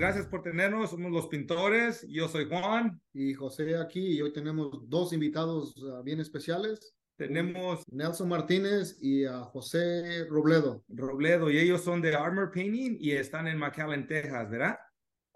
Ah, 0.00 0.08
gracias 0.08 0.26
por 0.28 0.42
tenernos, 0.42 0.88
somos 0.88 1.12
los 1.12 1.26
pintores, 1.26 2.06
yo 2.08 2.26
soy 2.26 2.48
Juan. 2.48 2.98
Y 3.12 3.34
José 3.34 3.76
aquí, 3.76 4.16
y 4.16 4.22
hoy 4.22 4.32
tenemos 4.32 4.88
dos 4.88 5.12
invitados 5.12 5.74
ah, 5.92 6.00
bien 6.02 6.20
especiales. 6.20 6.94
Tenemos 7.16 7.84
Nelson 7.92 8.30
Martínez 8.30 8.96
y 9.02 9.26
a 9.26 9.40
José 9.40 10.24
Robledo. 10.30 10.82
Robledo, 10.88 11.50
y 11.50 11.58
ellos 11.58 11.82
son 11.82 12.00
de 12.00 12.14
Armor 12.14 12.50
Painting 12.50 12.96
y 12.98 13.10
están 13.10 13.46
en 13.46 13.58
McAllen, 13.58 14.06
Texas, 14.06 14.48
¿verdad? 14.48 14.78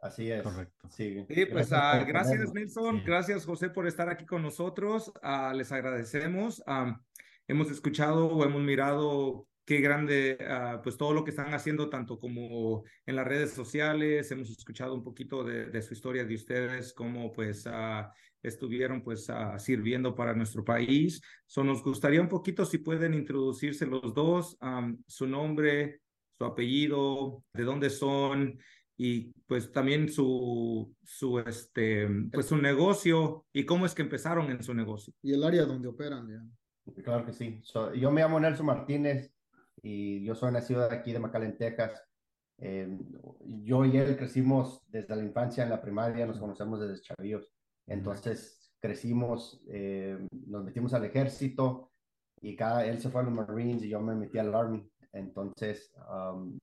Así 0.01 0.31
es. 0.31 0.43
Correcto. 0.43 0.89
Sí, 0.89 1.27
Sí, 1.29 1.45
pues 1.45 1.71
ah, 1.71 2.03
gracias, 2.09 2.31
tenernos. 2.31 2.55
Nelson. 2.55 2.97
Sí. 3.01 3.03
Gracias, 3.05 3.45
José, 3.45 3.69
por 3.69 3.87
estar 3.87 4.09
aquí 4.09 4.25
con 4.25 4.41
nosotros. 4.41 5.13
Ah, 5.23 5.53
les 5.55 5.71
agradecemos. 5.73 6.65
Hemos 7.47 7.71
escuchado 7.71 8.29
o 8.29 8.43
hemos 8.47 8.63
mirado 8.63 9.47
qué 9.65 9.81
grande, 9.81 10.39
ah, 10.49 10.81
pues 10.83 10.97
todo 10.97 11.13
lo 11.13 11.25
que 11.25 11.31
están 11.31 11.55
haciendo, 11.55 11.89
tanto 11.89 12.19
como 12.19 12.85
en 13.07 13.17
las 13.17 13.27
redes 13.27 13.53
sociales. 13.53 14.31
Hemos 14.31 14.51
escuchado 14.51 14.95
un 14.95 15.03
poquito 15.03 15.45
de, 15.45 15.67
de 15.67 15.83
su 15.83 15.95
historia 15.95 16.25
de 16.25 16.35
ustedes, 16.35 16.93
cómo 16.93 17.33
pues 17.33 17.67
ah, 17.67 18.13
estuvieron 18.43 19.03
pues 19.03 19.29
ah, 19.31 19.59
sirviendo 19.59 20.15
para 20.15 20.35
nuestro 20.35 20.65
país. 20.65 21.21
So, 21.47 21.65
nos 21.65 21.83
gustaría 21.83 22.21
un 22.21 22.29
poquito 22.29 22.65
si 22.65 22.79
pueden 22.79 23.15
introducirse 23.15 23.87
los 23.87 24.15
dos, 24.15 24.57
am, 24.61 25.03
su 25.07 25.27
nombre, 25.27 26.01
su 26.37 26.45
apellido, 26.45 27.43
de 27.53 27.65
dónde 27.65 27.91
son 27.91 28.59
y 28.97 29.33
pues 29.47 29.73
también 29.73 30.09
su, 30.09 30.95
su, 31.03 31.41
este, 31.41 32.09
pues 32.33 32.47
su 32.47 32.57
negocio 32.57 33.47
y 33.53 33.65
cómo 33.65 33.87
es 33.87 33.95
que 33.95 34.03
empezaron 34.03 34.51
en 34.51 34.63
su 34.63 34.75
negocio. 34.75 35.13
Y 35.23 35.33
el 35.33 35.43
área 35.43 35.65
donde 35.65 35.89
operan. 35.89 36.29
ya. 36.29 36.43
Claro 37.03 37.25
que 37.25 37.33
sí. 37.33 37.61
So, 37.63 37.95
yo 37.95 38.11
me 38.11 38.21
llamo 38.21 38.39
Nelson 38.39 38.67
Martínez 38.67 39.34
y 39.83 40.25
yo 40.25 40.35
soy 40.35 40.53
nacido 40.53 40.89
de 40.89 40.95
aquí 40.95 41.13
de 41.13 41.19
McAllen, 41.19 41.57
Texas. 41.57 42.03
Eh, 42.59 42.89
yo 43.45 43.85
y 43.85 43.97
él 43.97 44.17
crecimos 44.17 44.81
desde 44.89 45.17
la 45.17 45.23
infancia 45.23 45.65
en 45.65 45.71
la 45.71 45.81
primaria, 45.83 46.27
nos 46.27 46.39
conocemos 46.39 46.81
desde 46.81 47.03
chavillos. 47.03 47.53
Entonces 47.87 48.73
crecimos, 48.81 49.63
eh, 49.69 50.27
nos 50.47 50.65
metimos 50.65 50.95
al 50.95 51.05
ejército 51.05 51.93
y 52.41 52.55
cada, 52.55 52.87
él 52.87 53.01
se 53.01 53.11
fue 53.11 53.23
a 53.23 53.25
los 53.25 53.35
Marines 53.35 53.83
y 53.83 53.89
yo 53.89 54.01
me 54.01 54.15
metí 54.15 54.39
al 54.39 54.55
Army. 54.55 54.89
Entonces 55.13 55.93
um, 56.09 56.59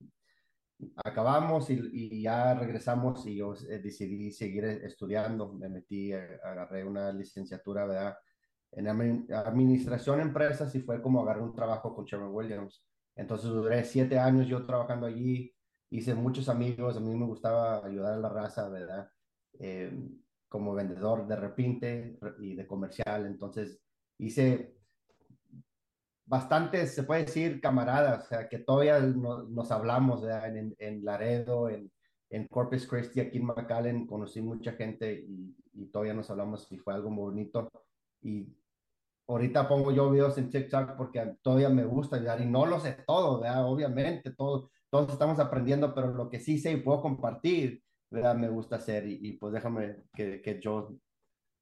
acabamos 1.04 1.70
y, 1.70 1.80
y 1.92 2.22
ya 2.22 2.54
regresamos 2.54 3.26
y 3.26 3.36
yo 3.36 3.54
eh, 3.68 3.78
decidí 3.78 4.30
seguir 4.30 4.64
estudiando. 4.64 5.52
Me 5.52 5.68
metí, 5.68 6.12
eh, 6.12 6.38
agarré 6.42 6.84
una 6.84 7.12
licenciatura, 7.12 7.86
¿verdad? 7.86 8.16
en 8.72 8.86
admi- 8.86 9.30
administración 9.32 10.16
de 10.16 10.22
empresas 10.22 10.74
y 10.74 10.80
fue 10.80 11.02
como 11.02 11.20
agarré 11.22 11.42
un 11.42 11.54
trabajo 11.54 11.94
con 11.94 12.04
Sherwin 12.04 12.30
Williams. 12.32 12.84
Entonces 13.16 13.50
duré 13.50 13.84
siete 13.84 14.18
años 14.18 14.46
yo 14.46 14.64
trabajando 14.64 15.06
allí, 15.06 15.54
hice 15.90 16.14
muchos 16.14 16.48
amigos, 16.48 16.96
a 16.96 17.00
mí 17.00 17.14
me 17.14 17.26
gustaba 17.26 17.84
ayudar 17.84 18.14
a 18.14 18.18
la 18.18 18.28
raza, 18.28 18.68
¿verdad? 18.68 19.10
Eh, 19.58 19.92
como 20.48 20.74
vendedor 20.74 21.26
de 21.26 21.36
repinte 21.36 22.18
y 22.40 22.54
de 22.54 22.66
comercial, 22.66 23.26
entonces 23.26 23.80
hice 24.18 24.74
bastantes, 26.26 26.94
se 26.94 27.02
puede 27.02 27.24
decir, 27.24 27.60
camaradas, 27.60 28.24
o 28.24 28.28
sea, 28.28 28.48
que 28.48 28.58
todavía 28.58 28.98
no- 29.00 29.42
nos 29.44 29.70
hablamos, 29.70 30.22
¿verdad? 30.22 30.56
En, 30.78 31.04
Laredo, 31.04 31.68
en, 31.68 31.90
Corpus 32.48 32.86
Christi, 32.86 33.20
aquí 33.20 33.38
en 33.38 33.44
McAllen, 33.44 34.06
conocí 34.06 34.40
mucha 34.40 34.72
gente 34.72 35.12
y, 35.12 35.54
todavía 35.90 36.14
nos 36.14 36.30
hablamos 36.30 36.70
y 36.72 36.78
fue 36.78 36.94
algo 36.94 37.10
bonito. 37.10 37.70
Y 38.22 38.46
ahorita 39.28 39.68
pongo 39.68 39.92
yo 39.92 40.10
videos 40.10 40.38
en 40.38 40.50
TikTok 40.50 40.96
porque 40.96 41.36
todavía 41.42 41.68
me 41.70 41.84
gusta 41.84 42.16
ayudar 42.16 42.40
y 42.40 42.46
no 42.46 42.66
lo 42.66 42.80
sé 42.80 43.04
todo, 43.06 43.40
¿verdad? 43.40 43.66
Obviamente, 43.66 44.32
todo, 44.32 44.70
todos 44.90 45.12
estamos 45.12 45.38
aprendiendo, 45.38 45.94
pero 45.94 46.12
lo 46.14 46.28
que 46.28 46.40
sí 46.40 46.58
sé 46.58 46.72
y 46.72 46.82
puedo 46.82 47.00
compartir, 47.02 47.82
¿verdad? 48.10 48.34
Me 48.36 48.48
gusta 48.48 48.76
hacer 48.76 49.06
y, 49.06 49.18
y 49.22 49.32
pues 49.38 49.52
déjame 49.54 50.04
que, 50.14 50.42
que 50.42 50.60
yo 50.60 50.98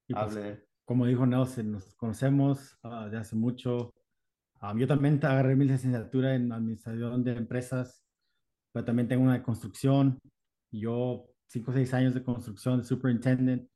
Y 0.08 0.14
pues, 0.14 0.36
hable. 0.36 0.66
como 0.84 1.06
dijo 1.06 1.26
Nelson, 1.26 1.72
nos 1.72 1.94
conocemos 1.96 2.78
ah, 2.82 3.08
de 3.08 3.18
hace 3.18 3.36
mucho. 3.36 3.94
Ah, 4.60 4.74
yo 4.76 4.86
también 4.86 5.20
agarré 5.24 5.56
mi 5.56 5.64
licenciatura 5.66 6.34
en 6.34 6.52
administración 6.52 7.24
de 7.24 7.32
empresas, 7.36 8.04
pero 8.72 8.84
también 8.84 9.08
tengo 9.08 9.24
una 9.24 9.34
de 9.34 9.42
construcción. 9.42 10.18
Yo, 10.72 11.28
cinco 11.48 11.70
o 11.72 11.74
seis 11.74 11.94
años 11.94 12.14
de 12.14 12.24
construcción, 12.24 12.78
de 12.80 12.84
superintendent, 12.84 13.69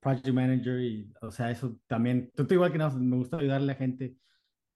project 0.00 0.28
manager, 0.34 0.80
y, 0.80 1.12
o 1.22 1.30
sea, 1.30 1.50
eso 1.50 1.78
también, 1.86 2.30
tú 2.34 2.46
igual 2.50 2.72
que 2.72 2.78
Nelson, 2.78 3.08
me 3.08 3.16
gusta 3.16 3.38
ayudarle 3.38 3.64
a 3.72 3.74
la 3.74 3.78
gente. 3.78 4.16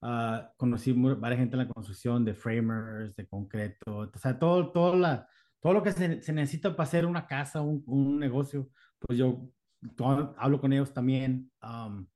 Ah, 0.03 0.53
conocí 0.59 0.93
mu- 0.93 1.17
varias 1.17 1.41
gente 1.41 1.57
en 1.57 1.61
la 1.67 1.69
construcción, 1.75 2.25
de 2.25 2.35
framers, 2.35 3.17
de 3.17 3.27
concreto, 3.27 3.99
o 4.15 4.19
sea, 4.19 4.39
todo, 4.39 4.71
todo, 4.73 4.97
la, 4.97 5.29
todo 5.61 5.73
lo 5.75 5.83
que 5.83 5.93
se, 5.93 6.21
se 6.23 6.33
necesita 6.35 6.71
para 6.77 6.85
hacer 6.87 7.07
una 7.07 7.27
casa, 7.27 7.63
un, 7.63 7.83
un 7.87 8.19
negocio, 8.21 8.71
pues 8.99 9.19
yo 9.19 9.51
hablo 10.37 10.61
con 10.61 10.73
ellos 10.73 10.93
también. 10.93 11.51
am, 11.61 12.09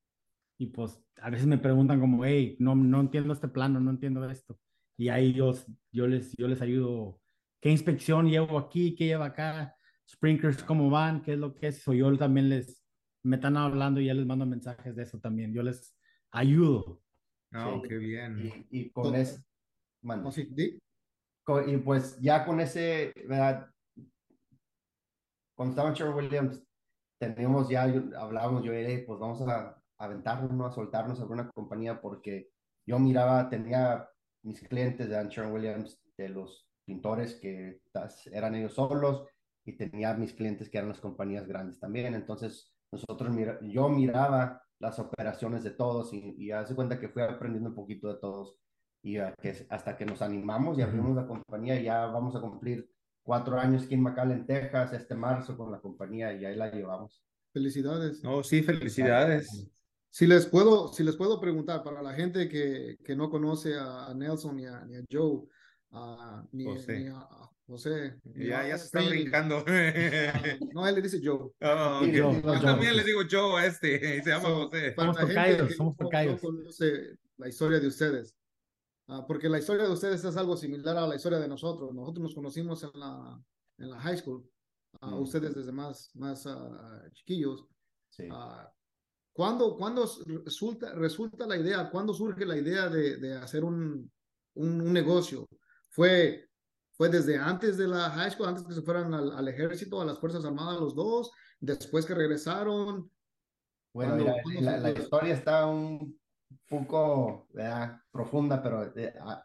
y 0.59 0.67
pues 0.69 1.05
a 1.21 1.31
veces 1.31 1.47
me 1.47 1.59
preguntan 1.59 2.01
como, 2.01 2.25
hey, 2.25 2.57
no, 2.61 2.75
no 2.75 3.01
entiendo 3.01 3.33
este 3.33 3.49
plano, 3.49 3.81
no 3.81 3.91
entiendo 3.91 4.29
esto. 4.31 4.61
Y 4.97 5.09
ahí 5.09 5.33
yo, 5.33 5.55
yo, 5.93 6.07
les, 6.07 6.35
yo 6.37 6.49
les 6.49 6.61
ayudo. 6.63 7.21
¿Qué 7.61 7.71
inspección 7.71 8.29
llevo 8.29 8.59
aquí? 8.59 8.95
¿Qué 8.97 9.07
lleva 9.07 9.27
acá? 9.27 9.77
Sprinklers, 10.11 10.63
¿cómo 10.65 10.91
van? 10.91 11.23
¿Qué 11.23 11.35
es 11.35 11.39
lo 11.39 11.55
que 11.55 11.69
es? 11.69 11.87
O 11.89 11.95
yo 11.95 12.17
también 12.19 12.49
les, 12.49 12.88
me 13.23 13.37
están 13.37 13.57
hablando 13.57 14.01
y 14.01 14.07
ya 14.07 14.15
les 14.15 14.27
mando 14.27 14.47
mensajes 14.47 14.95
de 14.95 15.03
eso 15.03 15.19
también. 15.21 15.53
Yo 15.53 15.63
les 15.63 15.97
ayudo. 16.31 17.03
Oh, 17.55 17.81
Sí. 17.83 17.89
qué 17.89 17.97
bien. 17.99 18.67
Y, 18.71 18.81
y 18.81 18.91
con 18.91 19.15
sí. 20.33 20.79
Co- 21.45 21.67
y 21.67 21.79
pues 21.79 22.19
ya 22.21 22.45
con 22.45 22.61
ese, 22.61 23.13
¿verdad? 23.27 23.71
Cuando 25.55 25.73
estaba 25.73 25.89
en 25.89 25.95
Sherwin 25.95 26.17
Williams, 26.17 26.63
teníamos 27.19 27.69
ya, 27.69 27.85
hablábamos, 28.17 28.63
yo 28.65 28.73
era, 28.73 29.05
pues 29.07 29.19
vamos 29.19 29.41
a 29.43 29.83
aventarnos, 29.99 30.53
¿no? 30.53 30.67
a 30.67 30.71
soltarnos 30.73 31.19
a 31.19 31.23
alguna 31.23 31.51
compañía, 31.51 32.01
porque 32.01 32.51
yo 32.87 32.99
miraba, 32.99 33.49
tenía 33.49 34.09
mis 34.43 34.61
clientes 34.61 35.09
de 35.09 35.29
Sherwin 35.29 35.53
Williams, 35.53 36.01
de 36.17 36.29
los 36.29 36.69
pintores 36.85 37.35
que 37.37 37.81
eran 38.31 38.55
ellos 38.55 38.75
solos, 38.75 39.27
y 39.65 39.77
tenía 39.77 40.15
mis 40.15 40.33
clientes 40.33 40.71
que 40.71 40.79
eran 40.79 40.91
las 40.91 41.01
compañías 41.01 41.47
grandes 41.47 41.81
también. 41.81 42.15
Entonces, 42.15 42.73
nosotros, 42.93 43.35
mira, 43.35 43.59
yo 43.63 43.89
miraba 43.89 44.63
las 44.79 44.99
operaciones 44.99 45.65
de 45.65 45.71
todos 45.71 46.13
y, 46.13 46.35
y 46.37 46.51
hace 46.51 46.75
cuenta 46.75 46.99
que 46.99 47.09
fui 47.09 47.23
aprendiendo 47.23 47.71
un 47.71 47.75
poquito 47.75 48.09
de 48.09 48.21
todos 48.21 48.57
y 49.03 49.19
a 49.19 49.33
que, 49.41 49.67
hasta 49.71 49.97
que 49.97 50.07
nos 50.07 50.23
animamos 50.23 50.79
y 50.79 50.83
abrimos 50.83 51.15
la 51.15 51.27
compañía, 51.27 51.81
ya 51.81 52.07
vamos 52.07 52.35
a 52.37 52.41
cumplir 52.41 52.91
cuatro 53.23 53.59
años 53.59 53.85
aquí 53.85 53.95
en 53.95 54.03
McAllen, 54.03 54.47
Texas, 54.47 54.93
este 54.93 55.15
marzo 55.15 55.57
con 55.57 55.71
la 55.71 55.81
compañía 55.81 56.33
y 56.33 56.45
ahí 56.45 56.57
la 56.57 56.71
llevamos. 56.71 57.23
Felicidades. 57.53 58.23
No, 58.23 58.43
sí, 58.43 58.63
felicidades. 58.63 59.69
Si 60.11 60.27
les 60.27 60.47
puedo, 60.47 60.93
si 60.93 61.05
les 61.05 61.17
puedo 61.17 61.41
preguntar 61.41 61.83
para 61.83 62.03
la 62.03 62.13
gente 62.13 62.49
que, 62.49 62.97
que 63.05 63.15
no 63.15 63.29
conoce 63.29 63.75
a, 63.79 64.13
Nelson 64.15 64.57
ni 64.57 64.67
a, 64.67 64.85
ni 64.85 64.97
a 64.97 65.05
Joe, 65.11 65.47
a- 65.93 66.45
ni, 66.53 66.65
José. 66.65 67.01
ni 67.01 67.07
a, 67.09 67.29
José. 67.69 68.19
ni 68.25 68.47
Ya, 68.47 68.67
ya 68.67 68.79
se 68.79 68.87
está 68.87 69.01
Freddy. 69.01 69.19
brincando. 69.21 69.63
Ah, 69.67 70.43
No, 70.73 70.87
él 70.89 70.95
le 70.95 71.03
dice 71.03 71.21
Joe. 71.23 71.51
Oh, 71.61 72.01
Sí, 72.03 72.09
ok. 72.11 72.15
yo- 72.17 72.33
Yo 72.33 72.55
yo- 72.55 72.61
también 72.63 72.97
le 72.97 73.05
digo 73.05 73.21
Joe 73.31 73.61
a 73.61 73.67
este, 73.67 73.95
y 73.95 73.99
se 74.25 74.31
llama 74.31 74.43
So, 74.49 74.55
José. 74.69 74.93
para 74.93 75.13
Somos 75.13 75.29
tocayos, 75.29 75.59
somos 75.77 75.79
no- 75.79 75.85
no 75.85 75.97
tocayos. 76.07 76.41
conoce 76.41 77.19
la 77.37 77.49
historia 77.49 77.79
de 77.79 77.87
ustedes. 77.87 78.35
Ah, 79.07 79.25
porque 79.27 79.49
la 79.49 79.59
historia 79.59 79.85
de 79.85 79.93
ustedes 79.93 80.25
es 80.25 80.37
algo 80.37 80.57
similar 80.57 80.97
a 80.97 81.07
la 81.07 81.15
historia 81.17 81.39
de 81.39 81.49
nosotros. 81.49 81.95
Nosotros 81.95 82.23
nos 82.25 82.35
conocimos 82.35 82.83
en 82.83 82.91
la, 82.95 83.41
en 83.79 83.91
la 83.91 84.01
high 84.01 84.17
school. 84.19 84.45
Ah, 85.01 85.11
Mm. 85.11 85.21
Ustedes 85.23 85.55
desde 85.55 85.71
más, 85.73 86.11
más 86.15 86.47
ah, 86.47 87.03
chiquillos. 87.13 87.67
Sí. 88.11 88.25
Ah, 88.33 88.71
¿cuándo, 89.33 89.77
cuándo 89.77 90.11
resulta, 90.45 90.93
resulta 90.95 91.47
la 91.47 91.57
idea? 91.57 91.89
¿Cuándo 91.91 92.13
surge 92.15 92.45
la 92.47 92.57
idea 92.57 92.89
de, 92.89 93.17
de 93.19 93.35
hacer 93.35 93.63
un, 93.65 94.11
un, 94.55 94.81
un 94.81 94.93
negocio? 94.93 95.47
¿Fue, 95.91 96.48
¿Fue 96.99 97.09
desde 97.09 97.39
antes 97.39 97.79
de 97.79 97.87
la 97.89 98.11
high 98.11 98.31
school, 98.33 98.49
antes 98.49 98.65
que 98.65 98.75
se 98.75 98.83
fueran 98.83 99.15
al, 99.15 99.33
al 99.33 99.49
ejército, 99.49 100.01
a 100.03 100.05
las 100.05 100.19
Fuerzas 100.19 100.45
Armadas 100.45 100.81
los 100.81 100.97
dos? 100.97 101.31
¿Después 101.61 102.05
que 102.05 102.15
regresaron? 102.15 103.11
Bueno, 103.95 104.17
¿Cuándo- 104.17 104.25
mira, 104.25 104.43
cuándo 104.43 104.61
la, 104.63 104.77
se 104.79 104.81
la 104.83 104.91
historia 104.91 105.35
está 105.35 105.67
un 105.67 106.21
poco 106.69 107.47
¿verdad? 107.53 108.01
profunda, 108.11 108.61
pero 108.63 108.93
eh, 108.97 109.15
ah, 109.21 109.45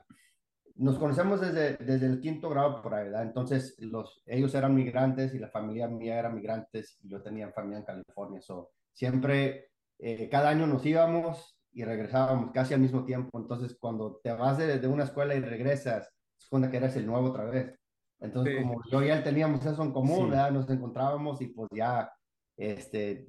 nos 0.75 0.97
conocemos 0.97 1.39
desde, 1.41 1.77
desde 1.77 2.07
el 2.07 2.19
quinto 2.19 2.49
grado 2.49 2.81
por 2.81 2.95
ahí, 2.95 3.05
¿verdad? 3.05 3.23
Entonces, 3.23 3.75
los, 3.79 4.23
ellos 4.25 4.53
eran 4.55 4.73
migrantes 4.73 5.33
y 5.35 5.39
la 5.39 5.49
familia 5.49 5.87
mía 5.87 6.17
era 6.19 6.29
migrantes 6.29 6.97
y 7.03 7.09
yo 7.09 7.21
tenía 7.21 7.51
familia 7.51 7.79
en 7.79 7.85
California. 7.85 8.41
So, 8.41 8.71
siempre, 8.91 9.69
eh, 9.99 10.27
cada 10.29 10.49
año 10.49 10.65
nos 10.65 10.83
íbamos 10.85 11.59
y 11.71 11.83
regresábamos 11.83 12.51
casi 12.51 12.73
al 12.73 12.79
mismo 12.81 13.05
tiempo. 13.05 13.39
Entonces, 13.39 13.77
cuando 13.79 14.19
te 14.23 14.31
vas 14.33 14.57
de, 14.57 14.79
de 14.79 14.87
una 14.87 15.03
escuela 15.03 15.35
y 15.35 15.41
regresas, 15.41 16.11
cuando 16.49 16.69
que 16.69 16.77
eres 16.77 16.95
el 16.95 17.05
nuevo 17.05 17.29
otra 17.29 17.45
vez. 17.45 17.79
Entonces, 18.19 18.55
Sí. 18.57 18.61
como 18.63 18.81
yo 18.89 19.03
y 19.03 19.09
él 19.09 19.23
teníamos 19.23 19.65
eso 19.65 19.83
en 19.83 19.91
común, 19.91 20.25
Sí. 20.25 20.29
¿verdad? 20.29 20.51
Nos 20.51 20.69
encontrábamos 20.69 21.41
y 21.41 21.47
pues 21.47 21.69
ya, 21.75 22.11
este, 22.57 23.27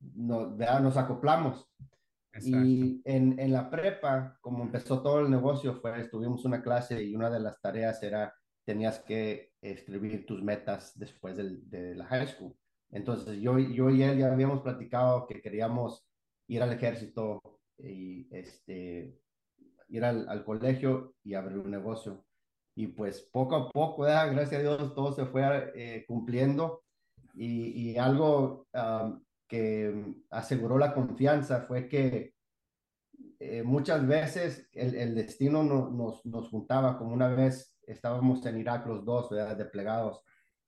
nos, 0.00 0.56
¿verdad? 0.56 0.80
nos 0.80 0.96
acoplamos. 0.96 1.66
Exacto. 2.32 2.66
Y 2.66 3.00
en, 3.04 3.38
en 3.38 3.52
la 3.52 3.70
prepa, 3.70 4.36
como 4.40 4.64
empezó 4.64 5.02
todo 5.02 5.20
el 5.20 5.30
negocio, 5.30 5.74
fue, 5.80 6.08
tuvimos 6.08 6.44
una 6.44 6.62
clase 6.62 7.02
y 7.02 7.14
una 7.14 7.30
de 7.30 7.40
las 7.40 7.60
tareas 7.60 8.02
era 8.02 8.34
tenías 8.66 8.98
que 9.00 9.52
escribir 9.62 10.26
tus 10.26 10.42
metas 10.42 10.98
después 10.98 11.36
del, 11.36 11.68
de 11.70 11.94
la 11.94 12.06
high 12.06 12.26
school. 12.26 12.54
Entonces 12.90 13.40
yo, 13.40 13.58
yo 13.58 13.90
y 13.90 14.02
él 14.02 14.18
ya 14.18 14.32
habíamos 14.32 14.62
platicado 14.62 15.26
que 15.26 15.40
queríamos 15.40 16.06
ir 16.48 16.62
al 16.62 16.72
ejército 16.72 17.40
y 17.78 18.26
este, 18.34 19.20
ir 19.96 20.04
al, 20.04 20.44
colegio 20.44 21.14
y 21.22 21.34
abrir 21.34 21.58
un 21.58 21.70
negocio. 21.70 22.24
Y 22.74 22.88
pues 22.88 23.22
poco 23.32 23.56
a 23.56 23.70
poco, 23.70 24.02
gracias 24.02 24.54
a 24.54 24.58
Dios, 24.58 24.94
todo 24.94 25.12
se 25.12 25.26
fue 25.26 25.72
eh, 25.76 26.04
cumpliendo. 26.06 26.82
Y, 27.34 27.96
algo 27.96 28.66
que 29.48 30.14
aseguró 30.30 30.78
la 30.78 30.94
confianza 30.94 31.62
fue 31.62 31.88
que 31.88 32.34
eh, 33.38 33.62
muchas 33.62 34.06
veces 34.06 34.68
el, 34.72 35.14
destino 35.14 35.62
no, 35.62 35.90
nos, 35.90 36.24
nos 36.26 36.48
juntaba, 36.48 36.98
como 36.98 37.12
una 37.12 37.28
vez 37.28 37.76
estábamos 37.86 38.44
en 38.46 38.58
Irak 38.58 38.86
los 38.86 39.04
dos, 39.04 39.30
¿verdad? 39.30 39.56
desplegados, 39.56 40.22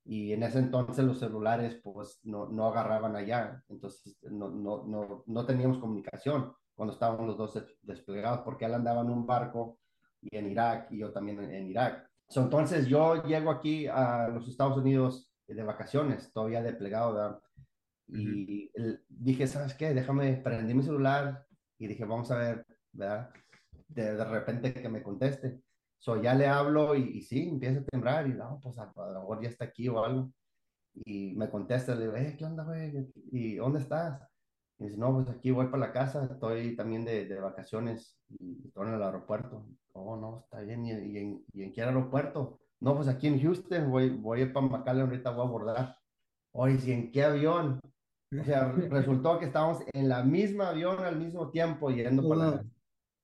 y 0.05 0.32
en 0.32 0.43
ese 0.43 0.58
entonces 0.58 1.05
los 1.05 1.19
celulares 1.19 1.81
pues 1.82 2.20
no, 2.23 2.46
no 2.49 2.67
agarraban 2.67 3.17
allá, 3.17 3.62
entonces 3.69 4.19
no, 4.23 4.50
no, 4.50 4.84
no, 4.87 5.25
no 5.26 5.46
teníamos 5.46 5.78
comunicación 5.78 6.52
cuando 6.76 6.93
estábamos 6.93 7.26
los 7.26 7.38
dos 7.38 7.58
desplegados, 7.82 8.40
porque 8.40 8.67
él 8.67 8.75
andaba 8.75 9.00
en 9.00 9.11
un 9.11 9.26
barco 9.26 9.78
y 10.20 10.37
en 10.37 10.50
Irak 10.50 10.88
y 10.90 10.99
yo 10.99 11.12
también 11.12 11.40
en, 11.43 11.69
Irak. 11.69 12.08
entonces 12.34 12.87
yo 12.87 13.25
llego 13.25 13.50
aquí 13.50 13.87
a 13.87 14.28
los 14.28 14.46
Estados 14.46 14.76
Unidos 14.76 15.32
de 15.49 15.62
vacaciones, 15.62 16.32
todavía 16.32 16.62
desplegado, 16.62 17.14
¿verdad? 17.14 17.40
Y 18.08 18.70
dije, 19.08 19.46
¿sabes 19.46 19.75
qué? 19.75 19.94
Déjame, 19.94 20.34
prendí 20.37 20.75
mi 20.75 20.82
celular 20.82 21.44
y 21.78 21.87
dije, 21.88 22.05
vamos 22.05 22.31
a 22.31 22.38
ver, 22.38 22.67
¿verdad? 22.93 23.31
De, 23.88 24.14
de 24.14 24.25
repente 24.25 24.75
que 24.75 24.88
me 24.88 25.02
conteste. 25.02 25.61
So, 25.99 26.20
ya 26.23 26.34
le 26.34 26.46
hablo 26.46 26.94
y, 26.94 27.19
y, 27.19 27.23
sí, 27.23 27.49
empieza 27.49 27.81
a 27.81 27.84
temblar 27.84 28.28
y 28.28 28.34
no, 28.34 28.61
pues 28.62 28.78
a, 28.78 28.93
lo 28.94 29.20
mejor 29.20 29.43
ya 29.43 29.49
está 29.49 29.64
aquí 29.64 29.88
o 29.88 30.05
algo. 30.05 30.31
Y 30.94 31.34
me 31.37 31.50
contesta, 31.50 31.94
le 31.94 32.02
digo, 32.02 32.17
eh, 32.17 32.37
¿qué 32.38 32.44
onda, 32.44 32.64
güey? 32.64 33.11
¿Y 33.32 33.56
dónde 33.56 33.81
estás? 33.81 34.20
Y 34.78 34.84
dice, 34.84 34.99
no, 34.99 35.14
pues 35.14 35.28
aquí 35.28 35.50
voy 35.50 35.67
para 35.67 35.87
la 35.87 35.93
casa, 35.93 36.28
estoy 36.31 36.76
también 36.76 37.05
de, 37.05 37.25
de 37.25 37.40
vacaciones 37.40 38.19
y 38.28 38.67
estoy 38.67 38.88
en 38.88 38.94
el 38.94 39.02
aeropuerto. 39.02 39.67
Oh, 39.93 40.17
no, 40.17 40.43
está 40.44 40.61
bien. 40.61 40.84
¿Y, 40.84 40.90
y, 40.90 41.19
en, 41.19 41.44
¿Y, 41.52 41.62
en, 41.62 41.73
qué 41.73 41.82
aeropuerto? 41.82 42.61
No, 42.81 42.94
pues 42.94 43.08
aquí 43.08 43.26
en 43.26 43.40
Houston, 43.40 43.90
voy, 43.90 44.11
voy 44.11 44.40
a 44.40 44.43
ir 44.44 44.52
para 44.52 44.67
McAllen, 44.67 45.06
ahorita 45.06 45.31
voy 45.31 45.40
a 45.40 45.49
abordar. 45.49 45.99
Oye, 46.52 46.78
¿y 46.84 46.93
en 46.93 47.11
qué 47.11 47.25
avión? 47.25 47.81
O 48.38 48.44
sea, 48.44 48.70
resultó 48.90 49.38
que 49.38 49.46
estábamos 49.46 49.82
en 49.93 50.08
la 50.08 50.23
misma 50.23 50.69
avión 50.70 51.02
al 51.02 51.19
mismo 51.19 51.50
tiempo 51.50 51.90
yendo 51.90 52.28
para 52.28 52.50
la... 52.50 52.64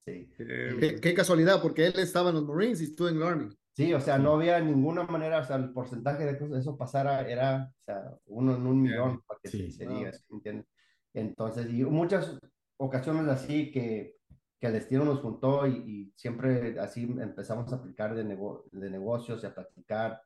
Sí. 0.06 0.28
Qué, 0.36 1.14
casualidad, 1.14 1.62
porque 1.62 1.86
él 1.86 1.94
estaba 1.98 2.30
en 2.30 2.36
los 2.36 2.46
Marines 2.46 2.80
y 2.80 2.84
estuvo 2.84 3.08
en 3.08 3.16
el 3.16 3.22
Army. 3.22 3.48
Sí, 3.74 3.94
o 3.94 4.00
sea, 4.00 4.18
no 4.18 4.34
había 4.34 4.58
ninguna 4.58 5.04
manera, 5.04 5.40
o 5.40 5.44
sea, 5.44 5.56
el 5.56 5.72
porcentaje 5.72 6.24
de 6.24 6.36
que 6.36 6.58
eso 6.58 6.76
pasara 6.76 7.26
era, 7.28 7.72
o 7.80 7.84
sea, 7.84 8.18
uno 8.26 8.56
en 8.56 8.66
un 8.66 8.82
millón, 8.82 9.22
para 9.22 9.38
que 9.40 9.48
sí. 9.48 9.70
se, 9.70 9.86
diga, 9.86 10.10
¿entiendes? 10.28 10.66
Entonces, 11.14 11.70
y 11.70 11.84
muchas 11.84 12.38
ocasiones 12.76 13.28
así 13.28 13.70
que, 13.70 14.16
que 14.58 14.66
el 14.66 14.72
destino 14.72 15.04
nos 15.04 15.20
juntó 15.20 15.66
y, 15.66 15.72
y 15.72 16.12
siempre 16.16 16.78
así 16.80 17.02
empezamos 17.02 17.72
a 17.72 17.76
aplicar 17.76 18.14
de, 18.14 18.24
nego 18.24 18.64
de 18.72 18.90
negocios 18.90 19.42
y 19.42 19.46
a 19.46 19.54
practicar 19.54 20.20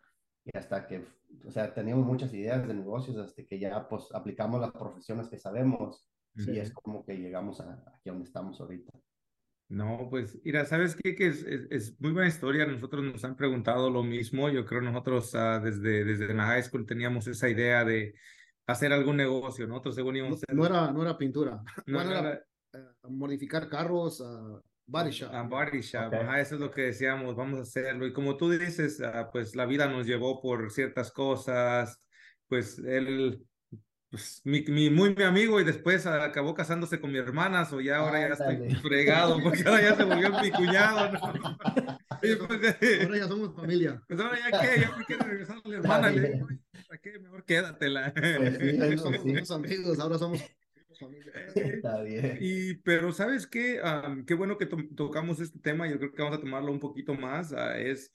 y 0.44 0.56
hasta 0.56 0.86
que, 0.86 1.04
o 1.44 1.50
sea, 1.50 1.74
teníamos 1.74 2.06
muchas 2.06 2.32
ideas 2.32 2.66
de 2.66 2.74
negocios 2.74 3.16
hasta 3.16 3.44
que 3.44 3.58
ya 3.58 3.88
pues 3.88 4.04
aplicamos 4.14 4.60
las 4.60 4.70
profesiones 4.70 5.28
que 5.28 5.38
sabemos 5.38 6.08
y 6.36 6.58
es 6.58 6.72
como 6.72 7.04
que 7.04 7.16
llegamos 7.16 7.60
a, 7.60 7.82
aquí 7.94 8.10
donde 8.10 8.24
estamos 8.24 8.60
ahorita. 8.60 8.92
No, 9.68 10.06
pues, 10.10 10.38
mira, 10.44 10.64
¿sabes 10.64 10.94
qué? 10.94 11.16
Que 11.16 11.26
es, 11.28 11.42
es, 11.42 12.00
muy 12.00 12.12
buena 12.12 12.28
historia. 12.28 12.66
Nosotros 12.66 13.02
nos 13.02 13.24
han 13.24 13.36
preguntado 13.36 13.90
lo 13.90 14.04
mismo. 14.04 14.48
Yo 14.48 14.64
creo 14.64 14.80
nosotros 14.80 15.34
uh, 15.34 15.60
desde, 15.60 16.04
desde 16.04 16.32
la 16.32 16.44
high 16.44 16.62
school 16.62 16.86
teníamos 16.86 17.26
esa 17.26 17.48
idea 17.48 17.84
de 17.84 18.14
hacer 18.66 18.92
algún 18.92 19.16
negocio. 19.16 19.66
Nosotros 19.66 19.94
según 19.94 20.16
íbamos 20.16 20.40
no, 20.48 20.54
no, 20.54 20.66
era, 20.66 20.92
no 20.92 21.02
era 21.02 21.16
pintura. 21.16 21.62
No, 21.86 22.02
no 22.04 22.10
era, 22.10 22.42
era 22.72 22.94
uh, 23.02 23.10
modificar 23.10 23.68
carros, 23.68 24.20
uh, 24.20 24.60
body 24.86 25.10
shop. 25.10 25.32
A 25.32 25.42
body 25.42 25.80
shop, 25.80 26.08
okay. 26.08 26.40
eso 26.40 26.54
es 26.56 26.60
lo 26.60 26.70
que 26.70 26.82
decíamos, 26.82 27.36
vamos 27.36 27.58
a 27.58 27.62
hacerlo. 27.62 28.06
Y 28.06 28.12
como 28.12 28.36
tú 28.36 28.50
dices, 28.50 29.00
pues 29.32 29.54
la 29.56 29.66
vida 29.66 29.88
nos 29.88 30.06
llevó 30.06 30.40
por 30.40 30.70
ciertas 30.70 31.12
cosas. 31.12 32.00
Pues 32.48 32.78
él 32.78 33.44
pues, 34.10 34.40
mi, 34.44 34.62
mi, 34.62 34.88
muy 34.88 35.14
mi 35.14 35.24
amigo 35.24 35.60
y 35.60 35.64
después 35.64 36.06
acabó 36.06 36.54
casándose 36.54 37.00
con 37.00 37.10
mi 37.10 37.18
hermana, 37.18 37.68
o 37.70 37.80
ya 37.80 37.98
ahora 37.98 38.20
ya 38.20 38.34
estoy 38.34 38.74
fregado, 38.76 39.40
porque 39.42 39.62
ahora 39.66 39.82
ya 39.82 39.96
se 39.96 40.04
volvió 40.04 40.30
mi 40.40 40.50
cuñado. 40.50 41.12
¿no? 41.12 41.20
pues, 42.20 43.02
ahora 43.02 43.18
ya 43.18 43.28
somos 43.28 43.54
familia. 43.54 44.02
Pues 44.06 44.20
ahora 44.20 44.38
ya 44.38 44.60
qué, 44.60 44.80
ya 44.80 44.96
me 44.96 45.04
quiero 45.04 45.24
regresar 45.24 45.56
a 45.64 45.68
la 45.68 45.76
hermana, 45.76 46.10
le 46.10 46.32
digo, 46.32 46.48
¿para 46.88 47.00
qué? 47.00 47.18
Mejor 47.18 47.44
quédatela. 47.44 48.14
Pues 48.14 48.58
sí, 48.58 48.98
somos, 48.98 49.20
somos 49.22 49.50
amigos, 49.50 49.98
ahora 49.98 50.18
somos 50.18 50.40
familia. 50.98 51.32
Está 51.54 52.02
bien. 52.02 52.38
Y, 52.40 52.74
pero 52.74 53.12
¿sabes 53.12 53.46
qué? 53.46 53.80
Um, 53.82 54.24
qué 54.24 54.34
bueno 54.34 54.56
que 54.56 54.66
to 54.66 54.78
tocamos 54.94 55.40
este 55.40 55.58
tema, 55.58 55.88
yo 55.88 55.98
creo 55.98 56.12
que 56.12 56.22
vamos 56.22 56.38
a 56.38 56.40
tomarlo 56.40 56.72
un 56.72 56.80
poquito 56.80 57.14
más, 57.14 57.52
uh, 57.52 57.76
es 57.76 58.10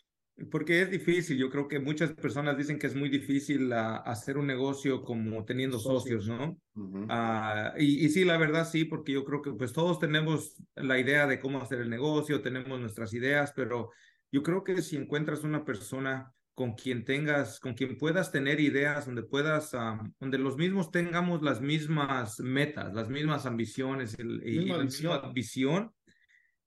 porque 0.49 0.81
es 0.81 0.89
difícil, 0.89 1.37
yo 1.37 1.49
creo 1.49 1.67
que 1.67 1.79
muchas 1.79 2.13
personas 2.13 2.57
dicen 2.57 2.79
que 2.79 2.87
es 2.87 2.95
muy 2.95 3.09
difícil 3.09 3.71
uh, 3.71 4.01
hacer 4.05 4.37
un 4.37 4.47
negocio 4.47 5.03
como 5.03 5.43
teniendo 5.45 5.77
socios, 5.79 6.27
¿no? 6.27 6.57
Uh 6.75 6.81
-huh. 6.81 7.73
uh, 7.75 7.79
y, 7.79 8.05
y, 8.05 8.09
sí, 8.09 8.25
la 8.25 8.37
verdad 8.37 8.67
sí, 8.67 8.85
porque 8.85 9.11
yo 9.11 9.23
creo 9.23 9.41
que 9.41 9.51
pues 9.53 9.73
todos 9.73 9.99
tenemos 9.99 10.55
la 10.75 10.99
idea 10.99 11.27
de 11.27 11.39
cómo 11.39 11.61
hacer 11.61 11.81
el 11.81 11.89
negocio, 11.89 12.41
tenemos 12.41 12.79
nuestras 12.79 13.13
ideas, 13.13 13.53
pero 13.55 13.91
yo 14.31 14.41
creo 14.41 14.63
que 14.63 14.81
si 14.81 14.95
encuentras 14.95 15.43
una 15.43 15.65
persona 15.65 16.33
con 16.53 16.73
quien 16.73 17.03
tengas, 17.05 17.59
con 17.59 17.73
quien 17.73 17.97
puedas 17.97 18.31
tener 18.31 18.59
ideas, 18.59 19.05
donde 19.05 19.23
puedas, 19.23 19.73
um, 19.73 20.13
donde 20.19 20.37
los 20.37 20.57
mismos 20.57 20.91
tengamos 20.91 21.41
las 21.41 21.61
mismas 21.61 22.39
metas, 22.39 22.93
las 22.93 23.09
mismas 23.09 23.45
ambiciones 23.45 24.17
el, 24.19 24.41
y, 24.45 24.65
la 24.65 24.77
misma 24.77 25.31
visión, 25.33 25.91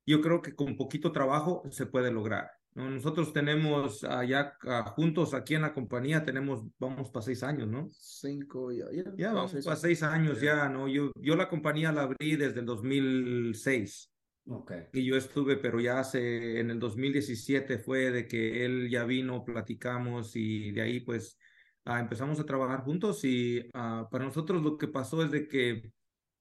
yo 0.06 0.20
creo 0.20 0.42
que 0.42 0.54
con 0.54 0.76
poquito 0.76 1.12
trabajo 1.12 1.62
se 1.70 1.86
puede 1.86 2.10
lograr. 2.10 2.50
¿No? 2.74 2.90
Nosotros 2.90 3.32
tenemos 3.32 4.04
allá 4.04 4.56
uh, 4.64 4.88
juntos 4.90 5.34
aquí 5.34 5.54
en 5.54 5.62
la 5.62 5.72
compañía, 5.72 6.24
tenemos, 6.24 6.64
vamos 6.78 7.10
para 7.10 7.24
seis 7.24 7.42
años, 7.42 7.68
¿no? 7.68 7.88
Cinco, 7.92 8.72
ya, 8.72 8.86
ya. 8.92 9.04
Ya, 9.16 9.32
vamos 9.32 9.54
para 9.64 9.76
seis 9.76 10.02
años 10.02 10.40
ya, 10.40 10.68
¿no? 10.68 10.88
Yo, 10.88 11.12
yo 11.16 11.36
la 11.36 11.48
compañía 11.48 11.92
la 11.92 12.02
abrí 12.02 12.36
desde 12.36 12.60
el 12.60 12.66
2006. 12.66 14.10
Okay. 14.46 14.82
Y 14.92 15.04
yo 15.06 15.16
estuve, 15.16 15.56
pero 15.56 15.80
ya 15.80 16.00
hace, 16.00 16.60
en 16.60 16.70
el 16.70 16.78
2017 16.78 17.78
fue 17.78 18.10
de 18.10 18.28
que 18.28 18.66
él 18.66 18.90
ya 18.90 19.04
vino, 19.04 19.42
platicamos 19.42 20.36
y 20.36 20.70
de 20.72 20.82
ahí 20.82 21.00
pues 21.00 21.38
uh, 21.86 21.92
empezamos 21.92 22.38
a 22.40 22.44
trabajar 22.44 22.84
juntos 22.84 23.24
y 23.24 23.60
uh, 23.60 24.08
para 24.10 24.24
nosotros 24.24 24.62
lo 24.62 24.76
que 24.76 24.88
pasó 24.88 25.22
es 25.24 25.30
de 25.30 25.48
que 25.48 25.90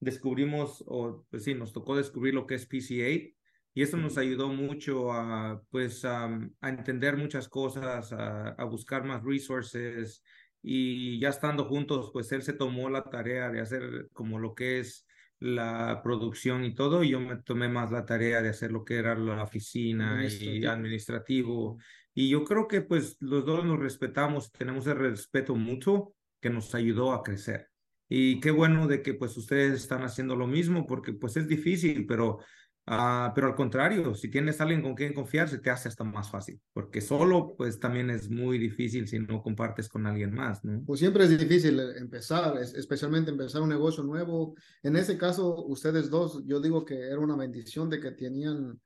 descubrimos, 0.00 0.84
o 0.86 1.24
pues 1.30 1.44
sí, 1.44 1.54
nos 1.54 1.72
tocó 1.72 1.96
descubrir 1.96 2.34
lo 2.34 2.46
que 2.46 2.56
es 2.56 2.66
PCA 2.66 3.34
y 3.74 3.82
eso 3.82 3.96
nos 3.96 4.16
ayudó 4.16 4.48
mucho 4.48 5.12
a 5.12 5.60
pues 5.70 6.04
um, 6.04 6.50
a 6.60 6.68
entender 6.68 7.16
muchas 7.16 7.48
cosas, 7.48 8.12
a, 8.12 8.48
a 8.50 8.64
buscar 8.64 9.04
más 9.04 9.22
resources 9.22 10.22
y 10.62 11.18
ya 11.18 11.28
estando 11.28 11.64
juntos 11.64 12.10
pues 12.12 12.32
él 12.32 12.42
se 12.42 12.54
tomó 12.54 12.88
la 12.88 13.04
tarea 13.04 13.50
de 13.50 13.60
hacer 13.60 14.08
como 14.12 14.38
lo 14.38 14.54
que 14.54 14.80
es 14.80 15.06
la 15.40 16.00
producción 16.02 16.64
y 16.64 16.74
todo, 16.74 17.04
y 17.04 17.10
yo 17.10 17.20
me 17.20 17.36
tomé 17.36 17.68
más 17.68 17.90
la 17.90 18.06
tarea 18.06 18.40
de 18.40 18.48
hacer 18.48 18.72
lo 18.72 18.84
que 18.84 18.96
era 18.96 19.14
la 19.14 19.42
oficina 19.42 20.12
administrativo. 20.12 20.56
y 20.56 20.66
administrativo. 20.66 21.78
Y 22.14 22.28
yo 22.30 22.44
creo 22.44 22.66
que 22.66 22.80
pues 22.80 23.16
los 23.20 23.44
dos 23.44 23.64
nos 23.64 23.78
respetamos, 23.78 24.50
tenemos 24.52 24.86
el 24.86 24.96
respeto 24.96 25.54
mutuo 25.54 26.14
que 26.40 26.48
nos 26.48 26.74
ayudó 26.74 27.12
a 27.12 27.22
crecer. 27.22 27.68
Y 28.08 28.40
qué 28.40 28.50
bueno 28.50 28.86
de 28.86 29.02
que 29.02 29.14
pues 29.14 29.36
ustedes 29.36 29.74
están 29.74 30.02
haciendo 30.02 30.36
lo 30.36 30.46
mismo, 30.46 30.86
porque 30.86 31.12
pues 31.12 31.36
es 31.36 31.48
difícil, 31.48 32.06
pero 32.06 32.38
Uh, 32.86 33.32
pero 33.34 33.46
al 33.46 33.54
contrario, 33.54 34.14
si 34.14 34.28
tienes 34.28 34.60
alguien 34.60 34.82
con 34.82 34.94
quien 34.94 35.14
confiar, 35.14 35.48
se 35.48 35.58
te 35.58 35.70
hace 35.70 35.88
hasta 35.88 36.04
más 36.04 36.30
fácil, 36.30 36.60
porque 36.74 37.00
solo 37.00 37.54
pues 37.56 37.80
también 37.80 38.10
es 38.10 38.28
muy 38.28 38.58
difícil 38.58 39.08
si 39.08 39.18
no 39.18 39.42
compartes 39.42 39.88
con 39.88 40.06
alguien 40.06 40.34
más, 40.34 40.62
¿no? 40.64 40.82
Pues 40.84 41.00
siempre 41.00 41.24
es 41.24 41.30
difícil 41.30 41.80
empezar, 41.96 42.58
especialmente 42.58 43.30
empezar 43.30 43.62
un 43.62 43.70
negocio 43.70 44.04
nuevo. 44.04 44.54
En 44.82 44.96
ese 44.96 45.16
caso, 45.16 45.64
ustedes 45.64 46.10
dos, 46.10 46.44
yo 46.44 46.60
digo 46.60 46.84
que 46.84 47.00
era 47.08 47.18
una 47.18 47.36
bendición 47.36 47.88
de 47.88 48.00
que 48.00 48.10
tenían 48.10 48.78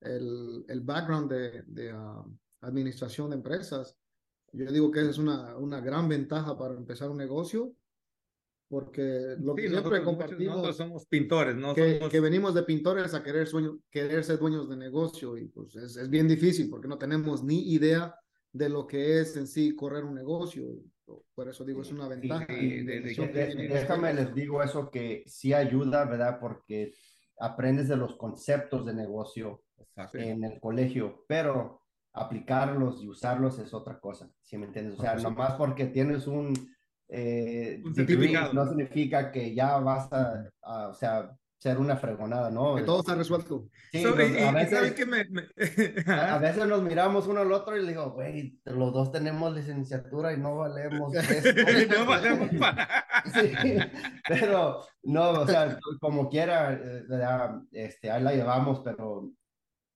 el, 0.00 0.64
el 0.66 0.80
background 0.80 1.30
de, 1.30 1.62
de 1.68 1.94
uh, 1.94 2.36
administración 2.60 3.30
de 3.30 3.36
empresas. 3.36 3.96
Yo 4.52 4.70
digo 4.72 4.90
que 4.90 5.08
es 5.08 5.18
una, 5.18 5.56
una 5.56 5.80
gran 5.80 6.08
ventaja 6.08 6.58
para 6.58 6.74
empezar 6.74 7.08
un 7.08 7.18
negocio 7.18 7.72
porque 8.74 9.36
lo 9.38 9.54
sí, 9.54 9.62
que 9.62 9.68
siempre 9.68 10.02
compartimos 10.02 10.56
nosotros 10.56 10.76
somos 10.76 11.06
pintores, 11.06 11.54
¿no? 11.54 11.76
Que, 11.76 11.98
somos... 11.98 12.10
que, 12.10 12.18
venimos 12.18 12.54
de 12.54 12.64
pintores 12.64 13.14
a 13.14 13.22
querer, 13.22 13.46
sueño, 13.46 13.78
querer 13.88 14.24
ser 14.24 14.40
dueños 14.40 14.68
de 14.68 14.76
negocio 14.76 15.38
y 15.38 15.46
pues 15.46 15.76
es, 15.76 15.96
es, 15.96 16.10
bien 16.10 16.26
difícil 16.26 16.68
porque 16.68 16.88
no 16.88 16.98
tenemos 16.98 17.44
ni 17.44 17.72
idea 17.72 18.18
de 18.52 18.68
lo 18.68 18.84
que 18.84 19.20
es 19.20 19.36
en 19.36 19.46
sí 19.46 19.76
correr 19.76 20.02
un 20.02 20.16
negocio. 20.16 20.64
Por 21.36 21.48
eso 21.48 21.64
digo, 21.64 21.82
es 21.82 21.92
una 21.92 22.08
ventaja. 22.08 22.46
Sí, 22.48 22.82
de, 22.82 23.00
de, 23.00 23.68
déjame 23.68 24.12
les 24.12 24.34
digo 24.34 24.60
eso 24.60 24.90
que 24.90 25.22
sí 25.24 25.54
ayuda, 25.54 26.04
¿verdad? 26.04 26.40
Porque 26.40 26.94
aprendes 27.38 27.86
de 27.86 27.96
los 27.96 28.16
conceptos 28.16 28.84
de 28.84 28.94
negocio 28.94 29.62
Exacto. 29.78 30.18
en 30.18 30.42
el 30.42 30.58
colegio, 30.58 31.24
pero 31.28 31.80
aplicarlos 32.12 33.00
y 33.04 33.08
usarlos 33.08 33.60
es 33.60 33.72
otra 33.72 34.00
cosa, 34.00 34.28
¿sí 34.42 34.58
me 34.58 34.66
entiendes? 34.66 34.98
O 34.98 35.00
sea, 35.02 35.14
nomás 35.14 35.54
porque 35.54 35.86
tienes 35.86 36.26
un, 36.26 36.73
eh, 37.08 37.82
no 38.52 38.66
significa 38.66 39.30
que 39.32 39.54
ya 39.54 39.78
vas 39.78 40.12
a, 40.12 40.44
a, 40.62 40.88
o 40.88 40.94
sea, 40.94 41.30
ser 41.58 41.78
una 41.78 41.96
fregonada, 41.96 42.50
¿no? 42.50 42.74
Que 42.76 42.82
todo 42.82 43.00
está 43.00 43.14
resuelto. 43.14 43.68
Sí, 43.90 44.02
So, 44.02 44.14
nos- 44.14 44.30
y- 44.30 44.38
a, 44.38 44.52
veces, 44.52 44.70
¿sabes 44.78 44.92
qué 44.92 45.06
me- 45.06 45.24
me- 45.30 45.48
a- 46.12 46.34
a 46.34 46.38
veces 46.38 46.66
nos 46.66 46.82
miramos 46.82 47.26
uno 47.26 47.40
al 47.40 47.50
otro 47.52 47.74
y 47.76 47.82
le 47.82 47.88
digo, 47.88 48.10
güey, 48.10 48.58
los 48.66 48.92
dos 48.92 49.10
tenemos 49.12 49.54
licenciatura 49.54 50.34
y 50.34 50.38
no 50.38 50.56
valemos 50.56 51.14
esto. 51.14 51.98
no 51.98 52.04
valemos 52.06 52.50
para 52.58 52.86
Sí, 53.32 53.52
pero 54.28 54.82
no, 55.04 55.30
o 55.30 55.46
sea, 55.46 55.78
como 56.00 56.28
quiera, 56.28 56.74
eh. 56.74 57.02
Este, 57.72 58.10
ahí 58.10 58.22
la 58.22 58.32
llevamos, 58.34 58.80
pero 58.84 59.30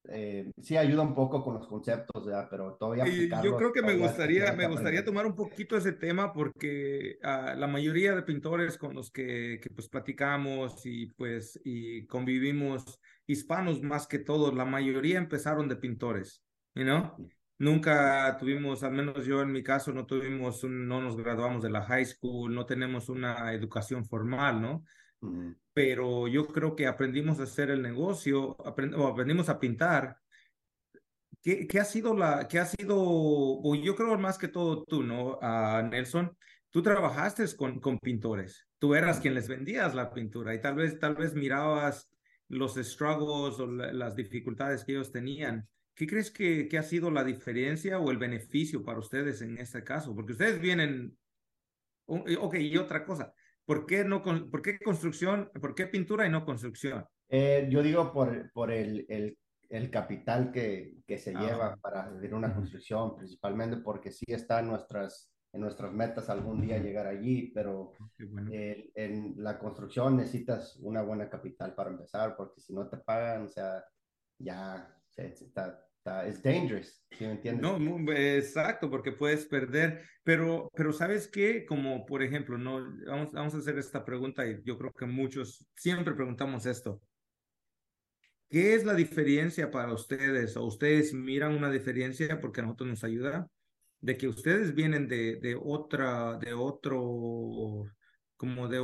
eh, 0.05 0.51
sí 0.63 0.77
ayuda 0.77 1.03
un 1.03 1.15
poco 1.15 1.43
con 1.43 1.55
los 1.55 1.67
conceptos, 1.67 2.25
¿verdad? 2.27 2.49
Pero 2.51 2.77
todavía 2.77 3.07
yo 3.41 3.57
creo 3.57 3.73
que 3.73 3.83
me 3.83 3.95
gustaría, 3.97 4.53
me 4.53 4.67
gustaría 4.67 5.05
tomar 5.05 5.27
un 5.27 5.35
poquito 5.35 5.77
ese 5.77 5.93
tema 5.93 6.33
porque 6.33 7.19
ah, 7.23 7.55
la 7.57 7.67
mayoría 7.67 8.15
de 8.15 8.23
pintores 8.23 8.79
con 8.79 8.95
los 8.95 9.11
que, 9.11 9.59
que 9.63 9.71
pues 9.71 9.89
platicamos 9.89 10.85
y 10.87 11.07
pues 11.13 11.61
y 11.65 12.07
convivimos, 12.07 13.01
hispanos 13.27 13.83
más 13.83 14.07
que 14.07 14.19
todos, 14.19 14.55
la 14.55 14.65
mayoría 14.65 15.19
empezaron 15.19 15.69
de 15.69 15.77
pintores, 15.77 16.45
you 16.75 16.85
know? 16.85 17.21
Nunca 17.61 18.37
tuvimos, 18.39 18.85
al 18.85 18.93
menos 18.93 19.27
yo 19.27 19.43
en 19.43 19.51
mi 19.51 19.65
caso, 19.65 19.93
no 19.93 20.07
tuvimos, 20.07 20.63
un- 20.63 20.87
no 20.87 21.01
nos 21.03 21.17
graduamos 21.17 21.63
de 21.63 21.71
la 21.71 21.83
high 21.83 22.05
school, 22.05 22.55
no 22.55 22.67
tenemos 22.67 23.09
una 23.09 23.53
educación 23.53 24.05
formal, 24.05 24.63
¿no? 24.63 24.85
Pero 25.73 26.29
yo 26.29 26.47
creo 26.49 26.75
que 26.75 26.87
aprendimos 26.87 27.39
a 27.41 27.45
hacer 27.45 27.71
el 27.71 27.83
negocio, 27.83 28.57
aprend- 28.59 28.97
o 28.97 29.07
aprendimos 29.07 29.49
a 29.49 29.59
pintar. 29.61 30.17
¿Qué, 31.43 31.67
qué 31.69 31.79
ha 31.81 31.85
sido 31.85 32.15
la, 32.15 32.49
qué 32.49 32.59
ha 32.59 32.67
sido, 32.67 32.97
o 32.99 33.75
yo 33.77 33.95
creo 33.95 34.19
más 34.19 34.39
que 34.39 34.49
todo 34.49 34.83
tú, 34.85 35.03
¿no? 35.03 35.39
Ah, 35.41 35.87
Nelson, 35.89 36.37
tú 36.71 36.83
trabajaste 36.83 37.45
con, 37.57 37.79
con 37.81 37.99
pintores, 37.99 38.69
tú 38.79 38.95
eras 38.95 39.21
quien 39.21 39.35
les 39.35 39.47
vendías 39.49 39.95
la 39.95 40.13
pintura 40.13 40.55
y 40.55 40.61
tal 40.61 40.75
vez, 40.75 40.99
tal 40.99 41.15
vez 41.15 41.35
mirabas 41.35 42.11
los 42.49 42.75
struggles 42.75 43.61
o 43.61 43.67
la- 43.67 43.93
las 43.93 44.17
dificultades 44.17 44.85
que 44.85 44.93
ellos 44.93 45.13
tenían. 45.13 45.69
¿Qué 45.95 46.07
crees 46.07 46.31
que, 46.31 46.69
que 46.69 46.79
ha 46.79 46.83
sido 46.83 47.11
la 47.11 47.25
diferencia 47.25 47.99
o 47.99 48.11
el 48.11 48.19
beneficio 48.19 48.83
para 48.85 48.99
ustedes 48.99 49.41
en 49.43 49.59
este 49.59 49.85
caso? 49.85 50.15
Porque 50.15 50.33
ustedes 50.33 50.61
vienen, 50.61 51.17
ok, 52.07 52.55
y 52.57 52.77
otra 52.77 53.05
cosa, 53.05 53.33
¿por 53.69 53.85
qué 53.85 54.03
no, 54.03 54.23
por 54.23 54.63
qué 54.63 54.79
construcción, 54.79 55.51
por 55.61 55.75
qué 55.75 55.87
pintura 55.87 56.27
y 56.27 56.31
no 56.31 56.45
construcción? 56.47 57.05
Eh, 57.29 57.69
yo 57.71 57.83
digo 57.83 58.11
por, 58.11 58.51
por 58.53 58.71
el, 58.73 59.05
el, 59.11 59.37
el 59.69 59.91
capital 59.91 60.51
que, 60.51 60.95
que 61.07 61.19
se 61.19 61.37
Ah. 61.37 61.41
lleva 61.41 61.77
para 61.77 62.05
hacer 62.05 62.33
una 62.33 62.55
construcción, 62.55 63.15
principalmente 63.15 63.77
porque 63.77 64.11
sí 64.11 64.25
está 64.29 64.61
en 64.61 64.69
nuestras, 64.69 65.31
en 65.53 65.61
nuestras 65.61 65.93
metas 65.93 66.31
algún 66.31 66.63
día 66.63 66.79
llegar 66.79 67.07
allí, 67.07 67.53
pero 67.55 67.93
Qué 68.17 68.25
bueno. 68.25 68.51
eh, 68.51 68.91
en 68.95 69.35
la 69.37 69.59
construcción 69.59 70.17
necesitas 70.17 70.77
una 70.77 71.03
buena 71.03 71.29
capital 71.29 71.75
para 71.75 71.91
empezar, 71.91 72.35
porque 72.37 72.63
si 72.63 72.73
no 72.73 72.89
te 72.89 72.97
pagan, 72.97 73.43
o 73.43 73.49
sea, 73.49 73.85
ya 74.39 74.97
se- 75.11 75.27
está, 75.27 75.45
está, 75.45 75.88
es 76.27 76.43
dangerous, 76.43 77.05
¿sí 77.11 77.25
me 77.25 77.33
entiendes? 77.33 77.63
No, 77.63 78.13
exacto, 78.13 78.91
porque 78.91 79.13
puedes 79.13 79.47
perder, 79.47 80.03
pero, 80.23 80.71
pero 80.75 80.93
¿sabes 80.93 81.29
qué? 81.29 81.67
Como 81.67 82.07
por 82.07 82.23
ejemplo, 82.23 82.57
no, 82.59 82.81
vamos, 83.07 83.33
vamos 83.33 83.55
a 83.55 83.59
hacer 83.59 83.79
esta 83.79 84.05
pregunta 84.05 84.47
y 84.47 84.63
yo 84.65 84.79
creo 84.79 84.93
que 84.93 85.07
muchos 85.07 85.67
siempre 85.75 86.15
preguntamos 86.15 86.67
esto. 86.67 87.01
¿Qué 88.51 88.75
es 88.75 88.85
la 88.85 88.95
diferencia 88.95 89.71
para 89.71 89.93
ustedes? 89.93 90.57
¿O 90.57 90.65
ustedes 90.65 91.13
miran 91.13 91.55
una 91.55 91.71
diferencia 91.71 92.41
porque 92.41 92.61
a 92.61 92.65
nosotros 92.65 92.89
nos 92.89 93.05
ayuda? 93.05 93.47
De 94.01 94.17
que 94.17 94.29
ustedes 94.29 94.75
vienen 94.75 95.07
de, 95.07 95.37
de 95.37 95.59
otra, 95.61 96.39
de 96.39 96.55
otro, 96.55 97.85
como 98.37 98.69
de, 98.69 98.79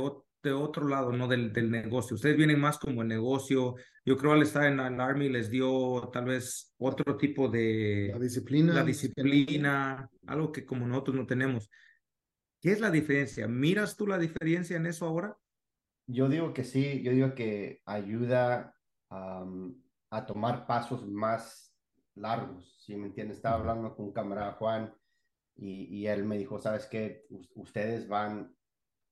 de 0.49 0.53
otro 0.55 0.87
lado, 0.87 1.11
no 1.11 1.27
del, 1.27 1.51
del 1.53 1.69
negocio. 1.71 2.15
Ustedes 2.15 2.37
vienen 2.37 2.59
más 2.59 2.77
como 2.79 3.01
el 3.01 3.07
negocio. 3.09 3.75
Yo 4.05 4.17
creo 4.17 4.31
al 4.33 4.41
estar 4.43 4.65
en 4.65 4.79
el 4.79 5.01
Army 5.01 5.29
les 5.29 5.49
dio 5.49 6.09
tal 6.13 6.25
vez 6.25 6.73
otro 6.77 7.17
tipo 7.17 7.49
de 7.49 8.09
La 8.13 8.19
disciplina. 8.19 8.73
la 8.73 8.83
disciplina, 8.83 10.09
algo 10.27 10.51
que 10.51 10.65
como 10.65 10.87
nosotros 10.87 11.15
no 11.17 11.25
tenemos. 11.25 11.69
¿Qué 12.61 12.71
es 12.71 12.79
la 12.79 12.89
diferencia? 12.91 13.47
¿Miras 13.47 13.95
tú 13.95 14.07
la 14.07 14.17
diferencia 14.17 14.77
en 14.77 14.85
eso 14.87 15.05
ahora? 15.05 15.37
Yo 16.07 16.29
digo 16.29 16.53
que 16.53 16.63
sí, 16.63 17.01
yo 17.03 17.11
digo 17.11 17.33
que 17.35 17.81
ayuda 17.85 18.75
am, 19.09 19.81
a 20.11 20.25
tomar 20.25 20.67
pasos 20.67 21.07
más 21.07 21.75
largos, 22.15 22.77
¿sí 22.85 22.95
me 22.95 23.07
entiendes? 23.07 23.37
Estaba 23.37 23.57
hablando 23.57 23.95
con 23.95 24.05
un 24.05 24.13
camarada 24.13 24.53
Juan 24.53 24.93
y, 25.55 25.85
y 25.95 26.07
él 26.07 26.23
me 26.25 26.37
dijo, 26.37 26.59
¿sabes 26.59 26.85
qué? 26.87 27.25
Us- 27.29 27.51
Ustedes 27.55 28.07
van 28.07 28.54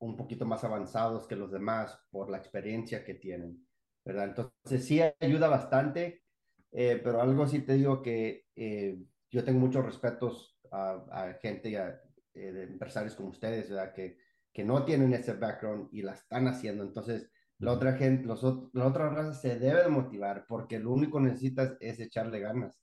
un 0.03 0.17
poquito 0.17 0.45
más 0.45 0.63
avanzados 0.63 1.27
que 1.27 1.35
los 1.35 1.51
demás 1.51 1.97
por 2.11 2.29
la 2.29 2.37
experiencia 2.37 3.03
que 3.03 3.15
tienen, 3.15 3.65
¿verdad? 4.05 4.25
Entonces 4.25 4.85
sí 4.85 5.01
ayuda 5.19 5.47
bastante, 5.47 6.23
eh, 6.71 6.99
pero 7.03 7.21
algo 7.21 7.47
sí 7.47 7.61
te 7.61 7.73
digo 7.73 8.01
que 8.01 8.45
eh, 8.55 8.97
yo 9.31 9.43
tengo 9.43 9.59
muchos 9.59 9.85
respetos 9.85 10.57
a, 10.71 11.05
a 11.11 11.33
gente, 11.35 11.69
y 11.69 11.75
a, 11.75 12.01
eh, 12.33 12.67
empresarios 12.69 13.15
como 13.15 13.29
ustedes, 13.29 13.69
¿verdad? 13.69 13.93
Que, 13.93 14.17
que 14.51 14.63
no 14.63 14.83
tienen 14.85 15.13
ese 15.13 15.33
background 15.33 15.89
y 15.91 16.01
la 16.01 16.13
están 16.13 16.47
haciendo. 16.47 16.83
Entonces, 16.83 17.31
la 17.59 17.71
otra 17.71 17.93
gente, 17.93 18.27
los, 18.27 18.43
la 18.73 18.87
otra 18.87 19.09
raza 19.09 19.33
se 19.33 19.57
debe 19.57 19.83
de 19.83 19.89
motivar 19.89 20.45
porque 20.47 20.79
lo 20.79 20.91
único 20.91 21.17
que 21.17 21.25
necesitas 21.25 21.77
es 21.79 21.99
echarle 21.99 22.39
ganas. 22.39 22.77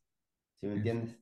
¿Sí 0.54 0.66
me 0.66 0.74
entiendes? 0.74 1.19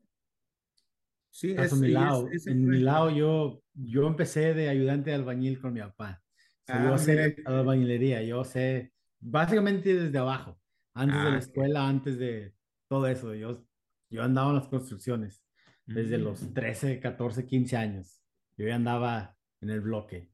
Sí, 1.31 1.51
Estás 1.51 1.73
es, 1.73 1.73
es- 1.73 2.25
ese 2.33 2.51
en 2.51 2.65
fue- 2.65 2.73
mi 2.73 2.81
lado, 2.81 3.11
yo, 3.11 3.63
yo 3.75 4.07
empecé 4.07 4.55
de 4.55 4.69
ayudante 4.69 5.11
de 5.11 5.17
albañil 5.17 5.61
con 5.61 5.73
mi 5.73 5.81
papá. 5.81 6.23
So, 6.65 6.73
Ah, 6.73 6.85
yo 6.85 6.99
sé 6.99 7.37
albañilería, 7.47 8.23
yo 8.23 8.45
sé 8.45 8.93
básicamente 9.21 9.95
desde 9.95 10.19
abajo, 10.19 10.61
antes 10.95 11.23
de 11.23 11.23
Ah, 11.23 11.33
la 11.33 11.39
ok. 11.39 11.39
escuela, 11.39 11.89
antes 11.89 12.19
de 12.19 12.55
todo 12.89 13.07
eso. 13.07 13.35
Yo, 13.35 13.65
yo 14.11 14.23
andaba 14.23 14.51
en 14.51 14.57
las 14.57 14.69
construcciones 14.69 15.45
desde 15.87 16.19
Mm. 16.19 16.23
los 16.25 16.53
13, 16.55 17.01
14, 17.01 17.47
15 17.47 17.77
años. 17.77 18.23
Yo 18.57 18.67
ya 18.67 18.75
andaba 18.77 19.37
en 19.61 19.71
el 19.71 19.81
bloque. 19.81 20.31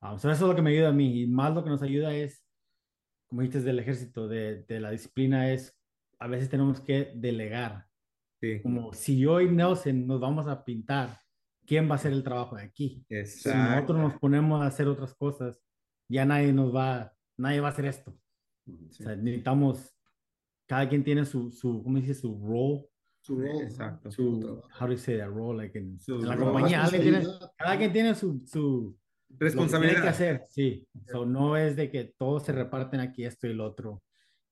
Ah, 0.00 0.18
so 0.18 0.30
eso 0.30 0.44
es 0.44 0.50
lo 0.50 0.56
que 0.56 0.62
me 0.62 0.70
ayuda 0.70 0.90
a 0.90 0.92
mí. 0.92 1.22
Y 1.22 1.26
más 1.26 1.54
lo 1.54 1.62
que 1.64 1.70
nos 1.70 1.82
ayuda 1.82 2.14
es, 2.14 2.44
como 3.28 3.42
dices, 3.42 3.64
del 3.64 3.78
ejército, 3.80 4.28
de, 4.28 4.64
de 4.64 4.80
la 4.80 4.90
disciplina, 4.90 5.52
es 5.52 5.78
a 6.18 6.28
veces 6.28 6.48
tenemos 6.50 6.80
que 6.80 7.12
delegar 7.16 7.86
Sí, 8.40 8.60
como 8.62 8.92
si 8.92 9.18
yo 9.18 9.40
y 9.40 9.50
Nelson 9.50 10.06
nos 10.06 10.20
vamos 10.20 10.46
a 10.46 10.64
pintar, 10.64 11.18
¿quién 11.66 11.86
va 11.88 11.92
a 11.92 11.94
hacer 11.96 12.12
el 12.12 12.22
trabajo 12.22 12.56
de 12.56 12.62
aquí? 12.62 13.04
Si 13.08 13.14
exacto. 13.14 13.58
nosotros 13.70 13.98
nos 13.98 14.18
ponemos 14.18 14.62
a 14.62 14.66
hacer 14.66 14.88
otras 14.88 15.14
cosas, 15.14 15.60
ya 16.08 16.24
nadie 16.24 16.52
nos 16.52 16.74
va, 16.74 17.12
nadie 17.36 17.60
va 17.60 17.68
a 17.68 17.70
hacer 17.72 17.84
esto. 17.84 18.16
O 18.66 18.92
sea, 18.92 19.14
necesitamos, 19.16 19.94
cada 20.66 20.88
quien 20.88 21.04
tiene 21.04 21.24
su, 21.24 21.50
su 21.50 21.82
¿cómo 21.82 21.98
dice? 21.98 22.14
Su 22.14 22.38
role, 22.42 22.86
Su 23.22 23.38
rol, 23.38 23.62
Exacto. 23.62 24.10
su, 24.10 24.62
how 24.80 24.86
do 24.86 24.92
you 24.92 24.98
say 24.98 25.18
that 25.18 25.28
role? 25.28 25.56
Like 25.58 25.78
in, 25.78 25.98
en 26.08 26.20
la 26.26 26.34
role. 26.34 26.52
compañía, 26.52 26.84
tiene- 26.88 27.18
Responsabilidad. 27.18 27.52
cada 27.58 27.76
quien 27.78 27.92
tiene 27.92 28.14
su, 28.14 28.42
su, 28.46 28.96
lo 29.28 29.34
que 29.34 29.38
que 29.38 29.44
Responsabilidad. 29.44 30.08
hacer, 30.08 30.46
sí. 30.48 30.88
So, 31.06 31.26
no 31.26 31.56
es 31.58 31.76
de 31.76 31.90
que 31.90 32.04
todos 32.16 32.44
se 32.44 32.52
reparten 32.52 33.00
aquí 33.00 33.24
esto 33.26 33.46
y 33.46 33.52
lo 33.52 33.66
otro. 33.66 34.02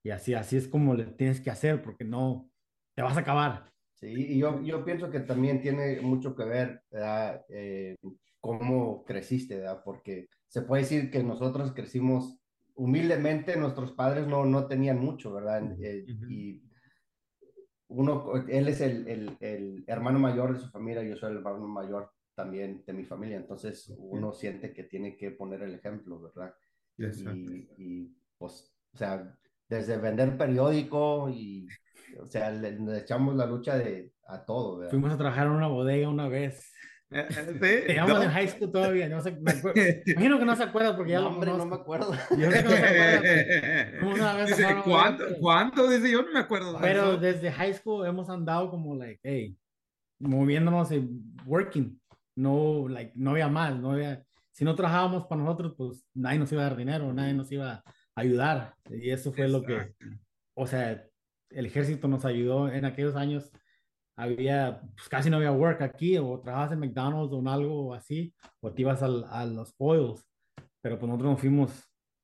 Y 0.04 0.10
así, 0.10 0.34
así 0.34 0.56
es 0.58 0.68
como 0.68 0.94
le 0.94 1.04
tienes 1.06 1.40
que 1.40 1.50
hacer, 1.50 1.82
porque 1.82 2.04
no, 2.04 2.50
te 2.94 3.02
vas 3.02 3.16
a 3.16 3.20
acabar. 3.20 3.72
Sí, 4.00 4.06
y 4.06 4.38
yo, 4.38 4.62
yo 4.62 4.84
pienso 4.84 5.10
que 5.10 5.20
también 5.20 5.60
tiene 5.60 6.00
mucho 6.00 6.34
que 6.36 6.44
ver. 6.44 6.82
Eh, 7.48 7.96
cómo 8.40 9.04
creciste, 9.04 9.58
¿verdad? 9.58 9.82
Porque 9.84 10.28
se 10.46 10.62
puede 10.62 10.82
decir 10.82 11.10
que 11.10 11.22
nosotros 11.22 11.72
crecimos 11.72 12.38
humildemente, 12.74 13.56
nuestros 13.56 13.92
padres 13.92 14.26
no, 14.26 14.44
no 14.44 14.66
tenían 14.66 14.98
mucho, 14.98 15.32
¿verdad? 15.32 15.62
Eh, 15.82 16.04
Ujú. 16.08 16.30
Y 16.30 16.62
uno, 17.88 18.34
él 18.48 18.68
es 18.68 18.80
el, 18.80 19.08
el, 19.08 19.36
el 19.40 19.84
hermano 19.86 20.18
mayor 20.18 20.54
de 20.54 20.60
su 20.60 20.70
familia, 20.70 21.02
yo 21.02 21.16
soy 21.16 21.32
el 21.32 21.38
hermano 21.38 21.66
mayor 21.66 22.10
también 22.34 22.84
de 22.86 22.92
mi 22.92 23.04
familia, 23.04 23.36
entonces 23.36 23.92
uno 23.98 24.32
siente 24.32 24.72
que 24.72 24.84
tiene 24.84 25.16
que 25.16 25.32
poner 25.32 25.62
el 25.62 25.74
ejemplo, 25.74 26.20
¿verdad? 26.20 26.54
Y, 26.96 27.68
y, 27.76 28.16
pues, 28.36 28.72
o 28.92 28.96
sea, 28.96 29.36
desde 29.68 29.96
vender 29.96 30.38
periódico 30.38 31.28
y, 31.30 31.66
o 32.20 32.26
sea, 32.26 32.50
le, 32.50 32.72
le 32.78 32.98
echamos 32.98 33.34
la 33.36 33.46
lucha 33.46 33.76
de 33.76 34.12
a 34.26 34.44
todo, 34.44 34.78
¿verdad? 34.78 34.90
Fuimos 34.90 35.12
a 35.12 35.16
trabajar 35.18 35.46
en 35.46 35.52
una 35.52 35.66
bodega 35.68 36.08
una 36.08 36.28
vez. 36.28 36.72
Eh, 37.10 37.26
eh, 37.30 37.34
sí, 37.54 37.58
Teníamos 37.86 38.18
no. 38.18 38.22
en 38.22 38.30
high 38.30 38.48
school 38.48 38.70
todavía, 38.70 39.08
no 39.08 39.20
sé, 39.22 39.32
me 39.32 39.52
imagino 40.06 40.38
que 40.38 40.44
no 40.44 40.56
se 40.56 40.62
acuerda 40.64 40.94
porque 40.96 41.12
ya 41.12 41.20
No, 41.20 41.30
lo 41.30 41.30
hombre, 41.30 41.50
no 41.52 41.64
me 41.66 41.76
acuerdo. 41.76 42.12
Yo 42.36 42.50
sé 42.50 42.58
que 42.58 42.62
no 42.64 42.70
se 42.70 42.86
acuerda, 42.86 44.06
una 44.14 44.34
vez 44.34 44.46
Dice, 44.56 44.76
¿cuánto? 44.84 45.24
¿Cuánto? 45.40 45.88
Dice, 45.88 46.10
yo 46.10 46.22
no 46.22 46.32
me 46.32 46.40
acuerdo 46.40 46.74
de 46.74 46.78
pero 46.80 47.12
eso. 47.12 47.16
desde 47.18 47.50
high 47.52 47.72
school 47.74 48.06
hemos 48.06 48.28
andado 48.28 48.70
como, 48.70 48.94
like, 48.94 49.20
hey, 49.22 49.56
moviéndonos 50.18 50.92
y 50.92 51.08
working. 51.46 51.98
No, 52.36 52.86
like, 52.88 53.12
no 53.16 53.30
había 53.32 53.48
más, 53.48 53.74
no 53.78 53.92
había, 53.92 54.22
si 54.52 54.64
no 54.64 54.74
trabajábamos 54.74 55.26
para 55.26 55.42
nosotros, 55.42 55.74
pues 55.76 56.04
nadie 56.14 56.38
nos 56.38 56.52
iba 56.52 56.60
a 56.62 56.68
dar 56.68 56.76
dinero, 56.76 57.12
nadie 57.12 57.32
nos 57.34 57.50
iba 57.50 57.72
a 57.72 57.82
ayudar. 58.14 58.74
Y 58.90 59.10
eso 59.10 59.32
fue 59.32 59.48
lo 59.48 59.62
que, 59.62 59.74
Exacto. 59.74 60.06
o 60.54 60.66
sea, 60.66 61.07
el 61.50 61.66
ejército 61.66 62.08
nos 62.08 62.24
ayudó 62.24 62.68
en 62.68 62.84
aquellos 62.84 63.16
años 63.16 63.50
había, 64.18 64.80
pues 64.96 65.08
casi 65.08 65.30
no 65.30 65.36
había 65.36 65.52
work 65.52 65.80
aquí, 65.80 66.18
o 66.18 66.40
trabajabas 66.40 66.72
en 66.72 66.80
McDonald's 66.80 67.32
o 67.32 67.38
en 67.38 67.46
algo 67.46 67.94
así, 67.94 68.34
o 68.60 68.72
te 68.72 68.82
ibas 68.82 69.00
al, 69.00 69.24
a 69.30 69.46
los 69.46 69.72
oils. 69.78 70.26
Pero 70.80 70.98
pues 70.98 71.08
nosotros 71.08 71.30
nos 71.30 71.40
fuimos, 71.40 71.70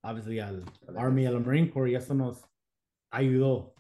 obviously, 0.03 0.41
al 0.41 0.65
Army, 0.97 1.25
al 1.25 1.41
Marine 1.45 1.71
Corps, 1.71 1.89
y 1.89 1.95
eso 1.95 2.13
nos 2.13 2.45
ayudó 3.13 3.75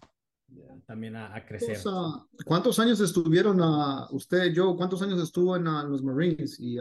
también 0.86 1.16
a, 1.16 1.34
a 1.34 1.44
crecer. 1.44 1.76
¿Cuántos, 1.82 2.22
uh, 2.22 2.26
¿Cuántos, 2.44 2.78
años 2.78 3.00
estuvieron 3.00 3.60
uh, 3.60 4.06
usted, 4.12 4.52
yo, 4.52 4.76
cuántos 4.76 5.02
años 5.02 5.20
estuvo 5.20 5.56
en 5.56 5.66
uh, 5.66 5.82
los 5.88 6.04
Marines? 6.04 6.60
Y, 6.60 6.78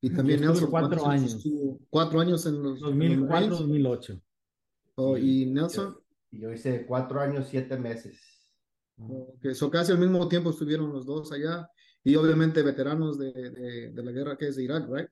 y 0.00 0.10
también 0.10 0.40
Nelson. 0.40 0.70
Cuatro 0.70 1.06
años. 1.06 1.34
Estuvo? 1.34 1.78
Cuatro 1.88 2.20
años 2.20 2.44
en 2.46 2.60
los 2.60 2.80
2004, 2.80 3.44
en 3.44 3.50
los 3.50 3.58
2008. 3.60 4.20
Oh, 4.96 5.16
¿Y 5.16 5.46
Nelson? 5.46 6.01
Yo, 6.32 6.40
yo, 6.40 6.52
hice 6.52 6.84
cuatro 6.84 7.20
años, 7.20 7.46
siete 7.48 7.76
meses. 7.78 8.20
Okay, 8.98 9.54
so 9.54 9.70
casi 9.70 9.92
al 9.92 9.98
mismo 9.98 10.28
tiempo 10.28 10.50
estuvieron 10.50 10.92
los 10.92 11.06
dos 11.06 11.32
allá 11.32 11.68
y 12.02 12.16
obviamente 12.16 12.62
veteranos 12.62 13.18
de, 13.18 13.32
de, 13.32 13.90
de 13.92 14.02
la 14.02 14.10
guerra 14.10 14.36
que 14.36 14.48
es 14.48 14.56
de 14.56 14.64
Irak, 14.64 14.88
¿right? 14.90 15.08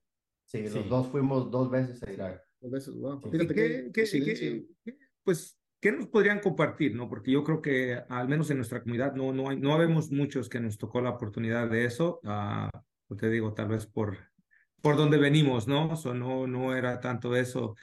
Sí, 0.47 0.69
los 0.69 0.89
dos 0.89 1.07
fuimos 1.07 1.51
dos 1.51 1.71
veces 1.71 2.03
a 2.03 2.13
Irak. 2.13 2.43
Dos 2.61 2.71
veces, 2.73 2.95
wow. 2.95 3.21
Sí. 3.23 3.31
Fíjate 3.31 3.55
¿Qué, 3.55 3.91
qué, 3.93 4.05
qué, 4.05 4.67
qué, 4.85 4.97
pues 5.23 5.61
¿Qué 5.81 5.93
nos 5.93 6.09
podrían 6.09 6.41
compartir? 6.41 6.95
¿no? 6.95 7.09
Porque 7.09 7.31
yo 7.31 7.43
creo 7.43 7.63
que 7.63 8.03
al 8.09 8.29
menos 8.29 8.51
en 8.51 8.59
nuestra 8.59 8.83
comunidad 8.83 9.15
no, 9.15 9.33
no, 9.33 9.49
hay, 9.49 9.57
no 9.57 9.73
habemos 9.73 10.11
muchos 10.11 10.51
que 10.51 10.61
nos 10.61 10.77
tocó 10.77 11.01
la 11.01 11.11
oportunidad 11.11 11.71
de 11.71 11.87
eso. 11.87 12.21
Uh, 12.23 13.17
te 13.17 13.31
digo, 13.31 13.55
tal 13.55 13.69
vez 13.69 13.87
por, 13.87 14.19
por 14.83 14.97
donde 14.97 15.17
venimos, 15.17 15.67
¿no? 15.67 15.97
So, 15.97 16.13
no, 16.13 16.47
no 16.47 16.77
era 16.77 17.01
tanto 17.01 17.35
eso. 17.35 17.77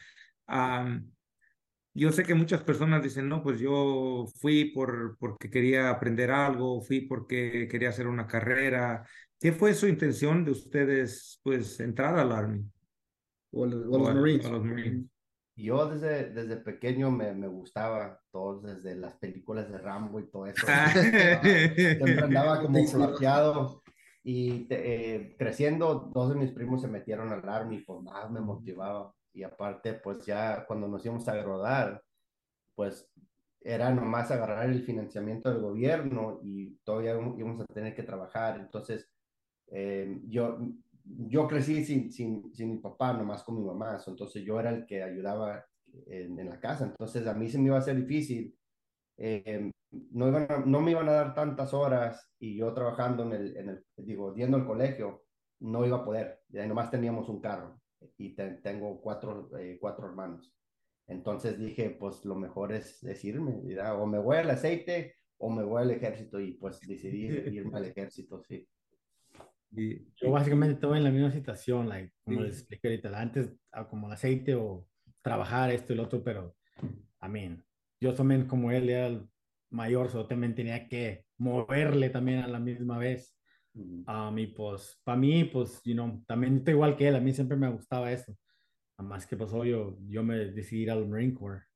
Um, 0.48 1.12
yo 1.98 2.12
sé 2.12 2.24
que 2.24 2.36
muchas 2.36 2.62
personas 2.62 3.01
dicen, 3.01 3.27
no, 3.27 3.42
pues 3.42 3.60
yo 3.60 4.25
fui 4.39 4.66
por, 4.66 5.18
porque 5.18 5.50
quería 5.50 5.89
aprender 5.89 6.30
algo, 6.30 6.80
fui 6.80 7.01
porque 7.01 7.68
quería 7.68 7.89
hacer 7.89 8.06
una 8.06 8.27
carrera. 8.27 9.04
¿Qué 9.39 9.51
fue 9.51 9.74
su 9.74 9.88
intención 9.88 10.46
de 10.46 10.51
ustedes, 10.51 11.39
pues, 11.44 11.80
entrar 11.80 12.20
al 12.20 12.32
Army? 12.32 12.63
O, 13.51 13.66
los, 13.66 13.86
o 13.88 13.98
los 13.98 14.13
Marines. 14.13 14.46
A 14.46 14.51
los 14.51 14.63
Marines. 14.63 15.06
Yo 15.56 15.89
desde, 15.89 16.30
desde 16.30 16.58
pequeño 16.58 17.10
me, 17.10 17.34
me 17.34 17.48
gustaba 17.48 18.22
todo, 18.32 18.62
desde 18.62 18.96
las 18.96 19.16
películas 19.16 19.68
de 19.68 19.80
Rambo 19.80 20.20
y 20.20 20.30
todo 20.30 20.46
eso. 20.46 20.68
Siempre 21.42 22.20
andaba 22.22 22.62
como 22.62 22.86
flaqueado. 22.86 23.82
Y 24.24 24.68
te, 24.68 25.16
eh, 25.16 25.36
creciendo, 25.36 26.12
dos 26.13 26.30
de 26.30 26.36
mis 26.36 26.51
primos 26.51 26.82
se 26.82 26.88
metieron 26.88 27.34
al 27.34 27.48
Army, 27.50 27.80
pues 27.80 28.04
más 28.04 28.30
me 28.30 28.42
motivaba. 28.42 29.16
Y 29.38 29.44
aparte, 29.44 29.94
pues 29.94 30.25
ya 30.25 30.65
cuando 30.65 30.88
nos 30.88 31.06
íbamos 31.06 31.27
a 31.27 31.39
rodar, 31.44 32.03
pues 32.74 33.08
era 33.62 33.94
nomás 33.94 34.32
agarrar 34.32 34.67
el 34.67 34.82
financiamiento 34.82 35.50
del 35.50 35.62
gobierno 35.62 36.39
y 36.41 36.75
todavía 36.77 37.12
íbamos 37.12 37.62
a 37.62 37.65
tener 37.72 37.94
que 37.94 38.01
trabajar. 38.01 38.60
Entonces, 38.60 39.08
eh, 39.67 40.20
yo 40.27 40.58
yo 41.03 41.48
crecí 41.48 41.86
sin, 41.86 42.12
sin, 42.12 42.53
sin, 42.53 42.72
mi 42.72 42.77
papá, 42.79 43.13
nomás 43.13 43.44
con 43.44 43.56
mi 43.58 43.63
mamá, 43.63 43.98
entonces 44.06 44.44
yo 44.44 44.60
era 44.60 44.72
el 44.72 44.86
que 44.86 45.03
ayudaba 45.03 45.65
en, 46.08 46.38
en 46.38 46.50
la 46.50 46.60
casa, 46.60 46.84
entonces 46.86 47.25
a 47.27 47.34
mí 47.34 47.48
se 47.48 47.58
me 47.58 47.67
iba 47.67 47.77
a 47.77 47.79
hacer 47.79 47.96
difícil, 47.96 48.53
eh, 49.17 49.72
no, 49.91 50.27
iban 50.27 50.48
a, 50.50 50.58
no 50.65 50.82
me 50.82 50.91
iban 50.91 51.08
a 51.08 51.13
dar 51.13 51.34
tantas 51.34 51.74
horas 51.74 52.29
y 52.39 52.58
yo 52.58 52.74
trabajando 52.74 53.24
en 53.24 53.34
el, 53.34 53.58
en 53.58 53.70
el 53.70 53.86
digo, 53.98 54.36
yendo 54.36 54.58
al 54.58 54.65
colegio, 54.67 55.24
no 55.62 55.86
iba 55.86 55.98
a 55.98 56.06
poder, 56.06 56.41
y 56.50 56.58
nomás 56.67 56.91
teníamos 56.91 57.29
un 57.29 57.39
carro 57.39 57.79
y 58.18 58.36
te, 58.36 58.51
tengo 58.56 59.01
cuatro, 59.01 59.50
eh, 59.58 59.77
cuatro 59.80 60.08
hermanos. 60.08 60.53
Entonces 61.07 61.57
dije, 61.57 61.90
pues 61.92 62.25
lo 62.25 62.36
mejor 62.36 62.74
es, 62.74 63.00
decirme 63.01 63.62
o 63.92 64.05
me 64.05 64.20
voy 64.20 64.38
al 64.38 64.50
aceite 64.50 65.16
o 65.38 65.50
me 65.50 65.64
voy 65.64 65.81
al 65.81 65.92
ejército 65.92 66.40
y 66.40 66.53
pues 66.53 66.79
decidí 66.81 67.27
irme 67.55 67.77
al 67.77 67.86
ejército, 67.86 68.42
sí. 68.42 68.68
Y, 69.72 70.05
yo 70.16 70.31
básicamente 70.31 70.75
estoy 70.75 70.98
en 70.98 71.03
la 71.03 71.12
misma 71.12 71.31
situación, 71.31 71.90
like, 71.90 72.14
como 72.24 72.40
sí. 72.40 72.44
les 72.46 72.57
expliqué 72.60 72.88
ahorita, 72.88 73.20
antes 73.20 73.53
ah, 73.72 73.88
como 73.88 74.10
aceite 74.10 74.55
o 74.55 74.88
trabajar 75.22 75.72
esto 75.72 75.94
y 75.94 75.98
lo 75.98 76.03
otro, 76.03 76.24
pero, 76.24 76.55
I 77.22 77.27
mean, 77.29 77.66
yo 78.00 78.14
también 78.14 78.48
como 78.48 78.72
él 78.72 78.90
era 78.90 79.07
el 79.07 79.27
mayor, 79.70 80.10
so 80.10 80.25
también 80.25 80.55
tenía 80.55 80.88
que 80.88 81.25
moverle 81.38 82.10
también 82.10 82.40
a 82.40 82.48
la 82.48 82.60
misma 82.60 82.98
vez. 82.98 83.36
A 84.05 84.31
mí, 84.31 84.48
pues, 84.48 85.00
para 85.03 85.18
mí, 85.18 85.46
pues, 85.46 85.81
you 85.83 85.94
know, 85.94 86.24
también 86.27 86.57
estoy 86.57 86.74
igual 86.74 86.96
que 86.96 87.07
él, 87.07 87.16
a 87.16 87.20
mí 87.20 87.33
siempre 87.33 87.57
me 87.57 87.70
gustaba 87.70 88.11
eso. 88.11 88.35
Además 88.98 89.25
que, 89.27 89.37
pues, 89.37 89.51
yo, 89.51 89.98
yo 90.07 90.24
me 90.24 90.37
decidí 90.37 90.83
ir 90.83 90.92
al 90.92 91.07
Marine 91.07 91.33
Corps 91.33 91.68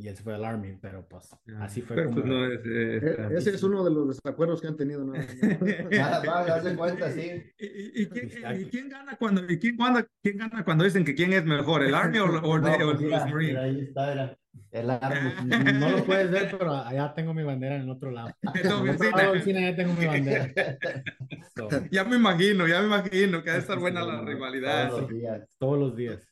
y 0.00 0.06
él 0.06 0.16
se 0.16 0.22
fue 0.22 0.32
al 0.32 0.44
Army, 0.44 0.78
pero 0.80 1.04
pues 1.08 1.28
así 1.58 1.82
fue 1.82 1.96
pero 1.96 2.10
como... 2.10 2.22
Pues 2.22 2.28
no 2.28 2.46
es, 2.46 2.60
eh, 2.64 3.28
ese 3.36 3.50
es 3.50 3.62
uno 3.64 3.82
de 3.82 3.90
los 3.90 4.08
desacuerdos 4.08 4.60
que 4.60 4.68
han 4.68 4.76
tenido, 4.76 5.04
¿no? 5.04 5.12
Nada 5.90 6.22
más, 6.22 6.48
haz 6.48 6.64
de 6.64 6.76
cuenta, 6.76 7.10
sí. 7.10 7.42
¿Y, 7.58 8.02
y, 8.02 8.06
quién, 8.06 8.30
¿Y, 8.60 8.64
quién, 8.66 8.88
gana 8.88 9.16
cuando, 9.16 9.50
y 9.50 9.58
quién, 9.58 9.76
cuando, 9.76 10.06
quién 10.22 10.38
gana 10.38 10.64
cuando 10.64 10.84
dicen 10.84 11.04
que 11.04 11.16
quién 11.16 11.32
es 11.32 11.44
mejor, 11.44 11.82
el 11.82 11.96
Army 11.96 12.18
o, 12.18 12.26
o, 12.26 12.28
no, 12.60 12.72
o, 12.72 12.76
pues 12.76 12.78
los 12.78 13.00
mira, 13.00 13.26
Marines? 13.26 13.48
mira, 13.48 13.62
ahí 13.62 13.80
está, 13.80 14.12
era 14.12 14.38
el 14.70 14.90
Army. 14.90 15.32
No 15.74 15.90
lo 15.90 16.04
puedes 16.04 16.30
ver, 16.30 16.56
pero 16.56 16.72
allá 16.74 17.12
tengo 17.14 17.34
mi 17.34 17.42
bandera 17.42 17.76
en 17.76 17.82
el 17.82 17.90
otro 17.90 18.10
lado. 18.10 18.30
En 18.42 18.66
En 18.66 18.72
oficina. 18.72 19.22
la 19.22 19.30
oficina 19.30 19.60
ya 19.60 19.76
tengo 19.76 19.94
mi 19.94 20.06
bandera. 20.06 20.52
So, 21.56 21.68
Ya 21.90 22.04
me 22.04 22.16
imagino, 22.16 22.66
ya 22.66 22.80
me 22.80 22.86
imagino 22.86 23.42
que 23.42 23.50
ha 23.50 23.54
de 23.54 23.58
estar 23.60 23.78
buena 23.78 24.04
la 24.04 24.22
rivalidad. 24.22 24.88
Todos 24.88 25.00
los 25.00 25.10
días. 25.10 25.56
todos 25.58 25.78
los 25.78 25.96
días. 25.96 26.28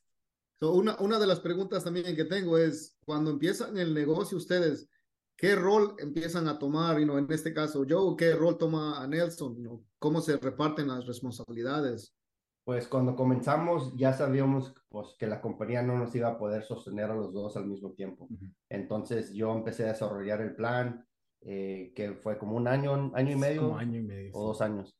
So, 0.59 0.73
una, 0.73 0.97
una 1.01 1.19
de 1.19 1.27
las 1.27 1.41
preguntas 1.41 1.85
también 1.85 2.17
que 2.17 2.25
tengo 2.25 2.57
es, 2.57 2.97
cuando 3.05 3.31
empiezan 3.31 3.77
el 3.77 3.93
negocio 3.93 4.39
ustedes, 4.39 4.89
¿qué 5.37 5.55
rol 5.55 5.95
empiezan 5.99 6.49
a 6.49 6.59
tomar? 6.59 6.99
You 6.99 7.05
know, 7.05 7.19
en 7.19 7.31
este 7.31 7.53
caso, 7.53 7.85
Joe, 7.89 8.17
¿qué 8.17 8.33
rol 8.35 8.57
toma 8.57 9.03
a 9.03 9.07
Nelson? 9.07 9.57
You 9.57 9.63
know, 9.63 9.85
¿Cómo 9.99 10.21
se 10.21 10.37
reparten 10.37 10.89
las 10.89 11.07
responsabilidades? 11.07 12.15
Pues 12.67 12.89
cuando 12.89 13.15
comenzamos 13.15 13.97
ya 13.97 14.13
sabíamos 14.13 14.75
pues, 14.89 15.15
que 15.17 15.29
la 15.29 15.41
compañía 15.41 15.83
no 15.83 15.97
nos 15.97 16.13
iba 16.17 16.31
a 16.31 16.37
poder 16.37 16.65
sostener 16.65 17.09
a 17.13 17.15
los 17.15 17.33
dos 17.33 17.57
al 17.57 17.67
mismo 17.67 17.93
tiempo. 17.93 18.27
Entonces 18.69 19.33
yo 19.33 19.55
empecé 19.55 19.85
a 19.85 19.93
desarrollar 19.93 20.41
el 20.41 20.57
plan, 20.57 21.07
eh, 21.43 21.93
que 21.95 22.15
fue 22.15 22.37
como 22.39 22.57
un 22.57 22.67
año, 22.67 23.13
año 23.15 23.33
y 23.33 23.37
medio 23.37 23.63
Como 23.63 23.79
año 23.79 23.99
y 24.01 24.03
medio. 24.03 24.33
o 24.35 24.41
sí. 24.41 24.47
dos 24.49 24.61
años. 24.63 24.99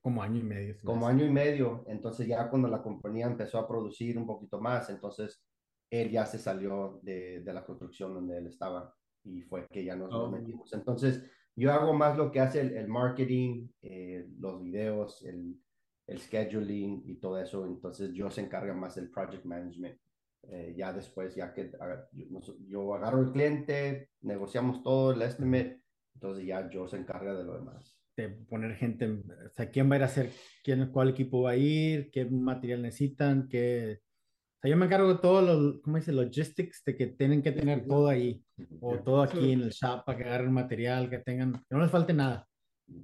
Como 0.00 0.22
año 0.22 0.40
y 0.40 0.42
medio. 0.42 0.76
Como 0.82 1.06
año 1.06 1.26
y 1.26 1.30
medio. 1.30 1.84
Entonces 1.86 2.26
ya 2.26 2.48
cuando 2.48 2.68
la 2.68 2.80
compañía 2.82 3.26
empezó 3.26 3.58
a 3.58 3.68
producir 3.68 4.16
un 4.16 4.26
poquito 4.26 4.58
más, 4.58 4.88
entonces 4.88 5.44
él 5.90 6.10
ya 6.10 6.24
se 6.24 6.38
salió 6.38 6.98
de, 7.02 7.42
de 7.42 7.52
la 7.52 7.62
construcción 7.66 8.14
donde 8.14 8.38
él 8.38 8.46
estaba 8.46 8.96
y 9.22 9.42
fue 9.42 9.66
que 9.68 9.84
ya 9.84 9.96
nos, 9.96 10.08
nos 10.10 10.28
Oh. 10.28 10.30
metimos. 10.30 10.72
Entonces 10.72 11.22
yo 11.54 11.70
hago 11.74 11.92
más 11.92 12.16
lo 12.16 12.32
que 12.32 12.40
hace 12.40 12.62
el, 12.62 12.74
el 12.74 12.88
marketing, 12.88 13.68
eh, 13.82 14.26
los 14.38 14.62
videos, 14.62 15.22
el, 15.26 15.61
el 16.06 16.18
scheduling 16.20 17.02
y 17.06 17.16
todo 17.16 17.38
eso. 17.38 17.64
Entonces 17.66 18.12
yo 18.12 18.30
se 18.30 18.40
encarga 18.42 18.74
más 18.74 18.94
del 18.96 19.10
project 19.10 19.44
management. 19.44 19.98
Eh, 20.44 20.74
ya 20.76 20.92
después, 20.92 21.36
ya 21.36 21.52
que 21.54 21.70
yo, 22.12 22.56
yo 22.66 22.94
agarro 22.94 23.20
el 23.20 23.30
cliente, 23.32 24.10
negociamos 24.22 24.82
todo, 24.82 25.12
el 25.12 25.22
estimate, 25.22 25.80
entonces 26.14 26.44
ya 26.44 26.68
yo 26.68 26.88
se 26.88 26.96
encarga 26.96 27.32
de 27.34 27.44
lo 27.44 27.54
demás. 27.54 27.96
de 28.16 28.28
poner 28.28 28.74
gente, 28.74 29.04
en- 29.06 29.24
o 29.30 29.50
sea, 29.54 29.70
quién 29.70 29.88
va 29.90 29.94
a 29.94 29.96
ir 29.98 30.02
a 30.02 30.06
hacer, 30.06 30.30
quién, 30.62 30.90
cuál 30.92 31.08
equipo 31.10 31.42
va 31.42 31.52
a 31.52 31.56
ir, 31.56 32.10
qué 32.10 32.24
material 32.26 32.82
necesitan, 32.82 33.48
qué... 33.48 34.00
O 34.02 34.60
sea, 34.60 34.70
yo 34.70 34.76
me 34.76 34.84
encargo 34.86 35.08
de 35.14 35.18
todo 35.20 35.40
lo, 35.40 35.80
¿cómo 35.80 35.96
dice? 35.96 36.12
Logistics, 36.12 36.82
de 36.84 36.94
que 36.96 37.06
tienen 37.06 37.40
que 37.40 37.52
tener 37.52 37.86
todo 37.86 38.08
ahí, 38.08 38.44
o 38.80 38.98
todo 38.98 39.22
aquí 39.22 39.52
en 39.52 39.62
el 39.62 39.70
shop 39.70 40.04
para 40.04 40.18
que 40.18 40.24
agarren 40.24 40.52
material, 40.52 41.08
que 41.08 41.20
tengan, 41.20 41.52
que 41.52 41.74
no 41.74 41.80
les 41.80 41.90
falte 41.90 42.12
nada. 42.12 42.46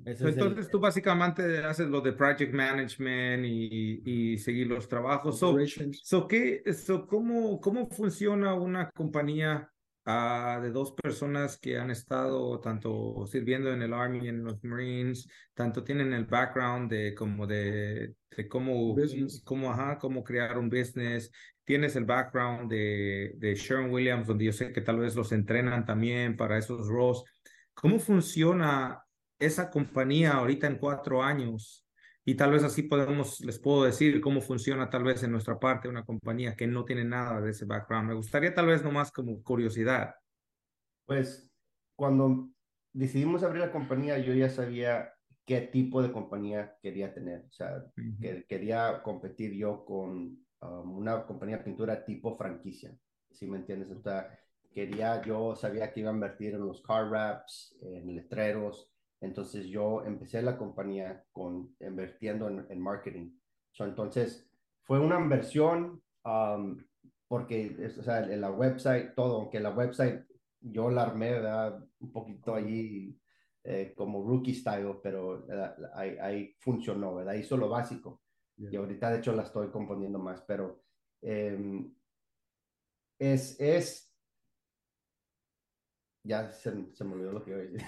Ese 0.05 0.13
es 0.13 0.21
el- 0.21 0.29
Entonces 0.29 0.71
tú 0.71 0.81
básicamente 0.81 1.59
haces 1.59 1.89
lo 1.89 2.01
de 2.01 2.13
project 2.13 2.53
management 2.53 3.45
y, 3.45 4.03
y 4.05 4.39
seguir 4.39 4.67
los 4.67 4.89
trabajos. 4.89 5.39
So, 5.39 5.57
so, 6.03 6.27
¿qué, 6.29 6.63
so, 6.73 7.07
¿cómo, 7.07 7.61
¿Cómo 7.61 7.89
funciona 7.91 8.55
una 8.55 8.91
compañía 8.91 9.71
ah, 10.07 10.59
de 10.63 10.71
dos 10.71 10.93
personas 10.93 11.59
que 11.59 11.79
han 11.79 11.91
estado 11.91 12.59
tanto 12.61 13.27
sirviendo 13.27 13.73
en 13.73 13.83
el 13.83 13.93
Army, 13.93 14.29
en 14.29 14.43
los 14.45 14.63
Marines, 14.65 15.29
tanto 15.55 15.85
tienen 15.85 16.13
el 16.15 16.25
background 16.25 16.91
de 16.91 17.15
como 17.15 17.47
de, 17.47 18.15
de 18.37 18.49
cómo, 18.49 18.95
Business. 18.95 19.43
cómo, 19.45 19.71
ajá, 19.71 19.99
cómo 19.99 20.25
crear 20.25 20.59
un 20.59 20.71
business? 20.71 21.31
Tienes 21.65 21.97
el 21.97 22.07
background 22.07 22.71
de, 22.71 23.35
de 23.37 23.55
Sharon 23.55 23.91
Williams, 23.91 24.27
donde 24.27 24.47
yo 24.47 24.53
sé 24.53 24.73
que 24.73 24.81
tal 24.81 24.99
vez 24.99 25.15
los 25.15 25.33
entrenan 25.33 25.85
también 25.85 26.35
para 26.37 26.57
esos 26.57 26.89
roles. 26.89 27.23
¿Cómo 27.75 27.99
funciona 27.99 29.05
esa 29.39 29.71
compañía 29.71 30.33
ahorita 30.33 30.67
en 30.67 30.79
cuatro 30.79 31.23
años? 31.23 31.85
Y 32.25 32.35
tal 32.35 32.53
vez 32.53 32.63
así 32.63 32.83
podemos, 32.83 33.41
les 33.41 33.59
puedo 33.59 33.85
decir 33.85 34.21
cómo 34.21 34.43
funciona 34.43 34.91
tal 34.91 35.03
vez 35.03 35.23
en 35.23 35.33
nuestra 35.33 35.59
parte 35.59 35.89
una 35.89 36.05
compañía 36.05 36.55
que 36.57 36.67
no 36.67 36.85
tiene 36.85 37.05
nada 37.05 37.41
de 37.41 37.53
ese 37.53 37.65
background. 37.65 38.09
Me 38.09 38.15
gustaría 38.15 38.53
tal 38.53 38.67
vez 38.67 38.85
nomás 38.85 39.11
como 39.11 39.43
curiosidad. 39.43 40.15
Pues 41.07 41.51
cuando 41.97 42.51
decidimos 42.93 43.43
abrir 43.43 43.63
la 43.63 43.73
compañía, 43.73 44.19
yo 44.19 44.35
ya 44.35 44.51
sabía 44.51 45.11
qué 45.47 45.63
tipo 45.63 46.03
de 46.03 46.13
compañía 46.13 46.77
quería 46.83 47.15
tener. 47.15 47.47
O 47.49 47.53
sea, 47.53 47.83
que 48.21 48.45
quería 48.47 49.03
competir 49.03 49.55
yo 49.55 49.87
con 49.87 50.39
um, 50.61 50.97
una 50.99 51.25
compañía 51.25 51.57
de 51.57 51.65
pintura 51.65 52.05
tipo 52.05 52.37
franquicia. 52.37 52.95
¿Sí 53.31 53.47
me 53.47 53.57
entiendes? 53.57 53.91
O 53.91 54.03
sea, 54.03 54.39
quería, 54.71 55.23
yo 55.23 55.57
sabía 55.57 55.91
que 55.91 56.01
iba 56.01 56.11
a 56.11 56.15
invertir 56.15 56.55
en 56.55 56.67
los 56.67 56.83
car 56.83 57.09
wraps, 57.09 57.75
en 57.81 58.15
letreros, 58.15 58.93
Entonces 59.21 59.67
yo 59.67 60.05
empecé 60.05 60.43
la 60.43 60.57
compañía 60.57 61.25
con 61.33 61.75
invirtiendo 61.81 62.49
en, 62.49 62.81
marketing. 62.81 63.33
entonces 63.79 64.49
fue 64.85 65.01
una 65.01 65.19
inversión 65.19 66.03
porque, 67.29 67.77
o 67.99 68.03
sea, 68.03 68.21
en 68.21 68.41
la 68.41 68.51
website, 68.51 69.15
todo, 69.15 69.37
aunque 69.37 69.61
la 69.61 69.71
website 69.71 70.25
yo 70.61 70.91
la 70.91 71.03
armé, 71.03 71.33
¿verdad? 71.33 71.85
Un 72.01 72.13
poquito 72.13 72.55
allí 72.55 73.21
eh, 73.65 73.93
como 73.97 74.27
rookie 74.27 74.55
style, 74.55 74.99
pero 75.03 75.47
ahí, 75.95 76.17
ahí, 76.21 76.57
funcionó, 76.59 77.17
¿verdad? 77.17 77.35
Hizo 77.35 77.57
lo 77.57 77.69
básico. 77.69 78.23
Y 78.57 78.75
ahorita, 78.75 79.11
de 79.11 79.19
hecho, 79.19 79.33
la 79.35 79.43
estoy 79.43 79.69
componiendo 79.71 80.19
más, 80.19 80.43
pero 80.43 80.83
em, 81.21 81.95
es, 83.19 83.61
es, 83.61 84.08
ya 86.23 86.51
se, 86.51 86.73
se, 86.93 87.05
me 87.05 87.13
olvidó 87.15 87.33
lo 87.33 87.45
que 87.45 87.51
iba 87.51 87.59
a 87.59 87.63
decir. 87.63 87.83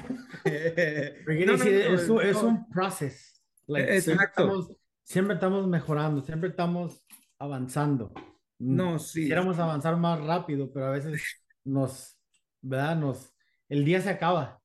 no, 1.47 1.55
es, 1.55 1.65
es, 1.65 2.43
un 2.43 2.69
proceso. 2.69 3.41
siempre, 3.67 4.25
estamos, 4.25 4.77
siempre 5.03 5.35
estamos 5.35 5.67
mejorando, 5.67 6.23
siempre 6.23 6.51
estamos 6.51 7.05
avanzando. 7.39 8.13
No, 8.59 8.99
sí. 8.99 9.23
Quisiéramos 9.23 9.59
avanzar 9.59 9.97
más 9.97 10.21
rápido, 10.25 10.71
pero 10.73 10.87
a 10.87 10.91
veces 10.91 11.23
nos, 11.65 12.19
¿verdad? 12.61 12.97
Nos, 12.97 13.35
el 13.69 13.85
día 13.85 14.01
se 14.01 14.11
acaba. 14.11 14.61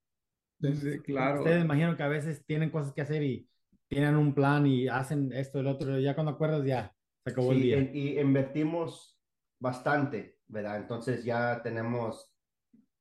Sí, 0.61 0.99
claro. 0.99 1.39
Ustedes 1.39 1.63
imagino 1.63 1.95
que 1.95 2.03
a 2.03 2.07
veces 2.07 2.45
tienen 2.45 2.69
cosas 2.69 2.93
que 2.93 3.01
hacer 3.01 3.23
y 3.23 3.47
tienen 3.87 4.15
un 4.15 4.33
plan 4.33 4.65
y 4.65 4.87
hacen 4.87 5.31
esto, 5.33 5.59
el 5.59 5.67
otro, 5.67 5.99
ya 5.99 6.15
cuando 6.15 6.31
acuerdas 6.33 6.65
ya 6.65 6.93
se 7.23 7.31
acabó 7.31 7.51
el 7.51 7.61
día. 7.61 7.79
Y 7.79 8.19
invertimos 8.19 9.17
bastante, 9.59 10.39
¿verdad? 10.47 10.77
Entonces 10.77 11.23
ya 11.23 11.61
tenemos 11.61 12.34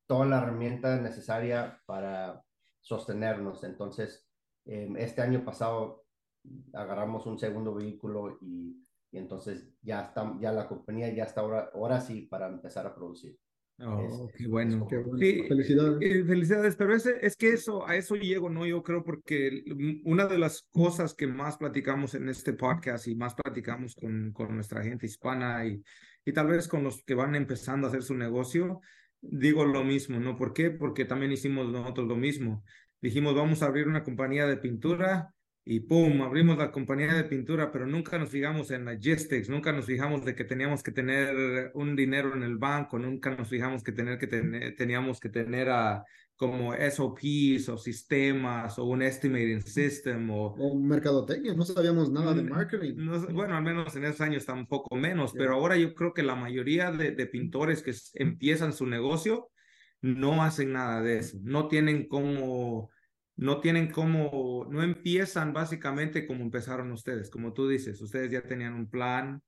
toda 0.07 0.25
la 0.25 0.41
herramienta 0.41 0.99
necesaria 0.99 1.81
para 1.85 2.43
sostenernos. 2.81 3.63
Entonces, 3.63 4.27
em, 4.65 4.95
este 4.97 5.21
año 5.21 5.43
pasado 5.43 6.05
agarramos 6.73 7.25
un 7.25 7.39
segundo 7.39 7.73
vehículo 7.73 8.37
y, 8.41 8.85
y 9.11 9.17
entonces 9.17 9.67
ya, 9.81 10.01
está, 10.01 10.37
ya 10.39 10.51
la 10.51 10.67
compañía 10.67 11.13
ya 11.13 11.23
está 11.23 11.41
ahora, 11.41 11.69
ahora 11.73 12.01
sí 12.01 12.21
para 12.23 12.47
empezar 12.47 12.85
a 12.85 12.93
producir. 12.93 13.37
Oh, 13.79 14.29
qué 14.37 14.47
bueno. 14.47 14.87
felicidades. 14.87 15.97
Eh, 15.99 16.23
felicidades, 16.23 16.75
pero 16.77 16.95
ese, 16.95 17.17
es 17.21 17.35
que 17.35 17.49
eso, 17.49 17.85
a 17.85 17.97
eso 17.97 18.15
llego, 18.15 18.49
¿no? 18.49 18.65
Yo 18.65 18.81
creo 18.83 19.03
porque 19.03 19.63
una 20.05 20.27
de 20.27 20.37
las 20.37 20.61
cosas 20.71 21.13
que 21.13 21.27
más 21.27 21.57
platicamos 21.57 22.15
en 22.15 22.29
este 22.29 22.53
podcast 22.53 23.07
y 23.07 23.15
más 23.15 23.35
platicamos 23.35 23.93
con, 23.95 24.31
con 24.31 24.55
nuestra 24.55 24.81
gente 24.81 25.07
hispana 25.07 25.65
y, 25.65 25.83
y 26.23 26.31
tal 26.31 26.47
vez 26.47 26.69
con 26.69 26.83
los 26.83 27.03
que 27.03 27.15
van 27.15 27.35
empezando 27.35 27.87
a 27.87 27.89
hacer 27.89 28.03
su 28.03 28.15
negocio, 28.15 28.79
digo 29.21 29.65
lo 29.65 29.83
mismo, 29.83 30.19
¿no? 30.19 30.35
¿Por 30.37 30.53
qué? 30.53 30.71
Porque 30.71 31.05
también 31.05 31.31
hicimos 31.31 31.71
nosotros 31.71 32.07
lo 32.07 32.15
mismo. 32.15 32.63
Dijimos, 33.01 33.35
vamos 33.35 33.61
a 33.61 33.67
abrir 33.67 33.87
una 33.87 34.03
compañía 34.03 34.45
de 34.47 34.57
pintura 34.57 35.33
y 35.63 35.79
pum, 35.81 36.21
abrimos 36.21 36.57
la 36.57 36.71
compañía 36.71 37.13
de 37.13 37.23
pintura, 37.23 37.71
pero 37.71 37.87
nunca 37.87 38.19
nos 38.19 38.29
fijamos 38.29 38.69
en 38.71 38.85
logistics, 38.85 39.49
nunca 39.49 39.71
nos 39.71 39.85
fijamos 39.85 40.23
de 40.23 40.35
que 40.35 40.43
teníamos 40.43 40.83
que 40.83 40.91
tener 40.91 41.71
un 41.73 41.95
dinero 41.95 42.35
en 42.35 42.43
el 42.43 42.57
banco, 42.57 42.99
nunca 42.99 43.35
nos 43.35 43.49
fijamos 43.49 43.83
que 43.83 43.91
tener 43.91 44.19
que 44.19 44.27
tener, 44.27 44.75
teníamos 44.75 45.19
que 45.19 45.29
tener 45.29 45.69
a 45.69 46.05
como 46.35 46.73
SOPs 46.73 47.69
o 47.69 47.77
sistemas 47.77 48.77
o 48.77 48.85
un 48.85 49.01
estimating 49.01 49.61
system 49.61 50.29
o, 50.29 50.47
o 50.47 50.77
mercadotecnia, 50.77 51.53
no 51.53 51.63
sabíamos 51.63 52.11
nada 52.11 52.33
de 52.33 52.43
marketing. 52.43 52.95
bueno, 53.33 53.55
al 53.55 53.63
menos 53.63 53.95
en 53.95 54.05
esos 54.05 54.21
años 54.21 54.37
está 54.37 54.53
un 54.53 54.67
poco 54.67 54.95
menos, 54.95 55.33
pero 55.33 55.53
ahora 55.53 55.77
yo 55.77 55.93
creo 55.93 56.13
que 56.13 56.23
la 56.23 56.35
mayoría 56.35 56.91
de, 56.91 57.11
de 57.11 57.25
pintores 57.27 57.81
que 57.81 57.93
empiezan 58.15 58.73
su 58.73 58.85
negocio 58.85 59.49
no 60.01 60.43
hacen 60.43 60.73
nada 60.73 61.01
de 61.01 61.19
eso, 61.19 61.37
no 61.41 61.67
tienen 61.67 62.07
como 62.07 62.89
no 63.37 63.59
tienen 63.59 63.91
como, 63.91 64.65
no 64.69 64.81
empiezan 64.81 65.51
básicamente 65.53 66.25
como 66.25 66.43
empezaron 66.43 66.91
ustedes, 66.91 67.29
como 67.29 67.53
tú 67.53 67.67
dices, 67.67 68.01
ustedes 68.01 68.31
ya 68.31 68.41
tenían 68.41 68.73
un 68.73 68.89
plan, 68.89 69.41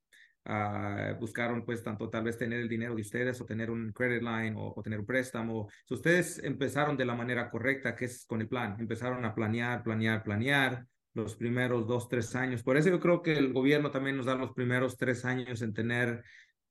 uh, 0.47 1.19
buscaron 1.19 1.63
pues 1.65 1.83
tanto 1.83 2.09
tal 2.09 2.23
vez 2.23 2.37
tener 2.37 2.59
el 2.59 2.69
dinero 2.69 2.95
de 2.95 3.01
ustedes 3.01 3.39
o 3.41 3.45
tener 3.45 3.69
un 3.69 3.91
credit 3.91 4.21
line 4.21 4.55
o, 4.57 4.81
tener 4.81 4.99
un 4.99 5.05
préstamo. 5.05 5.69
ustedes 5.89 6.39
empezaron 6.43 6.97
de 6.97 7.05
la 7.05 7.15
manera 7.15 7.49
correcta, 7.49 7.95
que 7.95 8.05
es 8.05 8.25
con 8.25 8.41
el 8.41 8.47
plan, 8.47 8.75
empezaron 8.79 9.25
a 9.25 9.35
planear, 9.35 9.83
planear, 9.83 10.23
planear 10.23 10.85
los 11.13 11.35
primeros 11.35 11.87
dos, 11.87 12.07
tres 12.07 12.35
años. 12.35 12.63
Por 12.63 12.77
eso 12.77 12.89
yo 12.89 12.99
creo 12.99 13.21
que 13.21 13.37
el 13.37 13.51
gobierno 13.51 13.91
también 13.91 14.17
nos 14.17 14.27
da 14.27 14.35
los 14.35 14.53
primeros 14.53 14.97
tres 14.97 15.25
años 15.25 15.61
en 15.61 15.73
tener 15.73 16.23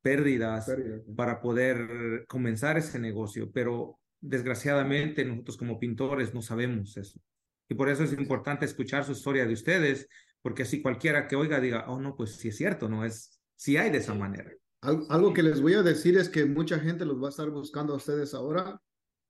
pérdidas 0.03 0.73
para 1.17 1.41
poder 1.41 2.25
comenzar 2.29 2.79
ese 2.79 2.99
negocio, 2.99 3.51
pero 3.53 3.99
desgraciadamente 4.21 5.25
nosotros 5.25 5.57
como 5.57 5.79
pintores 5.81 6.33
no 6.33 6.43
sabemos 6.43 6.97
eso. 6.97 7.21
Y 7.69 7.75
por 7.75 7.89
eso 7.89 8.05
es 8.05 8.12
importante 8.12 8.65
escuchar 8.65 9.05
su 9.05 9.12
historia 9.12 9.47
de 9.47 9.55
ustedes, 9.55 10.09
porque 10.43 10.62
así 10.62 10.81
cualquiera 10.81 11.27
que 11.27 11.35
oiga 11.35 11.61
diga, 11.61 11.87
oh, 11.89 12.01
no, 12.01 12.15
pues 12.15 12.37
sí 12.37 12.49
es 12.49 12.57
cierto, 12.57 12.89
no 12.89 13.05
es, 13.05 13.36
sí 13.57 13.77
hay 13.77 13.90
de 13.90 13.99
esa 13.99 14.14
manera. 14.14 14.51
Algo 14.81 15.33
que 15.35 15.42
les 15.42 15.61
voy 15.61 15.75
a 15.75 15.83
decir 15.83 16.16
es 16.16 16.29
que 16.29 16.45
mucha 16.45 16.79
gente 16.79 17.05
los 17.05 17.21
va 17.21 17.27
a 17.27 17.31
estar 17.31 17.51
buscando 17.51 17.95
a 17.95 17.97
ustedes 17.97 18.35
ahora, 18.35 18.81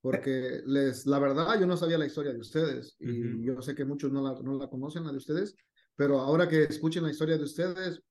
porque 0.03 0.61
les, 0.67 1.07
la 1.07 1.19
verdad, 1.19 1.59
yo 1.59 1.67
no 1.67 1.77
sabía 1.77 1.99
la 1.99 2.07
historia 2.07 2.33
de 2.33 2.41
ustedes 2.41 2.97
y 3.01 3.43
yo 3.43 3.63
sé 3.63 3.75
que 3.75 3.85
muchos 3.85 4.13
no 4.13 4.23
la, 4.23 4.41
no 4.43 4.59
la 4.59 4.69
conocen, 4.69 5.05
la 5.05 5.13
de 5.13 5.17
ustedes, 5.17 5.55
pero 5.95 6.21
ahora 6.21 6.49
que 6.49 6.65
escuchen 6.65 7.05
la 7.05 7.11
historia 7.11 7.39
de 7.39 7.45
ustedes, 7.45 8.03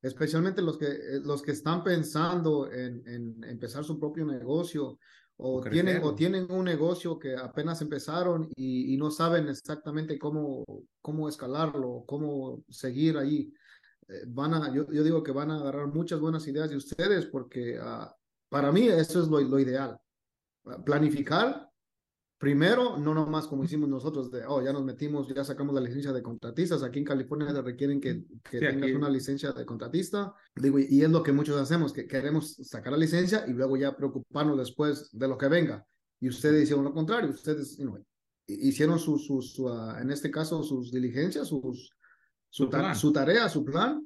especialmente 0.00 0.62
los 0.62 0.78
que, 0.78 0.98
los 1.22 1.42
que 1.42 1.52
están 1.52 1.84
pensando 1.84 2.72
en, 2.72 3.06
en 3.06 3.44
empezar 3.44 3.84
su 3.84 3.98
propio 3.98 4.24
negocio 4.24 4.98
o 5.38 5.60
tienen, 5.60 6.02
o 6.02 6.14
tienen 6.14 6.50
un 6.50 6.64
negocio 6.64 7.18
que 7.18 7.36
apenas 7.36 7.82
empezaron 7.82 8.48
y, 8.56 8.96
no 8.96 9.10
saben 9.10 9.48
exactamente 9.48 10.18
cómo, 10.18 10.64
cómo 11.02 11.28
escalarlo, 11.28 12.04
cómo 12.06 12.64
seguir 12.70 13.18
ahí. 13.18 13.52
Eh, 14.08 14.24
van 14.28 14.54
a, 14.54 14.72
yo, 14.72 14.90
yo, 14.92 15.02
digo 15.02 15.22
que 15.22 15.32
van 15.32 15.50
a 15.50 15.56
agarrar 15.56 15.88
muchas 15.88 16.20
buenas 16.20 16.46
ideas 16.46 16.70
de 16.70 16.76
ustedes 16.76 17.26
porque 17.26 17.78
ah, 17.80 18.14
para 18.48 18.70
mí 18.72 18.88
eso 18.88 19.22
es 19.22 19.28
lo, 19.28 19.40
lo 19.40 19.58
ideal. 19.58 19.98
Planificar 20.84 21.70
Primero, 22.38 22.98
no 22.98 23.14
nomás 23.14 23.46
como 23.46 23.64
hicimos 23.64 23.88
nosotros, 23.88 24.30
de, 24.30 24.44
oh, 24.46 24.62
ya 24.62 24.70
nos 24.70 24.84
metimos, 24.84 25.26
ya 25.34 25.42
sacamos 25.42 25.74
la 25.74 25.80
licencia 25.80 26.12
de 26.12 26.22
contratistas. 26.22 26.82
Aquí 26.82 26.98
en 26.98 27.04
California 27.06 27.50
te 27.50 27.62
requieren 27.62 27.98
que, 27.98 28.24
que 28.50 28.58
tengas 28.58 28.90
una 28.90 29.08
licencia 29.08 29.52
de 29.52 29.64
contratista. 29.64 30.34
Digo, 30.54 30.78
y 30.78 31.02
es 31.02 31.08
lo 31.08 31.22
que 31.22 31.32
muchos 31.32 31.58
hacemos, 31.58 31.94
que 31.94 32.06
queremos 32.06 32.56
sacar 32.56 32.92
la 32.92 32.98
licencia 32.98 33.46
y 33.48 33.52
luego 33.52 33.78
ya 33.78 33.96
preocuparnos 33.96 34.58
después 34.58 35.08
de 35.12 35.28
lo 35.28 35.38
que 35.38 35.48
venga. 35.48 35.86
Y 36.20 36.28
ustedes 36.28 36.64
hicieron 36.64 36.84
lo 36.84 36.92
contrario, 36.92 37.30
ustedes 37.30 37.78
hicieron 38.46 38.98
su, 38.98 39.18
su, 39.18 39.68
ah, 39.70 39.98
en 40.02 40.10
este 40.10 40.30
caso, 40.30 40.62
sus 40.62 40.92
diligencias, 40.92 41.48
sus, 41.48 41.90
su, 42.56 42.70
su 42.94 43.12
tarea, 43.12 43.48
su 43.50 43.62
plan, 43.62 44.02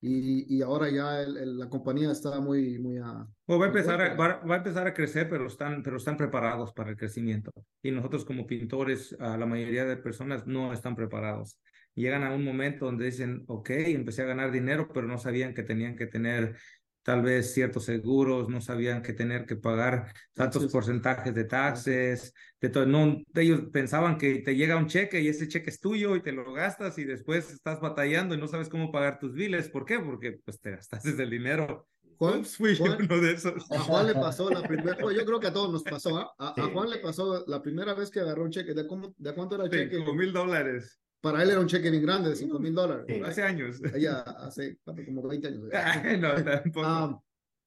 y, 0.00 0.56
y 0.56 0.62
ahora 0.62 0.88
ya 0.88 1.22
la 1.28 1.68
compañía 1.68 2.10
está 2.10 2.40
muy, 2.40 2.78
muy 2.78 2.96
a, 2.96 3.26
va, 3.46 3.64
a 3.64 3.66
empezar 3.66 4.00
a, 4.00 4.14
va, 4.14 4.40
a 4.42 4.56
empezar 4.56 4.86
a 4.86 4.94
crecer, 4.94 5.28
pero 5.28 5.46
están, 5.46 5.82
pero 5.82 5.98
están 5.98 6.16
preparados 6.16 6.72
para 6.72 6.88
el 6.88 6.96
crecimiento. 6.96 7.50
Y 7.82 7.90
nosotros 7.90 8.24
como 8.24 8.46
pintores, 8.46 9.14
a 9.20 9.36
la 9.36 9.44
mayoría 9.44 9.84
de 9.84 9.98
personas 9.98 10.46
no 10.46 10.72
están 10.72 10.96
preparados. 10.96 11.60
Llegan 11.94 12.22
a 12.22 12.32
un 12.32 12.42
momento 12.42 12.86
donde 12.86 13.04
dicen, 13.04 13.44
ok, 13.48 13.68
empecé 13.70 14.22
a 14.22 14.26
ganar 14.26 14.50
dinero, 14.50 14.88
pero 14.94 15.06
no 15.06 15.18
sabían 15.18 15.52
que 15.52 15.64
tenían 15.64 15.94
que 15.94 16.06
tener 16.06 16.56
tal 17.02 17.22
vez 17.22 17.52
ciertos 17.52 17.84
seguros, 17.84 18.48
no 18.48 18.60
sabían 18.60 19.02
que 19.02 19.12
tener 19.12 19.46
que 19.46 19.56
pagar 19.56 20.12
tantos 20.32 20.70
porcentajes 20.70 21.34
de 21.34 21.44
taxes, 21.44 22.34
de 22.60 22.68
todo. 22.68 22.86
No, 22.86 23.22
ellos 23.34 23.62
pensaban 23.72 24.18
que 24.18 24.40
te 24.40 24.54
llega 24.54 24.76
un 24.76 24.86
cheque 24.86 25.20
y 25.20 25.28
ese 25.28 25.48
cheque 25.48 25.70
es 25.70 25.80
tuyo 25.80 26.16
y 26.16 26.22
te 26.22 26.32
lo 26.32 26.52
gastas 26.52 26.98
y 26.98 27.04
después 27.04 27.50
estás 27.50 27.80
batallando 27.80 28.34
y 28.34 28.38
no 28.38 28.48
sabes 28.48 28.68
cómo 28.68 28.92
pagar 28.92 29.18
tus 29.18 29.32
biles. 29.32 29.68
¿Por 29.68 29.84
qué? 29.84 29.98
Porque 29.98 30.38
pues 30.44 30.60
te 30.60 30.72
gastaste 30.72 31.10
el 31.22 31.30
dinero. 31.30 31.88
Juan, 32.18 32.44
fui 32.44 32.76
uno 32.78 33.18
de 33.18 33.32
esos. 33.32 33.70
A 33.72 33.78
Juan 33.78 34.06
le 34.06 34.12
pasó 34.12 34.50
la 34.50 34.62
primera, 34.62 34.98
yo 35.16 35.24
creo 35.24 35.40
que 35.40 35.46
a 35.46 35.52
todos 35.54 35.72
nos 35.72 35.82
pasó, 35.82 36.18
¿ah? 36.18 36.30
a, 36.38 36.48
a, 36.48 36.68
Juan 36.68 36.90
le 36.90 36.98
pasó 36.98 37.46
la 37.46 37.62
primera 37.62 37.94
vez 37.94 38.10
que 38.10 38.20
agarró 38.20 38.44
un 38.44 38.50
cheque, 38.50 38.74
¿de, 38.74 38.86
cómo, 38.86 39.14
de 39.16 39.34
cuánto 39.34 39.54
era 39.54 39.64
el 39.64 39.70
cheque? 39.70 39.96
Cinco 39.96 40.12
mil 40.12 40.30
dólares. 40.30 41.00
Para 41.20 41.42
él 41.42 41.50
era 41.50 41.60
un 41.60 41.66
cheque 41.66 41.90
bien 41.90 42.02
grande 42.02 42.30
de 42.30 42.36
5 42.36 42.58
mil 42.58 42.74
dólares. 42.74 43.06
Hace 43.24 43.42
años. 43.42 43.80
Ella 43.94 44.20
hace 44.20 44.78
como 44.84 45.26
20 45.26 45.48
años. 45.48 45.62
no, 46.20 46.44
tampoco. 46.44 46.86
Ah, 46.86 47.20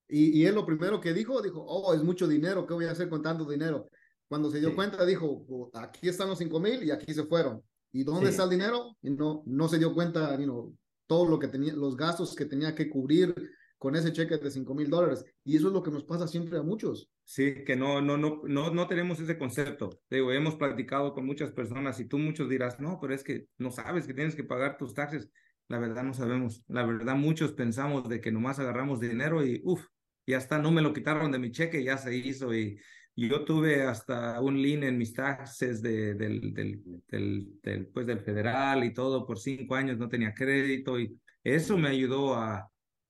y, 0.08 0.42
y, 0.42 0.46
él 0.46 0.56
lo 0.56 0.66
primero 0.66 1.00
que 1.00 1.14
dijo, 1.14 1.42
dijo, 1.42 1.64
oh, 1.66 1.94
es 1.94 2.04
mucho 2.04 2.28
dinero, 2.28 2.68
¿qué 2.68 2.74
voy 2.74 2.86
a 2.86 2.92
hacer 2.92 3.10
con 3.10 3.22
tanto 3.22 3.50
dinero? 3.50 3.90
Cuando 4.28 4.52
se 4.52 4.60
dio 4.60 4.76
cuenta, 4.76 5.06
dijo, 5.06 5.46
oh, 5.48 5.72
aquí 5.74 6.10
están 6.10 6.30
los 6.30 6.38
5 6.40 6.60
mil 6.60 6.84
y 6.84 6.92
aquí 6.92 7.14
se 7.14 7.24
fueron. 7.24 7.64
¿Y 7.92 8.04
dónde 8.04 8.32
está 8.32 8.44
el 8.44 8.50
dinero? 8.50 8.98
Y 9.02 9.12
no, 9.12 9.44
no 9.46 9.68
se 9.68 9.78
dio 9.78 9.94
cuenta, 9.94 10.36
you 10.38 10.46
know, 10.46 10.76
todo 11.08 11.30
lo 11.30 11.38
que 11.38 11.48
tenía, 11.48 11.74
los 11.74 11.96
gastos 11.96 12.36
que 12.36 12.46
tenía 12.46 12.74
que 12.74 12.90
cubrir 12.90 13.36
con 13.78 13.96
ese 13.96 14.12
cheque 14.12 14.38
de 14.38 14.50
5 14.50 14.74
mil 14.74 14.90
dólares. 14.90 15.24
Y 15.44 15.58
eso 15.58 15.68
es 15.68 15.74
lo 15.74 15.84
que 15.84 15.92
nos 15.92 16.04
pasa 16.04 16.28
siempre 16.28 16.58
a 16.58 16.64
muchos. 16.64 17.10
Sí, 17.26 17.64
que 17.64 17.76
no, 17.76 18.02
no, 18.02 18.18
no, 18.18 18.42
no, 18.44 18.70
no 18.72 18.88
tenemos 18.88 19.20
ese 19.20 19.38
concepto. 19.38 20.02
Digo, 20.10 20.32
hemos 20.34 20.56
platicado 20.56 21.14
con 21.14 21.26
muchas 21.26 21.52
personas 21.52 22.00
y 22.00 22.08
tú 22.08 22.20
muchos 22.20 22.50
dirás, 22.50 22.80
no, 22.80 23.00
pero 23.00 23.14
es 23.14 23.24
que 23.24 23.48
no 23.58 23.72
sabes 23.72 24.06
que 24.06 24.14
tienes 24.14 24.36
que 24.36 24.44
pagar 24.44 24.78
tus 24.78 24.94
taxes. 24.94 25.30
La 25.70 25.80
verdad 25.80 26.04
no 26.04 26.14
sabemos. 26.14 26.64
La 26.68 26.86
verdad 26.86 27.16
muchos 27.16 27.54
pensamos 27.54 28.08
de 28.10 28.20
que 28.22 28.32
nomás 28.32 28.60
agarramos 28.60 29.00
dinero 29.00 29.46
y, 29.46 29.62
uff, 29.64 29.86
ya 30.28 30.38
está, 30.38 30.60
no 30.60 30.72
me 30.72 30.82
lo 30.82 30.94
quitaron 30.94 31.32
de 31.32 31.40
mi 31.40 31.52
cheque, 31.52 31.84
ya 31.84 31.98
se 31.98 32.16
hizo 32.16 32.54
y 32.54 32.78
Yo 33.16 33.46
tuve 33.46 33.84
hasta 33.84 34.42
un 34.42 34.62
lien 34.62 34.84
en 34.84 34.98
mis 34.98 35.14
taxes 35.14 35.82
de, 35.82 36.16
del, 36.16 36.54
del, 36.54 36.82
del, 37.08 37.60
del, 37.62 37.88
pues 37.88 38.08
del 38.08 38.20
federal 38.20 38.84
y 38.84 38.94
todo 38.94 39.26
por 39.26 39.40
cinco 39.40 39.76
años, 39.76 39.98
no 39.98 40.10
tenía 40.10 40.34
crédito 40.34 41.00
y 41.00 41.20
eso 41.44 41.78
me 41.78 41.90
ayudó 41.90 42.36
a, 42.36 42.70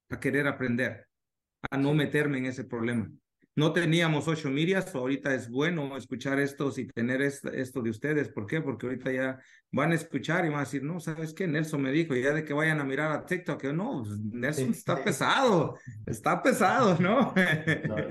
a 0.09 0.19
querer 0.19 0.47
aprender, 0.47 1.07
a 1.71 1.77
no 1.77 1.93
meterme 1.93 2.37
en 2.39 2.45
ese 2.47 2.65
problema 2.65 3.09
no 3.55 3.71
teníamos 3.71 4.27
ocho 4.27 4.49
medias, 4.49 4.93
ahorita 4.95 5.33
es 5.33 5.49
bueno 5.49 5.95
escuchar 5.95 6.39
estos 6.39 6.79
y 6.79 6.87
tener 6.87 7.21
esto, 7.21 7.81
de 7.81 7.89
ustedes. 7.89 8.29
¿Por 8.29 8.47
qué? 8.47 8.61
Porque 8.61 8.87
ahorita 8.87 9.11
ya 9.11 9.39
van 9.71 9.91
a 9.91 9.95
escuchar 9.95 10.45
y 10.45 10.49
van 10.49 10.57
a 10.57 10.63
decir, 10.63 10.83
no, 10.83 10.99
¿sabes 10.99 11.33
qué? 11.33 11.47
Nelson 11.47 11.81
me 11.81 11.91
dijo, 11.91 12.15
ya 12.15 12.33
de 12.33 12.43
que 12.43 12.53
vayan 12.53 12.79
a 12.79 12.83
mirar 12.83 13.11
a 13.11 13.25
TikTok, 13.25 13.61
que 13.61 13.73
no, 13.73 14.03
pues, 14.03 14.19
Nelson 14.19 14.71
está 14.71 15.03
pesado, 15.03 15.77
está 16.05 16.41
pesado, 16.41 16.97
¿no? 16.99 17.33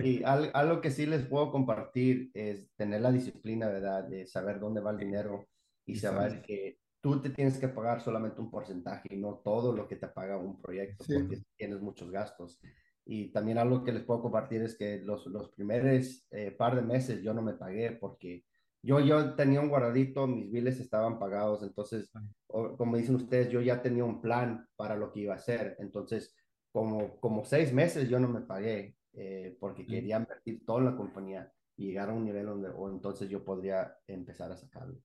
y 0.05 0.22
algo 0.24 0.81
que 0.81 0.90
sí 0.90 1.07
les 1.07 1.26
puedo 1.26 1.50
compartir 1.50 2.31
es 2.35 2.70
tener 2.76 3.00
la 3.00 3.11
disciplina, 3.11 3.68
¿verdad? 3.68 4.05
De 4.05 4.26
saber 4.26 4.61
dónde 4.61 4.81
va 4.81 4.92
el 4.92 4.98
dinero 4.98 5.48
y 5.85 5.96
saber 5.96 6.42
que 6.42 6.78
tú 7.00 7.20
te 7.20 7.31
tienes 7.31 7.59
que 7.59 7.66
pagar 7.66 8.00
solamente 8.00 8.40
un 8.40 8.50
porcentaje 8.50 9.09
y 9.11 9.16
no 9.16 9.40
todo 9.44 9.72
lo 9.72 9.88
que 9.88 9.96
te 9.96 10.07
paga 10.07 10.38
un 10.38 10.61
proyecto, 10.61 11.05
porque 11.05 11.42
tienes 11.57 11.81
muchos 11.81 12.11
gastos. 12.12 12.61
Y 13.04 13.32
también 13.32 13.58
algo 13.58 13.82
que 13.82 13.92
les 13.92 14.04
puedo 14.04 14.22
compartir 14.22 14.62
es 14.62 14.76
que 14.76 14.98
los, 14.98 15.26
los 15.26 15.50
primeros 15.50 16.24
eh, 16.30 16.52
par 16.52 16.76
de 16.76 16.82
meses 16.82 17.22
yo 17.22 17.34
no 17.34 17.42
me 17.42 17.54
pagué 17.54 17.92
porque 17.92 18.44
yo, 18.82 19.00
yo 19.00 19.34
tenía 19.34 19.60
un 19.60 19.68
guardadito, 19.68 20.26
mis 20.26 20.50
biles 20.50 20.80
estaban 20.80 21.18
pagados, 21.18 21.62
entonces, 21.62 22.10
como 22.48 22.96
dicen 22.96 23.14
ustedes, 23.14 23.48
yo 23.48 23.60
ya 23.60 23.80
tenía 23.80 24.04
un 24.04 24.20
plan 24.20 24.66
para 24.76 24.96
lo 24.96 25.12
que 25.12 25.20
iba 25.20 25.34
a 25.34 25.36
hacer. 25.36 25.76
Entonces, 25.78 26.34
como, 26.72 27.16
como 27.20 27.44
seis 27.44 27.72
meses 27.72 28.08
yo 28.08 28.18
no 28.18 28.28
me 28.28 28.40
pagué 28.40 28.96
eh, 29.12 29.56
porque 29.60 29.86
quería 29.86 30.16
invertir 30.16 30.64
todo 30.64 30.78
en 30.78 30.86
la 30.86 30.96
compañía 30.96 31.52
y 31.76 31.86
llegar 31.86 32.10
a 32.10 32.14
un 32.14 32.24
nivel 32.24 32.46
donde 32.46 32.70
o 32.70 32.90
entonces 32.90 33.28
yo 33.28 33.44
podría 33.44 33.94
empezar 34.06 34.50
a 34.50 34.56
sacarlo. 34.56 34.98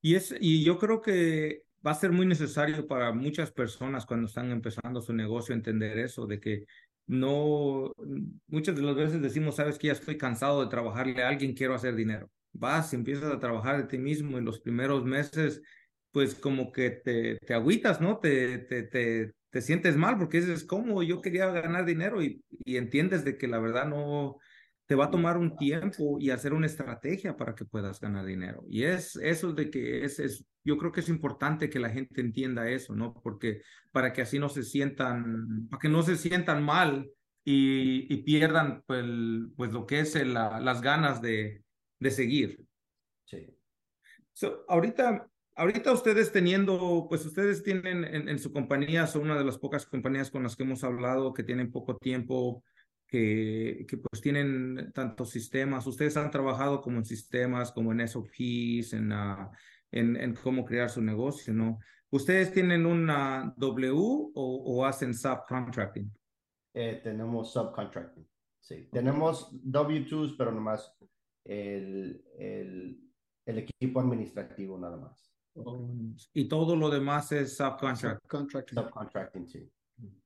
Y, 0.00 0.14
es, 0.14 0.34
y 0.38 0.62
yo 0.64 0.78
creo 0.78 1.00
que 1.00 1.64
va 1.86 1.92
a 1.92 1.94
ser 1.94 2.12
muy 2.12 2.26
necesario 2.26 2.86
para 2.86 3.12
muchas 3.12 3.52
personas 3.52 4.06
cuando 4.06 4.26
están 4.26 4.50
empezando 4.50 5.00
su 5.00 5.12
negocio 5.12 5.54
entender 5.54 5.98
eso, 5.98 6.26
de 6.26 6.40
que 6.40 6.64
no, 7.06 7.92
muchas 8.46 8.76
de 8.76 8.82
las 8.82 8.94
veces 8.96 9.22
decimos, 9.22 9.56
sabes 9.56 9.78
que 9.78 9.88
ya 9.88 9.92
estoy 9.94 10.18
cansado 10.18 10.62
de 10.62 10.70
trabajarle 10.70 11.22
a 11.22 11.28
alguien, 11.28 11.54
quiero 11.54 11.74
hacer 11.74 11.94
dinero. 11.94 12.30
Vas 12.52 12.92
y 12.92 12.96
empiezas 12.96 13.32
a 13.32 13.38
trabajar 13.38 13.78
de 13.78 13.84
ti 13.84 13.98
mismo 13.98 14.38
en 14.38 14.44
los 14.44 14.60
primeros 14.60 15.04
meses, 15.04 15.62
pues 16.10 16.34
como 16.34 16.72
que 16.72 16.90
te, 16.90 17.36
te 17.38 17.54
agüitas, 17.54 18.00
¿no? 18.00 18.18
Te, 18.18 18.58
te, 18.58 18.82
te, 18.84 19.32
te 19.50 19.62
sientes 19.62 19.96
mal 19.96 20.18
porque 20.18 20.40
dices, 20.40 20.64
¿cómo? 20.64 21.02
Yo 21.02 21.20
quería 21.20 21.46
ganar 21.46 21.84
dinero 21.84 22.22
y, 22.22 22.42
y 22.64 22.76
entiendes 22.76 23.24
de 23.24 23.38
que 23.38 23.48
la 23.48 23.58
verdad 23.58 23.86
no, 23.86 24.36
te 24.88 24.94
va 24.94 25.04
a 25.04 25.10
tomar 25.10 25.36
un 25.36 25.54
tiempo 25.54 26.16
y 26.18 26.30
hacer 26.30 26.54
una 26.54 26.64
estrategia 26.64 27.36
para 27.36 27.54
que 27.54 27.66
puedas 27.66 28.00
ganar 28.00 28.24
dinero. 28.24 28.64
Y 28.70 28.84
es 28.84 29.16
eso 29.16 29.52
de 29.52 29.70
que 29.70 30.02
es, 30.02 30.18
es, 30.18 30.46
yo 30.64 30.78
creo 30.78 30.90
que 30.92 31.00
es 31.00 31.10
importante 31.10 31.68
que 31.68 31.78
la 31.78 31.90
gente 31.90 32.22
entienda 32.22 32.70
eso, 32.70 32.96
¿no? 32.96 33.12
Porque 33.12 33.60
para 33.92 34.14
que 34.14 34.22
así 34.22 34.38
no 34.38 34.48
se 34.48 34.62
sientan, 34.62 35.68
para 35.68 35.78
que 35.78 35.90
no 35.90 36.02
se 36.02 36.16
sientan 36.16 36.62
mal 36.64 37.06
y, 37.44 38.10
y 38.12 38.22
pierdan 38.22 38.82
pues, 38.86 39.04
pues 39.58 39.72
lo 39.72 39.84
que 39.84 40.00
es 40.00 40.14
las 40.26 40.80
ganas 40.80 41.20
de, 41.20 41.62
de 41.98 42.10
seguir. 42.10 42.64
Sí. 43.26 43.46
ahorita, 44.68 45.28
ahorita 45.54 45.92
ustedes 45.92 46.32
teniendo, 46.32 47.04
pues 47.10 47.26
ustedes 47.26 47.62
tienen 47.62 48.04
en, 48.04 48.26
en 48.26 48.38
su 48.38 48.54
compañía, 48.54 49.06
son 49.06 49.24
una 49.24 49.36
de 49.36 49.44
las 49.44 49.58
pocas 49.58 49.84
compañías 49.84 50.30
con 50.30 50.44
las 50.44 50.56
que 50.56 50.62
hemos 50.62 50.82
hablado 50.82 51.34
que 51.34 51.42
tienen 51.42 51.70
poco 51.70 51.98
tiempo 51.98 52.64
que, 53.08 53.86
que 53.88 53.96
pues 53.96 54.20
tienen 54.20 54.92
tantos 54.92 55.30
sistemas. 55.30 55.86
Ustedes 55.86 56.16
han 56.16 56.30
trabajado 56.30 56.82
como 56.82 56.98
en 56.98 57.06
sistemas, 57.06 57.72
como 57.72 57.92
en 57.92 58.06
SOPs, 58.06 58.92
en, 58.92 59.12
uh, 59.12 59.50
en, 59.90 60.16
en, 60.16 60.34
cómo 60.34 60.64
crear 60.64 60.90
su 60.90 61.00
negocio, 61.00 61.54
¿no? 61.54 61.78
¿Ustedes 62.10 62.52
tienen 62.52 62.86
una 62.86 63.54
W 63.56 63.90
o, 63.90 64.30
o 64.34 64.84
hacen 64.84 65.14
subcontracting? 65.14 66.12
Eh, 66.74 67.00
tenemos 67.02 67.52
subcontracting, 67.52 68.28
sí. 68.60 68.88
Tenemos 68.92 69.50
W2s, 69.64 70.34
pero 70.36 70.52
nomás 70.52 70.94
el, 71.44 72.22
el, 72.38 73.00
el 73.46 73.58
equipo 73.58 74.00
administrativo 74.00 74.78
nada 74.78 74.98
más. 74.98 75.32
y 76.34 76.46
todo 76.46 76.76
lo 76.76 76.90
demás 76.90 77.32
es 77.32 77.56
subcontracting. 77.56 78.20
Subcontracting, 78.30 78.78
subcontracting 78.78 79.48
sí. 79.48 79.70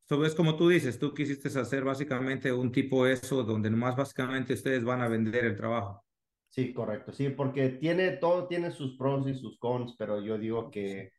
So, 0.05 0.25
es 0.25 0.35
como 0.35 0.57
tú 0.57 0.69
dices, 0.69 0.99
tú 0.99 1.15
quisiste 1.15 1.49
hacer 1.49 1.85
básicamente 1.85 2.53
un 2.53 2.73
tipo 2.73 3.07
eso 3.07 3.43
donde 3.45 3.71
nomás 3.71 3.97
básicamente 3.97 4.55
ustedes 4.55 4.85
van 4.85 5.01
a 5.01 5.09
vender 5.09 5.45
el 5.45 5.57
trabajo. 5.57 6.05
Sí, 6.49 6.75
correcto, 6.75 7.13
sí, 7.13 7.31
porque 7.31 7.71
tiene, 7.71 8.19
todo 8.19 8.47
tiene 8.47 8.71
sus 8.71 8.99
pros 8.99 9.27
y 9.27 9.35
sus 9.35 9.59
cons, 9.59 9.95
pero 9.97 10.21
yo 10.21 10.37
digo 10.37 10.71
que 10.71 11.13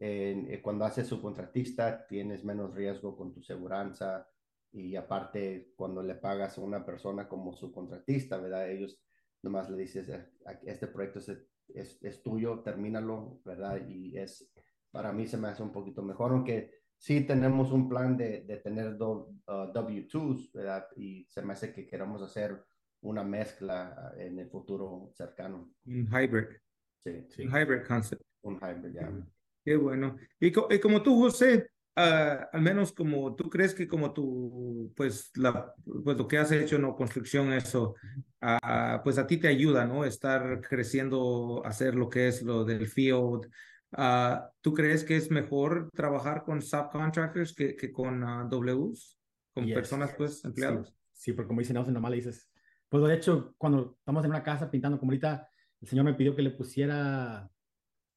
eh, 0.00 0.60
cuando 0.62 0.84
haces 0.86 1.06
subcontratista 1.06 2.06
tienes 2.06 2.44
menos 2.44 2.74
riesgo 2.74 3.16
con 3.16 3.34
tu 3.34 3.42
seguranza 3.42 4.26
y 4.72 4.96
aparte 4.96 5.72
cuando 5.76 6.02
le 6.02 6.14
pagas 6.14 6.56
a 6.56 6.62
una 6.62 6.86
persona 6.86 7.28
como 7.28 7.52
subcontratista, 7.52 8.38
¿verdad? 8.38 8.70
Ellos 8.70 9.02
nomás 9.42 9.68
le 9.68 9.82
dices, 9.82 10.08
eh, 10.08 10.26
este 10.64 10.86
proyecto 10.86 11.18
es, 11.18 11.28
es, 11.68 12.02
es 12.02 12.22
tuyo, 12.22 12.60
termínalo, 12.60 13.40
¿verdad? 13.44 13.86
Y 13.86 14.16
es, 14.16 14.50
para 14.90 15.12
mí 15.12 15.26
se 15.26 15.36
me 15.36 15.48
hace 15.48 15.62
un 15.62 15.72
poquito 15.72 16.02
mejor, 16.02 16.32
aunque 16.32 16.79
sí 17.00 17.22
tenemos 17.22 17.72
un 17.72 17.88
plan 17.88 18.16
de, 18.16 18.42
de 18.42 18.58
tener 18.58 18.96
do, 18.96 19.32
uh, 19.48 19.72
W2s, 19.72 20.52
¿verdad? 20.52 20.86
Y 20.96 21.26
se 21.30 21.40
me 21.40 21.54
hace 21.54 21.72
que 21.72 21.86
queramos 21.86 22.20
hacer 22.20 22.62
una 23.00 23.24
mezcla 23.24 24.12
uh, 24.14 24.20
en 24.20 24.38
el 24.38 24.50
futuro 24.50 25.10
cercano. 25.14 25.72
Un 25.86 26.06
hybrid. 26.06 26.58
Sí. 27.02 27.26
sí. 27.30 27.46
Un 27.46 27.56
hybrid 27.56 27.86
concept. 27.86 28.22
Un 28.42 28.56
hybrid, 28.56 28.92
ya. 28.92 29.10
Qué 29.64 29.76
bueno. 29.76 30.18
Y, 30.38 30.52
co 30.52 30.68
y, 30.70 30.78
como 30.78 31.02
tú, 31.02 31.18
José, 31.18 31.70
uh, 31.96 32.44
al 32.52 32.60
menos 32.60 32.92
como 32.92 33.34
tú 33.34 33.48
crees 33.48 33.74
que 33.74 33.88
como 33.88 34.12
tú, 34.12 34.92
pues, 34.94 35.30
la, 35.36 35.72
pues 36.04 36.18
lo 36.18 36.28
que 36.28 36.36
has 36.36 36.52
hecho 36.52 36.78
la 36.78 36.94
construcción, 36.94 37.50
eso, 37.54 37.94
uh, 38.42 39.02
pues 39.02 39.16
a 39.16 39.26
ti 39.26 39.38
te 39.38 39.48
ayuda, 39.48 39.86
¿no? 39.86 40.04
Estar 40.04 40.60
creciendo, 40.60 41.62
hacer 41.64 41.94
lo 41.94 42.10
que 42.10 42.28
es 42.28 42.42
lo 42.42 42.62
del 42.62 42.86
field, 42.88 43.50
Uh, 43.92 44.48
¿Tú 44.60 44.72
crees 44.72 45.02
que 45.04 45.16
es 45.16 45.30
mejor 45.30 45.90
trabajar 45.92 46.44
con 46.44 46.62
subcontractors 46.62 47.54
que, 47.54 47.74
que 47.76 47.92
con 47.92 48.22
uh, 48.22 48.48
Ws? 48.48 49.18
Con 49.52 49.66
personas, 49.68 50.14
pues, 50.16 50.44
empleados. 50.44 50.88
Sí, 50.88 50.94
sí, 51.12 51.32
porque 51.32 51.48
como 51.48 51.60
dice 51.60 51.72
Nelson, 51.72 51.94
nomás 51.94 52.10
le 52.10 52.16
dices. 52.16 52.50
Pues 52.88 53.04
de 53.04 53.14
hecho, 53.14 53.54
cuando 53.56 53.96
estamos 53.98 54.24
en 54.24 54.30
una 54.30 54.42
casa 54.42 54.70
pintando, 54.70 54.98
como 54.98 55.10
ahorita 55.10 55.48
el 55.80 55.88
señor 55.88 56.04
me 56.04 56.14
pidió 56.14 56.34
que 56.34 56.42
le 56.42 56.50
pusiera 56.50 57.50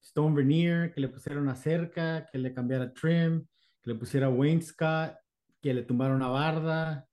stone 0.02 0.34
veneer, 0.34 0.92
que 0.92 1.00
le 1.00 1.08
pusiera 1.08 1.40
una 1.40 1.54
cerca, 1.54 2.26
que 2.30 2.38
le 2.38 2.52
cambiara 2.52 2.92
trim, 2.92 3.46
que 3.82 3.90
le 3.90 3.94
pusiera 3.96 4.28
wainscot, 4.28 5.16
que 5.60 5.74
le 5.74 5.82
tumbara 5.82 6.14
una 6.14 6.28
barda. 6.28 7.08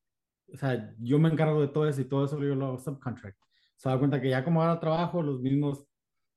O 0.54 0.58
sea, 0.58 0.94
yo 1.00 1.20
me 1.20 1.30
encargo 1.30 1.62
de 1.62 1.70
todo 1.70 1.88
eso 1.88 2.02
y 2.02 2.06
todo 2.06 2.26
eso 2.26 2.38
yo 2.40 2.56
lo 2.56 2.66
hago 2.66 2.80
subcontract. 2.80 3.38
Se 3.78 3.90
da 3.90 3.98
cuenta 3.98 4.20
que 4.20 4.30
ya 4.30 4.44
como 4.44 4.62
ahora 4.62 4.80
trabajo, 4.80 5.22
los 5.22 5.40
mismos 5.42 5.88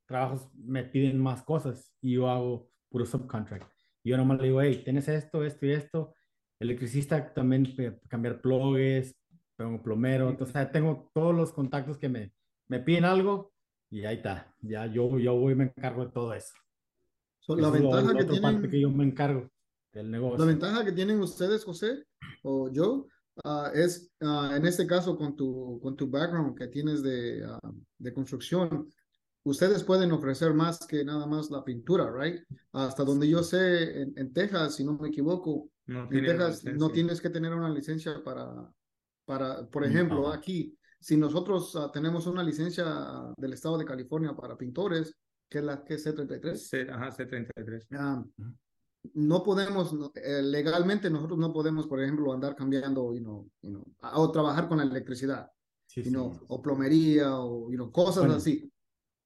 trabajos 0.07 0.49
me 0.55 0.85
piden 0.85 1.19
más 1.19 1.43
cosas 1.43 1.93
y 2.01 2.15
yo 2.15 2.29
hago 2.29 2.71
puro 2.89 3.07
subcontract. 3.07 3.71
Y 4.03 4.11
yo 4.11 4.17
nomás 4.17 4.39
le 4.39 4.49
digo, 4.49 4.61
hey, 4.61 4.83
tienes 4.85 5.09
esto, 5.09 5.45
esto 5.45 5.67
y 5.67 5.73
esto. 5.73 6.15
Electricista 6.61 7.33
también 7.33 7.75
cambiar 8.09 8.41
plugs, 8.41 9.15
tengo 9.57 9.83
plomero, 9.83 10.31
entonces 10.31 10.71
tengo 10.73 11.11
todos 11.15 11.35
los 11.35 11.53
contactos 11.53 11.99
que 11.99 12.09
me, 12.09 12.33
me 12.69 12.81
piden 12.81 13.05
algo 13.05 13.53
y 13.91 14.05
ahí 14.05 14.17
está. 14.17 14.55
Ya 14.61 14.87
yo, 14.87 15.19
yo 15.19 15.35
voy 15.35 15.53
y 15.53 15.57
me 15.57 15.65
encargo 15.65 16.05
de 16.05 16.13
todo 16.13 16.35
eso. 16.35 16.55
la 17.49 17.71
ventaja 17.71 18.15
que 18.15 18.25
tienen. 18.25 18.71
que 18.71 18.81
yo 18.81 18.91
me 18.91 19.05
encargo 19.05 19.49
del 19.93 20.11
negocio. 20.11 20.39
La 20.39 20.51
ventaja 20.51 20.85
que 20.85 20.93
tienen 20.93 21.21
ustedes, 21.21 21.65
José, 21.65 22.05
o 22.43 22.71
yo, 22.71 23.07
uh, 23.45 23.67
es 23.75 24.13
uh, 24.21 24.55
en 24.55 24.67
este 24.67 24.87
caso 24.87 25.17
con 25.17 25.37
tu, 25.37 25.81
con 25.83 25.97
tu 25.97 26.09
background 26.09 26.59
que 26.59 26.67
tienes 26.69 27.03
de, 27.03 27.47
uh, 27.47 27.85
de 27.99 28.13
construcción 28.13 28.91
ustedes 29.45 29.85
pueden 29.85 30.13
ofrecer 30.13 30.55
más 30.55 30.87
que 30.87 31.05
nada 31.05 31.27
más 31.27 31.51
la 31.51 31.65
pintura, 31.65 32.11
right? 32.11 32.43
Hasta 32.73 33.05
donde 33.05 33.29
yo 33.29 33.43
sé, 33.43 34.03
en, 34.03 34.33
Texas, 34.33 34.77
si 34.77 34.85
no 34.85 34.99
me 34.99 35.09
equivoco, 35.09 35.71
en 35.87 36.09
Texas 36.09 36.65
no 36.65 36.91
tienes 36.91 37.21
que 37.21 37.31
tener 37.31 37.53
una 37.53 37.69
licencia 37.69 38.23
para, 38.25 38.71
para 39.25 39.67
por 39.67 39.85
ejemplo, 39.85 40.29
aquí, 40.29 40.77
si 41.01 41.17
nosotros 41.17 41.75
uh, 41.75 41.91
tenemos 41.93 42.27
una 42.27 42.43
licencia 42.43 43.35
del 43.37 43.53
estado 43.53 43.77
de 43.77 43.85
California 43.85 44.35
para 44.35 44.57
pintores, 44.57 45.15
que 45.49 45.59
es 45.59 45.65
la 45.65 45.85
que 45.85 45.97
C33. 45.97 46.57
C, 46.57 46.87
ajá, 46.91 47.11
C33. 47.11 47.87
Uh, 47.91 48.53
no 49.13 49.43
podemos, 49.43 49.95
eh, 50.15 50.41
legalmente 50.43 51.11
nosotros 51.11 51.39
no 51.39 51.53
podemos, 51.53 51.87
por 51.87 52.03
ejemplo, 52.03 52.33
andar 52.33 52.57
cambiando, 52.57 53.13
you 53.13 53.21
know, 53.21 53.51
you 53.61 53.71
know, 53.71 53.85
o 54.01 54.33
trabajar 54.33 54.67
con 54.67 54.79
la 54.79 54.85
electricidad, 54.85 55.51
sí, 55.87 56.03
you 56.03 56.11
know, 56.11 56.41
o 56.49 56.63
plomería, 56.63 57.39
o 57.39 57.71
you 57.71 57.77
know, 57.77 57.93
cosas 57.93 58.25
bueno. 58.25 58.37
así. 58.37 58.73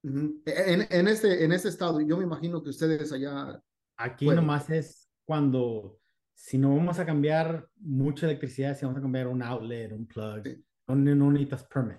En, 0.02 0.42
en, 0.46 1.08
este, 1.08 1.44
en 1.44 1.52
este 1.52 1.68
estado, 1.68 2.00
yo 2.00 2.16
me 2.16 2.24
imagino 2.24 2.62
que 2.62 2.70
ustedes 2.70 3.12
allá. 3.12 3.60
Aquí 3.96 4.26
nomás 4.26 4.70
es 4.70 5.10
cuando, 5.24 5.98
si 6.34 6.56
no 6.56 6.76
vamos 6.76 6.98
a 6.98 7.06
cambiar 7.06 7.68
mucha 7.76 8.26
electricidad, 8.26 8.76
si 8.76 8.84
vamos 8.84 8.98
a 8.98 9.02
cambiar 9.02 9.26
un 9.26 9.42
outlet, 9.42 9.92
un 9.92 10.06
plug, 10.06 10.44
sí. 10.44 10.64
no, 10.86 10.94
no 10.94 11.30
necesitas 11.32 11.64
permit. 11.64 11.98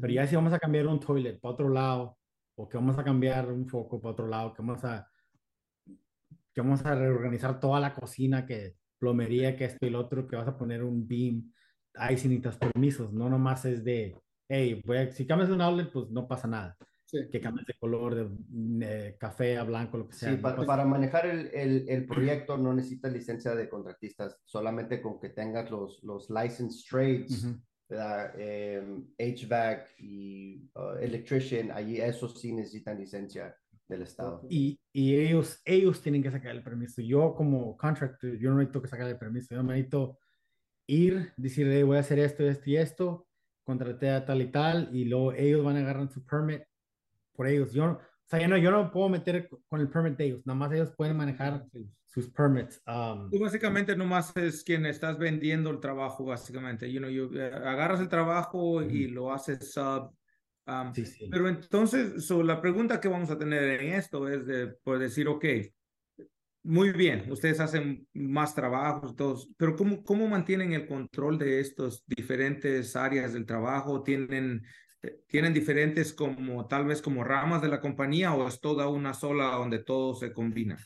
Pero 0.00 0.12
ya 0.12 0.26
si 0.26 0.36
vamos 0.36 0.52
a 0.52 0.58
cambiar 0.58 0.86
un 0.86 1.00
toilet 1.00 1.40
para 1.40 1.54
otro 1.54 1.68
lado, 1.68 2.18
o 2.56 2.68
que 2.68 2.76
vamos 2.76 2.98
a 2.98 3.04
cambiar 3.04 3.50
un 3.50 3.66
foco 3.68 4.00
para 4.00 4.12
otro 4.12 4.26
lado, 4.26 4.52
que 4.52 4.62
vamos 4.62 4.84
a, 4.84 5.08
que 6.52 6.60
vamos 6.60 6.84
a 6.84 6.94
reorganizar 6.94 7.60
toda 7.60 7.78
la 7.80 7.94
cocina, 7.94 8.44
que 8.44 8.74
plomería, 8.98 9.56
que 9.56 9.64
esto 9.64 9.86
y 9.86 9.90
lo 9.90 10.00
otro, 10.00 10.26
que 10.26 10.36
vas 10.36 10.48
a 10.48 10.56
poner 10.56 10.82
un 10.82 11.06
beam, 11.06 11.52
ahí 11.94 12.16
sin 12.16 12.30
necesitas 12.30 12.58
permisos, 12.58 13.12
no 13.12 13.28
nomás 13.28 13.64
es 13.64 13.84
de, 13.84 14.16
hey, 14.48 14.82
voy 14.84 14.96
a, 14.98 15.10
si 15.12 15.26
cambias 15.26 15.50
un 15.50 15.60
outlet, 15.60 15.90
pues 15.90 16.10
no 16.10 16.26
pasa 16.26 16.48
nada. 16.48 16.76
Sí. 17.10 17.20
Que 17.32 17.40
cambies 17.40 17.66
de 17.66 17.72
color, 17.78 18.14
de 18.14 19.08
eh, 19.08 19.16
café 19.18 19.56
a 19.56 19.64
blanco, 19.64 19.96
lo 19.96 20.06
que 20.08 20.14
sea. 20.14 20.30
Sí, 20.30 20.36
pa- 20.36 20.54
para 20.66 20.84
manejar 20.84 21.24
el, 21.24 21.46
el, 21.54 21.88
el 21.88 22.04
proyecto 22.06 22.58
no 22.58 22.74
necesitas 22.74 23.10
licencia 23.10 23.54
de 23.54 23.66
contratistas, 23.66 24.38
solamente 24.44 25.00
con 25.00 25.18
que 25.18 25.30
tengas 25.30 25.70
los, 25.70 26.02
los 26.04 26.28
licensed 26.28 26.86
trades, 26.86 27.44
Ujú. 27.44 27.56
¿verdad? 27.88 28.38
Em, 28.38 29.06
HVAC 29.18 29.98
y 30.00 30.70
uh, 30.74 30.98
electrician, 31.00 31.70
allí 31.70 31.98
esos 31.98 32.38
sí 32.38 32.52
necesitan 32.52 32.98
licencia 32.98 33.56
del 33.88 34.02
Estado. 34.02 34.42
Y, 34.50 34.78
y 34.92 35.16
ellos, 35.16 35.62
ellos 35.64 36.02
tienen 36.02 36.22
que 36.22 36.30
sacar 36.30 36.54
el 36.54 36.62
permiso. 36.62 37.00
Yo 37.00 37.34
como 37.34 37.74
contractor, 37.78 38.36
yo 38.36 38.50
no 38.50 38.56
necesito 38.58 38.82
que 38.82 38.88
sacar 38.88 39.08
el 39.08 39.16
permiso. 39.16 39.54
Yo 39.54 39.62
necesito 39.62 40.18
ir, 40.86 41.32
decirle, 41.38 41.84
voy 41.84 41.96
a 41.96 42.00
hacer 42.00 42.18
esto, 42.18 42.42
esto 42.46 42.68
y 42.68 42.76
esto, 42.76 43.26
contraté 43.64 44.10
a 44.10 44.26
tal 44.26 44.42
y 44.42 44.50
tal, 44.50 44.94
y 44.94 45.06
luego 45.06 45.32
ellos 45.32 45.64
van 45.64 45.76
a 45.76 45.80
agarrar 45.80 46.10
su 46.10 46.22
permit 46.26 46.60
por 47.38 47.46
ellos. 47.46 47.72
Yo, 47.72 47.84
o 47.84 48.00
sea, 48.26 48.40
yo 48.40 48.48
no, 48.48 48.56
yo 48.58 48.72
no 48.72 48.90
puedo 48.90 49.08
meter 49.08 49.48
con 49.68 49.80
el 49.80 49.88
permit 49.88 50.16
de 50.16 50.24
ellos, 50.24 50.42
nada 50.44 50.58
más 50.58 50.72
ellos 50.72 50.92
pueden 50.96 51.16
manejar 51.16 51.64
sus 52.04 52.28
permits. 52.28 52.82
Um, 52.84 53.30
Tú 53.30 53.38
básicamente 53.38 53.94
nomás 53.94 54.36
es 54.36 54.64
quien 54.64 54.84
estás 54.86 55.16
vendiendo 55.18 55.70
el 55.70 55.78
trabajo, 55.78 56.24
básicamente. 56.24 56.90
You 56.90 56.98
know, 56.98 57.08
you, 57.08 57.30
eh, 57.38 57.46
agarras 57.54 58.00
el 58.00 58.08
trabajo 58.08 58.82
y 58.82 59.06
lo 59.06 59.32
haces 59.32 59.72
sub. 59.72 60.12
um, 60.66 60.92
sí, 60.92 61.06
sí. 61.06 61.28
Pero 61.30 61.48
entonces, 61.48 62.26
so, 62.26 62.42
la 62.42 62.60
pregunta 62.60 63.00
que 63.00 63.06
vamos 63.06 63.30
a 63.30 63.38
tener 63.38 63.80
en 63.80 63.94
esto 63.94 64.28
es 64.28 64.44
de 64.46 64.66
por 64.82 64.98
decir, 64.98 65.28
ok, 65.28 65.44
muy 66.64 66.90
bien, 66.90 67.30
ustedes 67.30 67.60
hacen 67.60 68.08
más 68.14 68.52
trabajos, 68.52 69.14
todos, 69.14 69.48
pero 69.56 69.76
¿cómo, 69.76 70.02
cómo 70.02 70.26
mantienen 70.26 70.72
el 70.72 70.88
control 70.88 71.38
de 71.38 71.60
estos 71.60 72.02
diferentes 72.04 72.96
áreas 72.96 73.32
del 73.32 73.46
trabajo? 73.46 74.02
¿Tienen, 74.02 74.64
¿Tienen 75.28 75.54
diferentes 75.54 76.12
como 76.12 76.66
tal 76.66 76.86
vez 76.86 77.00
como 77.00 77.22
ramas 77.22 77.62
de 77.62 77.68
la 77.68 77.80
compañía 77.80 78.34
o 78.34 78.48
es 78.48 78.60
toda 78.60 78.88
una 78.88 79.14
sola 79.14 79.54
donde 79.56 79.78
todo 79.80 80.14
se 80.14 80.32
combina? 80.32 80.76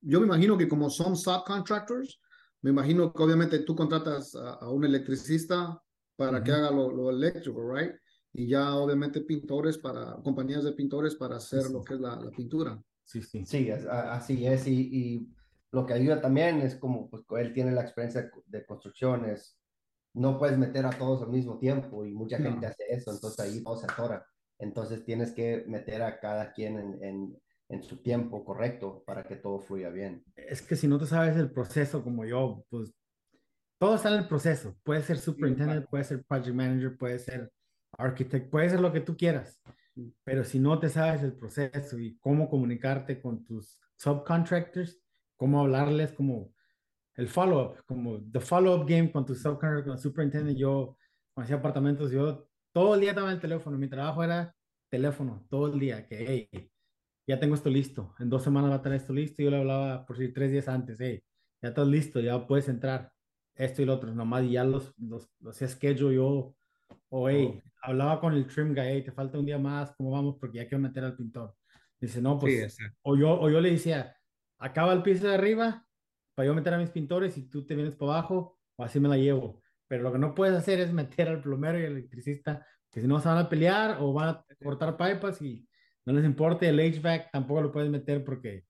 Yo 0.00 0.20
me 0.20 0.26
imagino 0.26 0.56
que 0.56 0.68
como 0.68 0.88
son 0.88 1.16
subcontractors, 1.16 2.20
me 2.62 2.70
imagino 2.70 3.12
que 3.12 3.22
obviamente 3.22 3.58
tú 3.60 3.74
contratas 3.76 4.34
a, 4.34 4.54
a 4.54 4.70
un 4.70 4.84
electricista 4.84 5.82
para 6.16 6.42
que 6.42 6.50
Ujú. 6.50 6.60
haga 6.60 6.70
lo, 6.70 6.90
lo 6.90 7.10
eléctrico, 7.10 7.74
right? 7.74 7.92
Y 8.32 8.48
ya 8.48 8.74
obviamente 8.74 9.20
pintores 9.20 9.78
para, 9.78 10.16
compañías 10.22 10.64
de 10.64 10.72
pintores 10.72 11.14
para 11.14 11.36
hacer 11.36 11.62
Sí, 11.64 11.72
lo 11.72 11.80
sí. 11.80 11.84
que 11.88 11.94
es 11.94 12.00
la, 12.00 12.16
la 12.16 12.30
pintura. 12.30 12.82
Sí, 13.04 13.22
sí. 13.22 13.44
Sí, 13.44 13.68
es- 13.68 13.86
a- 13.86 14.14
así 14.14 14.46
es. 14.46 14.66
Y, 14.66 14.88
y 14.92 15.28
lo 15.72 15.84
que 15.86 15.94
ayuda 15.94 16.20
también 16.20 16.60
es 16.60 16.76
como 16.76 17.10
pues, 17.10 17.24
él 17.38 17.52
tiene 17.52 17.72
la 17.72 17.82
experiencia 17.82 18.30
de 18.46 18.64
construcciones. 18.66 19.58
No 20.16 20.38
puedes 20.38 20.56
meter 20.56 20.86
a 20.86 20.90
todos 20.90 21.22
al 21.22 21.28
mismo 21.28 21.58
tiempo 21.58 22.04
y 22.04 22.12
mucha 22.14 22.38
No. 22.38 22.50
gente 22.50 22.66
hace 22.66 22.84
eso, 22.88 23.12
entonces 23.12 23.38
ahí 23.38 23.62
todo 23.62 23.76
se 23.76 23.84
atora. 23.86 24.26
Entonces 24.58 25.04
tienes 25.04 25.32
que 25.32 25.64
meter 25.66 26.02
a 26.02 26.18
cada 26.18 26.52
quien 26.52 26.78
en, 26.78 27.04
en, 27.04 27.42
en 27.68 27.82
su 27.82 28.02
tiempo 28.02 28.44
correcto 28.44 29.04
para 29.06 29.24
que 29.24 29.36
todo 29.36 29.60
fluya 29.60 29.90
bien. 29.90 30.24
Es 30.34 30.62
que 30.62 30.74
si 30.74 30.88
no 30.88 30.98
te 30.98 31.06
sabes 31.06 31.36
el 31.36 31.50
proceso 31.52 32.02
como 32.02 32.24
yo, 32.24 32.64
pues 32.70 32.94
todo 33.78 33.96
está 33.96 34.08
en 34.08 34.22
el 34.22 34.28
proceso. 34.28 34.74
Puede 34.82 35.02
ser 35.02 35.18
superintendent, 35.18 35.86
puede 35.90 36.04
ser 36.04 36.24
project 36.24 36.54
manager, 36.56 36.96
puede 36.96 37.18
ser 37.18 37.52
architect, 37.92 38.50
puede 38.50 38.70
ser 38.70 38.80
lo 38.80 38.92
que 38.92 39.00
tú 39.00 39.16
quieras. 39.16 39.60
Pero 40.24 40.44
si 40.44 40.58
no 40.58 40.78
te 40.78 40.88
sabes 40.88 41.22
el 41.22 41.34
proceso 41.34 41.98
y 41.98 42.16
cómo 42.18 42.48
comunicarte 42.48 43.20
con 43.20 43.44
tus 43.44 43.78
subcontractors, 43.96 45.02
cómo 45.36 45.60
hablarles, 45.60 46.12
como 46.12 46.54
el 47.16 47.28
follow-up, 47.28 47.82
como 47.86 48.20
the 48.30 48.40
follow-up 48.40 48.86
game 48.86 49.10
con 49.10 49.24
tu 49.24 49.34
subcontractor, 49.34 49.84
con 49.84 49.92
el 49.94 49.98
superintendent, 49.98 50.58
yo 50.58 50.96
cuando 51.34 51.46
hacía 51.46 51.56
apartamentos, 51.56 52.10
yo 52.10 52.48
todo 52.72 52.94
el 52.94 53.00
día 53.00 53.10
estaba 53.10 53.28
en 53.28 53.36
el 53.36 53.40
teléfono. 53.40 53.78
Mi 53.78 53.88
trabajo 53.88 54.22
era 54.22 54.54
teléfono, 54.90 55.44
todo 55.48 55.72
el 55.72 55.80
día, 55.80 56.06
que 56.06 56.48
hey, 56.52 56.70
ya 57.26 57.40
tengo 57.40 57.54
esto 57.54 57.70
listo, 57.70 58.14
en 58.18 58.28
dos 58.28 58.42
semanas 58.42 58.70
va 58.70 58.76
a 58.76 58.82
tener 58.82 59.00
esto 59.00 59.12
listo. 59.12 59.42
Yo 59.42 59.50
le 59.50 59.58
hablaba 59.58 60.04
por 60.04 60.18
si 60.18 60.32
tres 60.32 60.50
días 60.52 60.68
antes, 60.68 61.00
hey, 61.00 61.22
ya 61.62 61.70
estás 61.70 61.88
listo, 61.88 62.20
ya 62.20 62.46
puedes 62.46 62.68
entrar, 62.68 63.10
esto 63.54 63.80
y 63.80 63.86
lo 63.86 63.94
otro, 63.94 64.14
nomás 64.14 64.44
y 64.44 64.52
ya 64.52 64.64
los, 64.64 64.92
los, 64.98 65.30
los 65.40 65.56
schedule 65.56 66.14
yo, 66.14 66.54
o 67.08 67.28
hey, 67.30 67.62
hablaba 67.80 68.20
con 68.20 68.34
el 68.34 68.46
trim 68.46 68.74
guy, 68.74 68.84
hey, 68.84 69.02
te 69.02 69.12
falta 69.12 69.38
un 69.38 69.46
día 69.46 69.58
más, 69.58 69.94
¿cómo 69.96 70.10
vamos? 70.10 70.36
Porque 70.38 70.58
ya 70.58 70.68
quiero 70.68 70.82
meter 70.82 71.04
al 71.04 71.16
pintor. 71.16 71.54
Dice, 71.98 72.20
no, 72.20 72.38
pues, 72.38 72.74
Sí, 72.74 72.84
o 73.02 73.16
yo, 73.16 73.40
o 73.40 73.48
yo 73.48 73.58
le 73.60 73.70
decía, 73.70 74.14
acaba 74.58 74.92
el 74.92 75.02
piso 75.02 75.26
de 75.26 75.34
arriba 75.34 75.85
para 76.36 76.46
yo 76.46 76.54
meter 76.54 76.74
a 76.74 76.78
mis 76.78 76.90
pintores 76.90 77.36
y 77.38 77.48
tú 77.48 77.66
te 77.66 77.74
vienes 77.74 77.94
para 77.94 78.12
abajo, 78.12 78.60
o 78.76 78.84
así 78.84 79.00
me 79.00 79.08
la 79.08 79.16
llevo. 79.16 79.62
Pero 79.88 80.04
lo 80.04 80.12
que 80.12 80.18
no 80.18 80.34
puedes 80.34 80.54
hacer 80.54 80.78
es 80.78 80.92
meter 80.92 81.28
al 81.28 81.42
plomero 81.42 81.80
y 81.80 81.84
al 81.86 81.92
electricista, 81.92 82.64
que 82.90 83.00
si 83.00 83.08
no 83.08 83.18
se 83.20 83.28
van 83.28 83.38
a 83.38 83.48
pelear 83.48 83.96
o 84.00 84.12
van 84.12 84.28
a 84.28 84.44
cortar 84.62 84.96
pipas 84.96 85.40
y 85.42 85.66
no 86.04 86.12
les 86.12 86.24
importa. 86.24 86.68
El 86.68 86.78
HVAC 86.78 87.32
tampoco 87.32 87.62
lo 87.62 87.72
puedes 87.72 87.90
meter 87.90 88.22
porque 88.22 88.64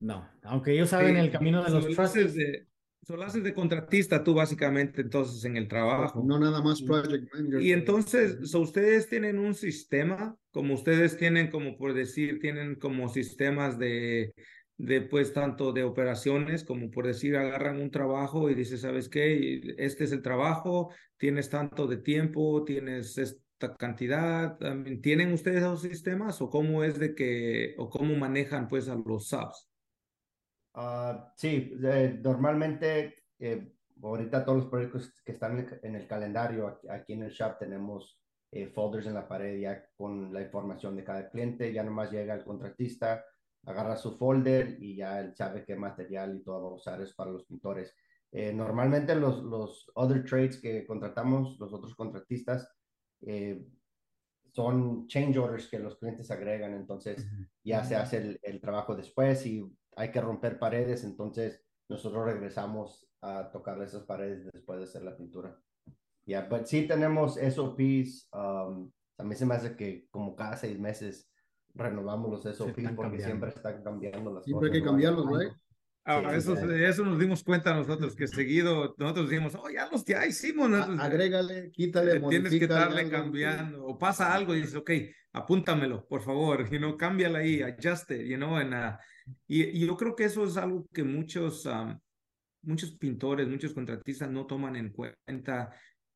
no, 0.00 0.28
aunque 0.42 0.72
ellos 0.72 0.90
saben 0.90 1.14
Sí, 1.14 1.20
el 1.20 1.30
camino 1.30 1.62
de 1.62 1.70
los 1.70 1.88
trusses. 1.88 2.34
de, 2.34 2.66
so 3.02 3.16
lo 3.16 3.24
haces 3.24 3.42
de 3.44 3.54
contratista 3.54 4.22
tú 4.22 4.34
básicamente 4.34 5.00
entonces 5.00 5.44
en 5.44 5.56
el 5.56 5.68
trabajo. 5.68 6.22
No 6.24 6.38
nada 6.38 6.62
más 6.62 6.82
project 6.82 7.32
manager. 7.32 7.62
Y 7.62 7.72
entonces, 7.72 8.50
so 8.50 8.60
ustedes 8.60 9.08
tienen 9.08 9.38
un 9.38 9.54
sistema, 9.54 10.36
como 10.50 10.74
ustedes 10.74 11.16
tienen, 11.16 11.50
como 11.50 11.76
por 11.76 11.94
decir, 11.94 12.40
tienen 12.40 12.76
como 12.76 13.08
sistemas 13.08 13.78
de, 13.78 14.34
de 14.78 15.00
pues 15.02 15.32
tanto 15.32 15.72
de 15.72 15.84
operaciones, 15.84 16.64
como 16.64 16.90
por 16.90 17.06
decir, 17.06 17.36
agarran 17.36 17.80
un 17.80 17.90
trabajo 17.90 18.50
y 18.50 18.54
dices, 18.54 18.80
¿sabes 18.80 19.08
qué? 19.08 19.74
Este 19.78 20.04
es 20.04 20.12
el 20.12 20.22
trabajo, 20.22 20.90
tienes 21.16 21.50
tanto 21.50 21.86
de 21.86 21.98
tiempo, 21.98 22.64
tienes 22.64 23.16
esta 23.18 23.76
cantidad. 23.76 24.58
¿Tienen 25.02 25.32
ustedes 25.32 25.58
esos 25.58 25.82
sistemas 25.82 26.40
o 26.42 26.50
cómo 26.50 26.84
es 26.84 26.98
de 26.98 27.14
que, 27.14 27.74
o 27.78 27.88
cómo 27.88 28.14
manejan 28.16 28.68
pues 28.68 28.88
a 28.88 28.96
los 28.96 29.28
subs? 29.28 29.70
Ah, 30.74 31.32
sí, 31.36 31.78
eh, 31.84 32.18
normalmente 32.22 33.24
eh, 33.38 33.72
ahorita 34.02 34.44
todos 34.44 34.58
los 34.62 34.70
proyectos 34.70 35.12
que 35.24 35.32
están 35.32 35.58
en 35.58 35.66
el, 35.66 35.80
en 35.82 35.94
el 35.96 36.06
calendario 36.06 36.80
aquí 36.88 37.12
en 37.12 37.24
el 37.24 37.30
shop 37.30 37.58
tenemos 37.58 38.18
eh, 38.50 38.66
folders 38.68 39.06
en 39.06 39.14
la 39.14 39.28
pared 39.28 39.58
ya 39.58 39.84
con 39.96 40.32
la 40.32 40.42
información 40.42 40.96
de 40.96 41.04
cada 41.04 41.30
cliente, 41.30 41.72
ya 41.72 41.82
nomás 41.82 42.10
llega 42.10 42.34
el 42.34 42.44
contratista, 42.44 43.24
agarra 43.64 43.96
su 43.96 44.16
folder 44.16 44.76
y 44.80 44.96
ya 44.96 45.20
él 45.20 45.34
sabe 45.34 45.64
qué 45.64 45.76
material 45.76 46.36
y 46.36 46.42
todo 46.42 46.62
va 46.62 46.68
a 46.70 46.74
usar 46.74 47.00
es 47.00 47.12
para 47.14 47.30
los 47.30 47.44
pintores. 47.44 47.94
Eh, 48.30 48.52
normalmente 48.52 49.14
los, 49.14 49.42
los 49.42 49.90
other 49.94 50.24
trades 50.24 50.60
que 50.60 50.86
contratamos, 50.86 51.58
los 51.58 51.72
otros 51.72 51.94
contratistas, 51.94 52.68
eh, 53.20 53.64
son 54.52 55.06
change 55.06 55.38
orders 55.38 55.68
que 55.68 55.78
los 55.78 55.96
clientes 55.96 56.30
agregan, 56.30 56.74
entonces 56.74 57.26
ya 57.64 57.84
se 57.84 57.96
hace 57.96 58.18
el, 58.18 58.40
el 58.42 58.60
trabajo 58.60 58.94
después 58.94 59.46
y 59.46 59.64
hay 59.96 60.10
que 60.10 60.20
romper 60.20 60.58
paredes, 60.58 61.04
entonces 61.04 61.62
nosotros 61.88 62.24
regresamos 62.24 63.08
a 63.20 63.50
tocar 63.50 63.80
esas 63.82 64.02
paredes 64.02 64.50
después 64.52 64.78
de 64.78 64.84
hacer 64.84 65.02
la 65.02 65.16
pintura. 65.16 65.58
Ya, 66.26 66.48
pero 66.48 66.64
sí 66.66 66.86
tenemos 66.86 67.36
SOPs, 67.36 68.28
um, 68.32 68.90
mí 69.24 69.34
se 69.34 69.46
me 69.46 69.54
hace 69.54 69.76
que 69.76 70.08
como 70.10 70.34
cada 70.34 70.56
seis 70.56 70.78
meses 70.78 71.30
renovamos 71.74 72.30
los 72.30 72.44
están 72.78 72.96
porque 72.96 73.18
cambiando. 73.18 73.26
siempre 73.26 73.48
están 73.50 73.82
cambiando 73.82 74.34
las 74.34 74.44
Siempre 74.44 74.66
hay 74.68 74.70
cosas. 74.70 74.72
que 74.72 74.80
¿no? 74.80 74.90
cambiarlos, 74.92 75.26
Algo. 75.26 75.38
right? 75.38 75.52
Ah, 76.04 76.20
Sí, 76.32 76.36
eso, 76.38 76.56
sí. 76.56 76.62
eso 76.84 77.04
nos 77.04 77.18
dimos 77.20 77.44
cuenta 77.44 77.72
nosotros, 77.74 78.16
que 78.16 78.26
seguido 78.26 78.94
nosotros 78.98 79.30
decimos, 79.30 79.54
oh, 79.54 79.70
ya 79.70 79.88
los 79.88 80.04
ya 80.04 80.26
hicimos. 80.26 80.68
nosotros, 80.68 80.98
A- 80.98 81.04
Agrégale, 81.04 81.70
quítale, 81.70 82.16
Eh, 82.16 82.22
tienes 82.28 82.50
que 82.50 82.64
estarle 82.64 83.00
algo. 83.02 83.10
cambiando 83.12 83.84
o 83.86 83.96
pasa 83.96 84.34
algo 84.34 84.52
y 84.54 84.62
dices, 84.62 84.74
ok, 84.74 84.90
apúntamelo, 85.32 86.04
por 86.08 86.20
favor, 86.22 86.68
you 86.70 86.78
know, 86.78 86.96
cámbiala 86.96 87.38
ahí, 87.38 87.62
adjust 87.62 88.10
it, 88.10 88.22
you 88.26 88.36
know, 88.36 88.56
and, 88.56 88.74
uh, 88.74 88.98
y, 89.46 89.62
y 89.62 89.86
yo 89.86 89.96
creo 89.96 90.16
que 90.16 90.24
eso 90.24 90.44
es 90.44 90.56
algo 90.56 90.86
que 90.92 91.04
muchos, 91.04 91.66
um, 91.66 91.96
muchos 92.62 92.96
pintores, 92.96 93.46
muchos 93.48 93.72
contratistas 93.72 94.28
no 94.30 94.44
toman 94.46 94.74
en 94.76 94.90
cuenta 94.92 95.70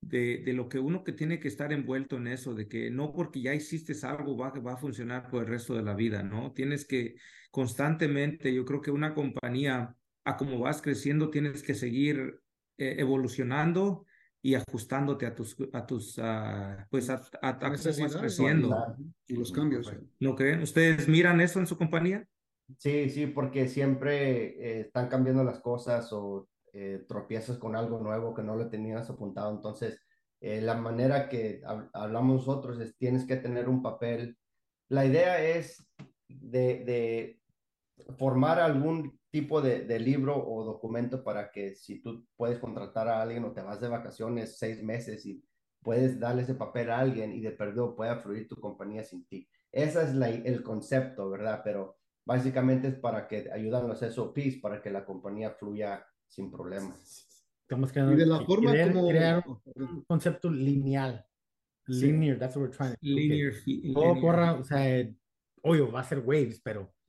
de, 0.08 0.38
de 0.38 0.52
lo 0.52 0.68
que 0.68 0.78
uno 0.78 1.02
que 1.02 1.12
tiene 1.12 1.40
que 1.40 1.48
estar 1.48 1.72
envuelto 1.72 2.16
en 2.16 2.28
eso, 2.28 2.54
de 2.54 2.68
que 2.68 2.90
no 2.90 3.12
porque 3.12 3.40
ya 3.40 3.54
hiciste 3.54 3.94
algo 4.06 4.36
va, 4.36 4.50
va 4.50 4.74
a 4.74 4.76
funcionar 4.76 5.28
por 5.28 5.42
el 5.42 5.48
resto 5.48 5.74
de 5.74 5.82
la 5.82 5.94
vida, 5.94 6.22
¿no? 6.22 6.52
Tienes 6.52 6.86
que 6.86 7.16
constantemente, 7.50 8.54
yo 8.54 8.64
creo 8.64 8.80
que 8.80 8.90
una 8.90 9.14
compañía, 9.14 9.96
a 10.24 10.36
como 10.36 10.58
vas 10.58 10.80
creciendo, 10.80 11.30
tienes 11.30 11.62
que 11.62 11.74
seguir 11.74 12.40
eh, 12.78 12.96
evolucionando 12.98 14.06
y 14.42 14.54
ajustándote 14.54 15.26
a 15.26 15.34
tus, 15.34 15.56
a 15.72 15.86
tus, 15.86 16.18
ah, 16.20 16.86
pues 16.90 17.10
a, 17.10 17.14
a, 17.42 17.48
a 17.48 17.58
cómo 17.58 17.72
vas 17.72 18.16
creciendo. 18.16 18.76
Y 19.26 19.34
los 19.34 19.50
cambios. 19.50 19.86
correcto. 19.86 20.08
¿No 20.20 20.36
creen? 20.36 20.62
¿Ustedes 20.62 21.08
miran 21.08 21.40
eso 21.40 21.58
en 21.58 21.66
su 21.66 21.76
compañía? 21.76 22.28
Sí, 22.78 23.10
sí, 23.10 23.26
porque 23.26 23.68
siempre 23.68 24.46
eh, 24.60 24.80
están 24.82 25.08
cambiando 25.08 25.42
las 25.42 25.60
cosas 25.60 26.12
o 26.12 26.48
eh, 26.78 27.06
tropiezas 27.08 27.56
con 27.56 27.74
algo 27.74 27.98
nuevo 28.00 28.34
que 28.34 28.42
no 28.42 28.54
lo 28.54 28.68
tenías 28.68 29.08
apuntado. 29.08 29.50
Entonces, 29.50 29.98
eh, 30.42 30.60
la 30.60 30.74
manera 30.74 31.26
que 31.26 31.62
hablamos 31.94 32.46
nosotros 32.46 32.78
es 32.80 32.94
tienes 32.98 33.24
que 33.24 33.36
tener 33.36 33.66
un 33.66 33.82
papel. 33.82 34.36
La 34.90 35.06
idea 35.06 35.42
es 35.42 35.88
de, 36.28 37.40
formar 38.18 38.60
algún 38.60 39.18
tipo 39.30 39.62
de, 39.62 39.98
libro 39.98 40.36
o 40.36 40.64
documento 40.64 41.24
para 41.24 41.50
que 41.50 41.74
si 41.74 42.02
tú 42.02 42.26
puedes 42.36 42.58
contratar 42.58 43.08
a 43.08 43.22
alguien 43.22 43.44
o 43.44 43.52
te 43.52 43.62
vas 43.62 43.80
de 43.80 43.88
vacaciones 43.88 44.58
seis 44.58 44.82
meses 44.82 45.24
y 45.24 45.42
puedes 45.82 46.20
darle 46.20 46.42
ese 46.42 46.56
papel 46.56 46.90
a 46.90 46.98
alguien 46.98 47.32
y 47.32 47.40
de 47.40 47.52
perdido 47.52 47.96
pueda 47.96 48.16
fluir 48.16 48.48
tu 48.48 48.56
compañía 48.56 49.02
sin 49.02 49.24
ti. 49.26 49.48
Ese 49.72 50.02
es 50.02 50.10
el 50.44 50.62
concepto, 50.62 51.30
¿verdad? 51.30 51.62
Pero 51.64 51.96
básicamente 52.26 52.88
es 52.88 52.96
para 52.96 53.26
que 53.28 53.50
ayudan 53.50 53.88
los 53.88 54.02
SOPs 54.02 54.56
para 54.60 54.82
que 54.82 54.90
la 54.90 55.06
compañía 55.06 55.52
fluya 55.52 56.06
sin 56.28 56.50
problemas. 56.50 57.26
Estamos 57.62 57.90
creando, 57.90 58.14
y 58.14 58.16
de 58.16 58.26
la 58.26 58.44
forma 58.44 58.70
crear, 58.70 58.92
como 58.92 59.08
crear 59.08 59.44
un 59.74 60.04
concepto 60.04 60.50
lineal. 60.50 61.26
Linear, 61.88 62.38
that's 62.38 62.56
what 62.56 62.62
we're 62.62 62.76
trying 62.76 62.92
to 62.92 62.98
Linear. 63.00 63.52
Todo 63.92 64.20
corra, 64.20 64.54
o 64.54 64.64
sea, 64.64 65.08
obvio, 65.62 65.90
va 65.90 66.00
a 66.00 66.04
ser 66.04 66.20
waves, 66.20 66.60
pero. 66.60 66.92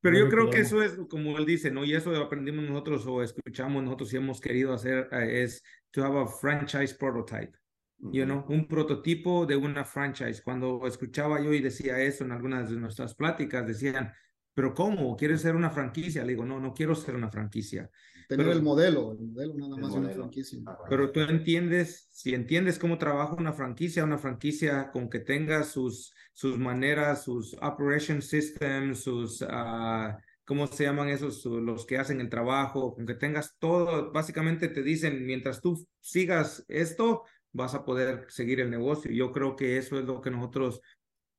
pero 0.00 0.18
yo 0.18 0.28
creo 0.28 0.50
que 0.50 0.60
eso 0.60 0.82
es, 0.82 0.98
como 1.08 1.36
él 1.38 1.46
dice, 1.46 1.70
¿no? 1.70 1.84
Y 1.84 1.94
eso 1.94 2.14
aprendimos 2.16 2.64
nosotros 2.64 3.06
o 3.06 3.22
escuchamos 3.22 3.82
nosotros 3.82 4.12
y 4.12 4.16
hemos 4.16 4.40
querido 4.40 4.72
hacer, 4.72 5.08
eh, 5.12 5.42
es 5.42 5.62
to 5.90 6.04
have 6.04 6.18
a 6.18 6.26
franchise 6.26 6.94
prototype. 6.94 7.52
You 7.98 8.26
know, 8.26 8.44
un 8.48 8.68
prototipo 8.68 9.46
de 9.46 9.56
una 9.56 9.84
franchise. 9.84 10.42
Cuando 10.42 10.86
escuchaba 10.86 11.40
yo 11.40 11.54
y 11.54 11.60
decía 11.60 11.98
eso 11.98 12.24
en 12.24 12.32
algunas 12.32 12.68
de 12.68 12.76
nuestras 12.76 13.14
pláticas, 13.14 13.66
decían, 13.66 14.12
pero 14.56 14.72
¿cómo? 14.72 15.14
¿Quieres 15.18 15.42
ser 15.42 15.54
una 15.54 15.68
franquicia? 15.68 16.22
Le 16.22 16.30
digo, 16.30 16.42
no, 16.42 16.58
no 16.58 16.72
quiero 16.72 16.94
ser 16.94 17.14
una 17.14 17.28
franquicia. 17.28 17.90
Tener 18.26 18.48
el 18.48 18.62
modelo, 18.62 19.12
el 19.12 19.18
modelo 19.18 19.54
nada 19.54 19.76
más 19.76 19.92
de 19.92 19.98
una 19.98 20.08
franquicia. 20.08 20.58
Pero 20.88 21.12
tú 21.12 21.20
entiendes, 21.20 22.08
si 22.10 22.32
entiendes 22.32 22.78
cómo 22.78 22.96
trabaja 22.96 23.34
una 23.34 23.52
franquicia, 23.52 24.02
una 24.02 24.16
franquicia 24.16 24.90
con 24.90 25.10
que 25.10 25.18
tenga 25.18 25.62
sus, 25.62 26.14
sus 26.32 26.58
maneras, 26.58 27.24
sus 27.24 27.54
operation 27.60 28.22
systems, 28.22 29.00
sus, 29.00 29.42
uh, 29.42 30.16
¿cómo 30.46 30.66
se 30.68 30.84
llaman 30.84 31.10
esos? 31.10 31.44
Los 31.44 31.84
que 31.84 31.98
hacen 31.98 32.22
el 32.22 32.30
trabajo, 32.30 32.94
con 32.94 33.04
que 33.04 33.14
tengas 33.14 33.58
todo, 33.58 34.10
básicamente 34.10 34.68
te 34.68 34.82
dicen, 34.82 35.26
mientras 35.26 35.60
tú 35.60 35.86
sigas 36.00 36.64
esto, 36.68 37.24
vas 37.52 37.74
a 37.74 37.84
poder 37.84 38.24
seguir 38.28 38.60
el 38.60 38.70
negocio. 38.70 39.10
Yo 39.10 39.32
creo 39.32 39.54
que 39.54 39.76
eso 39.76 39.98
es 39.98 40.06
lo 40.06 40.22
que 40.22 40.30
nosotros 40.30 40.80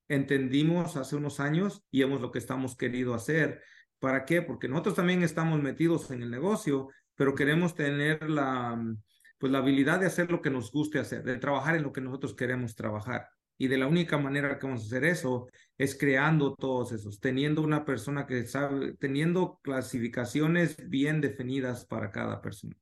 entendimos 0.08 0.97
hace 0.97 1.16
unos 1.16 1.39
años 1.39 1.84
y 1.91 2.01
hemos 2.01 2.22
lo 2.22 2.32
que 2.32 2.39
estamos 2.39 2.76
querido 2.76 3.14
hacer. 3.14 3.62
¿Para 3.99 4.26
qué? 4.26 4.41
Porque 4.41 4.68
nosotros 4.68 4.95
también 4.95 5.24
estamos 5.24 5.62
metidos 5.62 6.12
en 6.12 6.22
el 6.22 6.32
negocio, 6.32 6.89
pero 7.16 7.36
queremos 7.36 7.76
tener 7.76 8.30
la, 8.30 8.80
pues 9.38 9.51
la 9.51 9.60
habilidad 9.60 9.99
de 9.99 10.05
hacer 10.05 10.32
lo 10.32 10.41
que 10.41 10.49
nos 10.49 10.72
guste 10.72 10.99
hacer, 10.99 11.24
de 11.24 11.38
trabajar 11.38 11.76
en 11.76 11.84
lo 11.84 11.91
que 11.91 12.01
nosotros 12.01 12.36
queremos 12.36 12.76
trabajar. 12.76 13.28
Y 13.60 13.68
de 13.68 13.78
la 13.78 13.88
única 13.88 14.20
manera 14.20 14.60
que 14.60 14.68
vamos 14.68 14.84
a 14.84 14.86
hacer 14.86 15.03
eso 15.03 15.47
es 15.78 15.97
creando 15.97 16.53
todos 16.53 16.91
esos, 16.91 17.20
teniendo 17.20 17.64
una 17.64 17.86
persona 17.86 18.28
que 18.28 18.45
sabe, 18.45 18.95
teniendo 18.97 19.60
clasificaciones 19.64 20.78
bien 20.89 21.22
definidas 21.22 21.86
para 21.86 22.12
cada 22.12 22.39
persona 22.39 22.78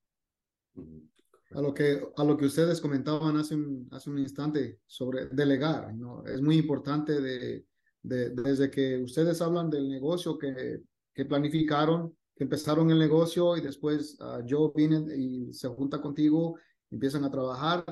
a 1.52 1.62
lo 1.62 1.74
que, 1.74 2.02
a 2.16 2.24
lo 2.24 2.38
que 2.38 2.46
ustedes 2.46 2.82
comentaban 2.82 3.38
hace 3.38 3.56
un, 3.56 3.88
hace 3.92 4.10
un 4.10 4.20
instante 4.20 4.80
sobre 4.86 5.28
delegar. 5.28 5.94
¿no? 5.94 6.26
Es 6.26 6.42
muy 6.42 6.58
importante 6.58 7.22
de, 7.22 7.66
de, 8.02 8.30
desde 8.32 8.70
que 8.70 9.02
ustedes 9.02 9.42
hablan 9.42 9.70
del 9.70 9.90
negocio 9.90 10.38
que, 10.38 10.82
que 11.14 11.26
planificaron, 11.26 12.16
que 12.36 12.44
empezaron 12.44 12.90
el 12.92 13.00
negocio 13.00 13.56
y 13.56 13.62
después 13.62 14.18
uh, 14.20 14.44
Joe 14.48 14.72
viene 14.76 15.16
y 15.16 15.54
se 15.54 15.68
junta 15.70 16.02
contigo, 16.02 16.58
empiezan 16.92 17.24
a 17.24 17.32
trabajar. 17.32 17.86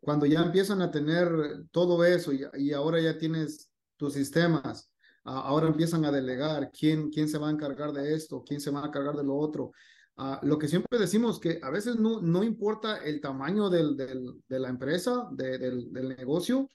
Cuando 0.00 0.26
ya 0.26 0.42
empiezan 0.42 0.82
a 0.82 0.90
tener 0.90 1.30
todo 1.70 2.04
eso 2.04 2.32
y, 2.32 2.44
y 2.54 2.72
ahora 2.72 3.00
ya 3.00 3.18
tienes 3.18 3.70
tus 3.96 4.14
sistemas, 4.14 4.90
ahora 5.24 5.66
empiezan 5.66 6.04
a 6.04 6.12
delegar 6.12 6.70
quién, 6.70 7.10
quién 7.10 7.28
se 7.28 7.38
va 7.38 7.48
a 7.48 7.52
encargar 7.52 7.92
de 7.92 8.14
esto, 8.14 8.44
quién 8.46 8.60
se 8.60 8.70
va 8.70 8.84
a 8.84 8.86
encargar 8.86 9.16
de 9.16 9.24
lo 9.24 9.36
otro. 9.36 9.72
Ah, 10.18 10.40
lo 10.42 10.58
que 10.58 10.66
siempre 10.66 10.98
decimos 10.98 11.38
que 11.38 11.60
a 11.62 11.70
veces 11.70 11.96
no, 11.96 12.22
no 12.22 12.42
importa 12.42 13.04
el 13.04 13.20
tamaño 13.20 13.68
del, 13.68 13.96
del, 13.96 14.42
de 14.48 14.58
la 14.58 14.70
empresa, 14.70 15.28
del, 15.30 15.92
del, 15.92 16.08
negocio, 16.08 16.70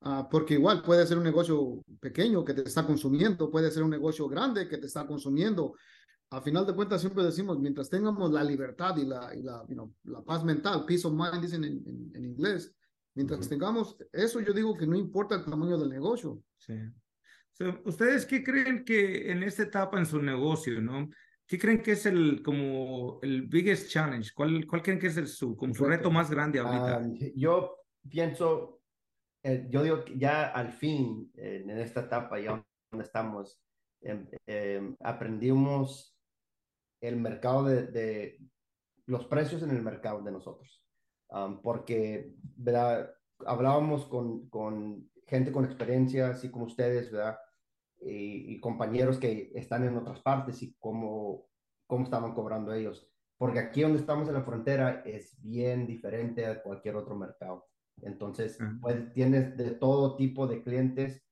uh, 0.00 0.26
porque 0.30 0.54
igual 0.54 0.82
puede 0.82 1.06
ser 1.06 1.18
un 1.18 1.24
negocio 1.24 1.82
pequeño 2.00 2.42
que 2.44 2.54
te 2.54 2.62
está 2.62 2.86
consumiendo, 2.86 3.50
puede 3.50 3.70
ser 3.70 3.82
un 3.82 3.90
negocio 3.90 4.26
grande 4.26 4.68
que 4.68 4.78
te 4.78 4.86
está 4.86 5.06
consumiendo. 5.06 5.74
A 6.30 6.40
final 6.40 6.66
de 6.66 6.74
cuentas 6.74 7.02
siempre 7.02 7.22
decimos, 7.22 7.58
mientras 7.58 7.90
tengamos 7.90 8.32
la 8.32 8.42
libertad 8.42 8.96
y 8.96 9.04
la, 9.04 9.34
y 9.34 9.42
la, 9.42 9.62
you 9.68 9.74
know, 9.74 9.94
la 10.04 10.22
paz 10.22 10.42
mental, 10.42 10.86
peace 10.86 11.06
of 11.06 11.12
mind 11.12 11.42
dicen 11.42 11.64
en, 11.64 11.82
en, 11.86 12.10
en 12.14 12.24
inglés, 12.24 12.74
mientras 13.14 13.46
tengamos 13.50 13.98
eso, 14.12 14.40
yo 14.40 14.54
digo 14.54 14.74
que 14.78 14.86
no 14.86 14.96
importa 14.96 15.34
el 15.34 15.44
tamaño 15.44 15.76
del 15.76 15.90
negocio. 15.90 16.42
Sí. 16.56 16.74
¿Ustedes 17.84 18.24
qué 18.24 18.42
creen 18.42 18.82
que 18.82 19.30
en 19.30 19.42
esta 19.42 19.64
etapa 19.64 19.98
en 19.98 20.06
su 20.06 20.22
negocio, 20.22 20.80
no? 20.80 21.10
¿Qué 21.52 21.58
creen 21.58 21.82
que 21.82 21.92
es 21.92 22.06
el 22.06 22.42
como 22.42 23.18
el 23.20 23.42
biggest 23.42 23.90
challenge? 23.90 24.32
¿Cuál, 24.34 24.66
cuál 24.66 24.80
creen 24.80 24.98
que 24.98 25.08
es 25.08 25.18
el, 25.18 25.28
su, 25.28 25.54
como 25.54 25.74
su 25.74 25.84
reto 25.84 26.10
más 26.10 26.30
grande 26.30 26.58
ahorita? 26.58 26.96
Ah, 26.96 27.02
yo 27.36 27.76
pienso, 28.08 28.80
eh, 29.42 29.66
yo 29.68 29.82
digo 29.82 30.02
que 30.02 30.16
ya 30.16 30.44
al 30.44 30.72
fin, 30.72 31.30
en 31.36 31.68
esta 31.68 32.00
etapa, 32.00 32.40
ya 32.40 32.64
donde 32.90 33.04
estamos, 33.04 33.60
em, 34.00 34.96
aprendimos 35.00 36.16
el 37.02 37.16
mercado 37.16 37.64
de, 37.64 37.82
de, 37.88 38.40
los 39.04 39.26
precios 39.26 39.62
en 39.62 39.72
el 39.72 39.82
mercado 39.82 40.22
de 40.22 40.32
nosotros. 40.32 40.82
porque, 41.62 42.32
¿verdad? 42.56 43.12
Hablábamos 43.44 44.06
con, 44.06 44.48
con 44.48 45.06
gente 45.26 45.52
con 45.52 45.66
experiencia, 45.66 46.30
así 46.30 46.50
como 46.50 46.64
ustedes, 46.64 47.12
¿verdad? 47.12 47.36
Y, 48.04 48.60
compañeros 48.60 49.18
que 49.18 49.52
están 49.54 49.84
en 49.84 49.96
otras 49.96 50.20
partes 50.20 50.62
y 50.62 50.74
cómo, 50.78 51.46
cómo 51.86 52.04
estaban 52.04 52.34
cobrando 52.34 52.72
ellos. 52.72 53.08
Porque 53.38 53.58
aquí 53.58 53.82
donde 53.82 53.98
estamos 53.98 54.28
en 54.28 54.34
la 54.34 54.42
frontera 54.42 55.02
es 55.04 55.40
bien 55.42 55.86
diferente 55.86 56.46
a 56.46 56.62
cualquier 56.62 56.96
otro 56.96 57.16
mercado. 57.16 57.66
Entonces, 58.02 58.58
pues, 58.80 59.12
tienes 59.12 59.56
de 59.56 59.72
todo 59.72 60.16
tipo 60.16 60.46
de 60.46 60.62
clientes 60.62 61.22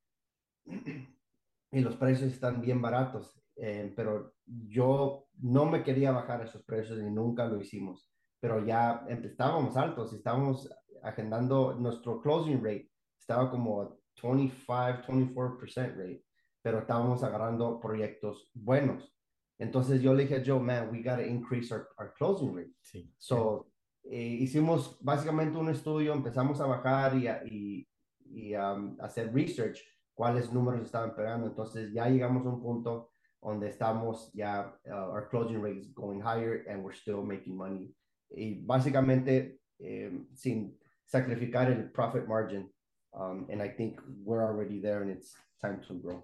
y 1.71 1.79
los 1.79 1.95
precios 1.95 2.31
están 2.31 2.61
bien 2.61 2.81
baratos. 2.81 3.37
Eh, 3.55 3.93
pero 3.95 4.33
yo 4.45 5.27
no 5.39 5.65
me 5.65 5.83
quería 5.83 6.11
bajar 6.11 6.41
esos 6.41 6.63
precios 6.63 6.99
y 6.99 7.09
nunca 7.09 7.45
lo 7.45 7.59
hicimos. 7.59 8.11
Pero 8.39 8.65
ya 8.65 9.05
estábamos 9.07 9.77
altos, 9.77 10.13
estábamos 10.13 10.69
agendando 11.03 11.75
nuestro 11.75 12.21
closing 12.21 12.63
rate, 12.63 12.91
estaba 13.19 13.49
como 13.51 13.99
25, 14.21 15.03
24% 15.07 15.95
rate 15.95 16.25
pero 16.61 16.79
estábamos 16.79 17.23
agarrando 17.23 17.79
proyectos 17.79 18.49
buenos. 18.53 19.13
Entonces 19.57 20.01
yo 20.01 20.13
le 20.13 20.23
dije 20.23 20.37
a 20.37 20.43
Joe, 20.45 20.59
man, 20.59 20.89
we 20.91 21.03
got 21.03 21.17
to 21.17 21.25
increase 21.25 21.71
our, 21.71 21.87
our, 21.97 22.13
closing 22.17 22.53
rate. 22.53 22.73
Sí. 22.81 23.13
So, 23.19 23.67
eh, 24.03 24.37
hicimos 24.39 24.97
básicamente 25.01 25.57
un 25.57 25.69
estudio, 25.69 26.13
empezamos 26.13 26.59
a 26.59 26.65
bajar 26.65 27.15
y, 27.15 27.27
y, 27.45 27.87
y 28.25 28.55
um, 28.55 28.97
hacer 28.99 29.31
research, 29.31 29.79
cuáles 30.15 30.51
números 30.51 30.81
estaban 30.81 31.15
pegando. 31.15 31.47
Entonces 31.47 31.93
ya 31.93 32.09
llegamos 32.09 32.45
a 32.45 32.49
un 32.49 32.61
punto 32.61 33.11
donde 33.41 33.69
estamos 33.69 34.31
ya, 34.33 34.75
uh, 34.87 35.11
our 35.11 35.29
closing 35.29 35.61
rate 35.61 35.77
is 35.77 35.93
going 35.93 36.19
higher 36.21 36.65
and 36.67 36.83
we're 36.83 36.95
still 36.95 37.23
making 37.23 37.55
money. 37.55 37.93
Y 38.29 38.63
básicamente 38.65 39.59
eh, 39.79 40.25
sin 40.33 40.77
sacrificar 41.05 41.71
el 41.71 41.91
profit 41.91 42.27
margin. 42.27 42.69
Um, 43.13 43.47
and 43.51 43.61
I 43.61 43.67
think 43.67 43.99
we're 44.23 44.43
already 44.43 44.79
there 44.79 45.01
and 45.01 45.11
it's 45.11 45.35
time 45.61 45.81
to 45.87 45.93
grow. 45.95 46.23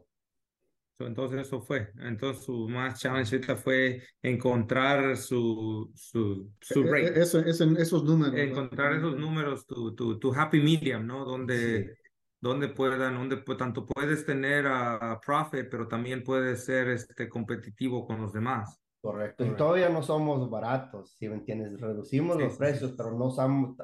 Entonces 1.00 1.42
eso 1.42 1.62
fue. 1.62 1.92
Entonces 2.00 2.44
su 2.44 2.68
más 2.68 3.00
challenge 3.00 3.40
fue 3.56 4.02
encontrar 4.22 5.16
su, 5.18 5.92
su, 5.96 6.52
su 6.60 6.82
e, 6.82 6.88
e, 6.88 6.92
rate. 6.92 7.22
Eso, 7.22 7.40
esos 7.40 8.04
números. 8.04 8.36
Encontrar 8.36 8.94
esos 8.94 9.18
números, 9.18 9.66
tu, 9.66 9.96
tu, 9.96 10.18
tu, 10.20 10.34
happy 10.34 10.60
medium, 10.60 11.06
¿no? 11.06 11.24
Donde, 11.24 11.98
donde 12.40 12.70
puedan, 12.70 13.16
donde 13.16 13.38
tanto 13.58 13.86
puedes 13.86 14.26
tener 14.26 14.66
a, 14.68 15.20
profit, 15.24 15.68
pero 15.70 15.88
también 15.88 16.24
puedes 16.24 16.66
ser 16.66 16.90
este, 16.90 17.30
competitivo 17.30 18.06
con 18.06 18.22
los 18.22 18.34
demás. 18.34 18.82
Correcto. 19.00 19.46
Y 19.46 19.56
todavía 19.56 19.90
no 19.90 20.02
somos 20.02 20.50
baratos, 20.50 21.16
si 21.18 21.30
me 21.30 21.36
entiendes. 21.36 21.80
Reducimos 21.80 22.38
los 22.38 22.58
precios, 22.58 22.94
pero 22.98 23.12
no 23.12 23.30
somos, 23.30 23.78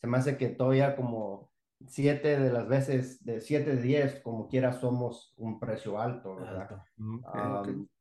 se 0.00 0.06
me 0.06 0.16
hace 0.16 0.36
que 0.36 0.48
todavía 0.48 0.94
como 0.94 1.51
siete 1.88 2.38
de 2.38 2.52
las 2.52 2.68
veces, 2.68 3.24
de 3.24 3.40
siete 3.40 3.76
de 3.76 3.82
diez, 3.82 4.20
como 4.20 4.48
quiera, 4.48 4.72
somos 4.72 5.34
un 5.36 5.58
precio 5.58 6.00
alto, 6.00 6.36
¿verdad? 6.36 6.82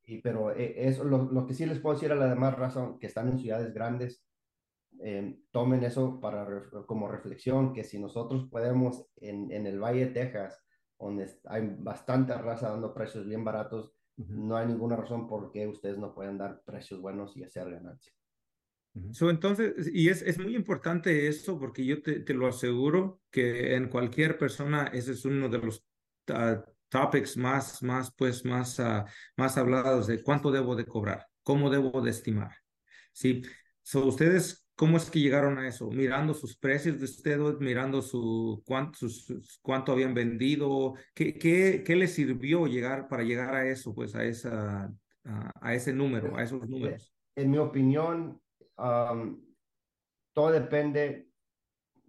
Y, 0.06 0.20
pero 0.22 0.52
eh, 0.52 0.88
eso, 0.88 1.04
lo, 1.04 1.32
lo, 1.32 1.46
que 1.46 1.54
sí 1.54 1.66
les 1.66 1.80
puedo 1.80 1.96
decir 1.96 2.12
a 2.12 2.16
la 2.16 2.28
demás 2.28 2.58
razón 2.58 3.00
que 3.00 3.08
están 3.08 3.30
en 3.30 3.40
ciudades 3.40 3.74
grandes, 3.74 4.26
eh, 5.00 5.40
tomen 5.52 5.84
eso 5.84 6.20
para 6.20 6.46
como 6.86 7.08
reflexión, 7.08 7.74
que 7.74 7.84
si 7.84 8.00
nosotros 8.00 8.48
podemos 8.50 9.08
en, 9.18 9.52
en, 9.52 9.66
el 9.68 9.80
Valle 9.80 10.08
de 10.08 10.12
Texas, 10.12 10.64
donde 11.00 11.32
hay 11.46 11.76
bastante 11.80 12.34
raza 12.36 12.70
dando 12.70 12.94
precios 12.94 13.26
bien 13.26 13.44
baratos, 13.44 13.94
no 14.18 14.58
hay 14.58 14.68
ninguna 14.68 14.96
razón 14.96 15.28
por 15.28 15.52
qué 15.52 15.68
ustedes 15.68 15.98
no 15.98 16.14
pueden 16.14 16.38
dar 16.38 16.62
precios 16.64 17.02
buenos 17.02 17.36
y 17.38 17.44
hacer 17.44 17.72
ganancia. 17.72 18.14
Entonces, 18.94 19.90
y 19.94 20.10
es, 20.10 20.22
es 20.22 20.38
muy 20.38 20.56
importante 20.56 21.28
eso 21.28 21.58
porque 21.58 21.86
yo 21.86 22.02
te, 22.02 22.20
te, 22.20 22.34
lo 22.34 22.48
aseguro 22.48 23.22
que 23.32 23.76
en 23.76 23.88
cualquier 23.88 24.38
persona 24.38 24.88
ese 24.94 25.14
es 25.14 25.24
uno 25.24 25.48
de 25.48 25.60
los 25.60 25.86
uh, 26.30 26.62
topics 26.90 27.38
más, 27.38 27.82
más, 27.84 28.14
pues, 28.14 28.44
más, 28.44 28.80
uh, 28.80 29.06
más 29.38 29.58
hablados 29.58 30.08
de 30.08 30.22
cuánto 30.22 30.52
debo 30.52 30.76
de 30.76 30.86
cobrar, 30.86 31.26
cómo 31.42 31.70
debo 31.70 32.02
de 32.02 32.12
estimar. 32.12 32.52
Sí, 33.14 33.42
so, 33.82 34.06
ustedes, 34.08 34.68
¿cómo 34.76 34.98
es 34.98 35.10
que 35.10 35.22
llegaron 35.22 35.58
a 35.58 35.68
eso? 35.70 35.90
Mirando 35.90 36.34
sus 36.34 36.58
precios 36.58 37.00
de 37.00 37.06
ustedes, 37.06 37.60
mirando 37.62 38.02
su, 38.02 38.62
cuánto, 38.66 39.08
sus, 39.08 39.60
cuánto 39.62 39.94
habían 39.94 40.14
vendido, 40.14 40.96
¿qué, 41.14 41.34
qué, 41.38 41.84
qué 41.86 41.96
les 41.96 42.14
sirvió 42.14 42.68
llegar 42.68 43.08
para 43.08 43.24
llegar 43.24 43.56
a 43.56 43.70
eso, 43.70 43.96
pues, 43.96 44.16
a, 44.16 44.26
esa, 44.26 44.94
a, 45.24 45.52
a 45.62 45.74
ese 45.76 45.94
número, 45.94 46.36
a 46.36 46.44
esos 46.44 46.68
números? 46.68 47.14
En 47.38 47.52
mi 47.52 47.58
opinión, 47.58 48.42
um, 48.78 49.44
todo 50.34 50.52
depende 50.52 51.30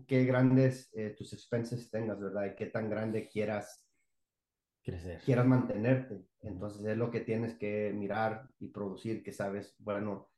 qué 0.06 0.24
grandes 0.24 0.90
eh, 0.94 1.10
tus 1.10 1.32
expenses 1.32 1.90
tengas, 1.90 2.20
¿verdad? 2.20 2.46
Y 2.46 2.54
qué 2.54 2.66
tan 2.66 2.90
grande 2.90 3.28
quieras 3.28 3.86
crecer. 4.82 5.20
Quieras 5.20 5.46
mantenerte. 5.46 6.26
Entonces 6.40 6.84
es 6.84 6.96
lo 6.96 7.10
que 7.10 7.20
tienes 7.20 7.54
que 7.54 7.92
mirar 7.94 8.48
y 8.58 8.68
producir, 8.68 9.22
que 9.22 9.32
sabes, 9.32 9.76
bueno, 9.78 10.30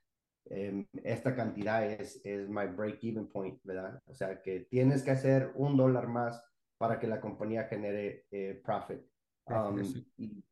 eh, 0.51 0.87
esta 1.03 1.35
cantidad 1.35 1.85
es, 1.91 2.20
es 2.25 2.49
my 2.49 2.66
break-even 2.66 3.29
point, 3.29 3.59
¿verdad? 3.64 4.03
O 4.07 4.14
sea, 4.14 4.43
que 4.43 4.61
tienes 4.61 5.03
que 5.03 5.11
hacer 5.11 5.53
un 5.55 5.77
dólar 5.77 6.09
más 6.09 6.45
para 6.77 6.99
que 6.99 7.07
la 7.07 7.20
compañía 7.20 7.64
genere 7.64 8.27
eh, 8.31 8.61
profit. 8.62 9.01
Um, 9.47 9.83
y, 10.16 10.45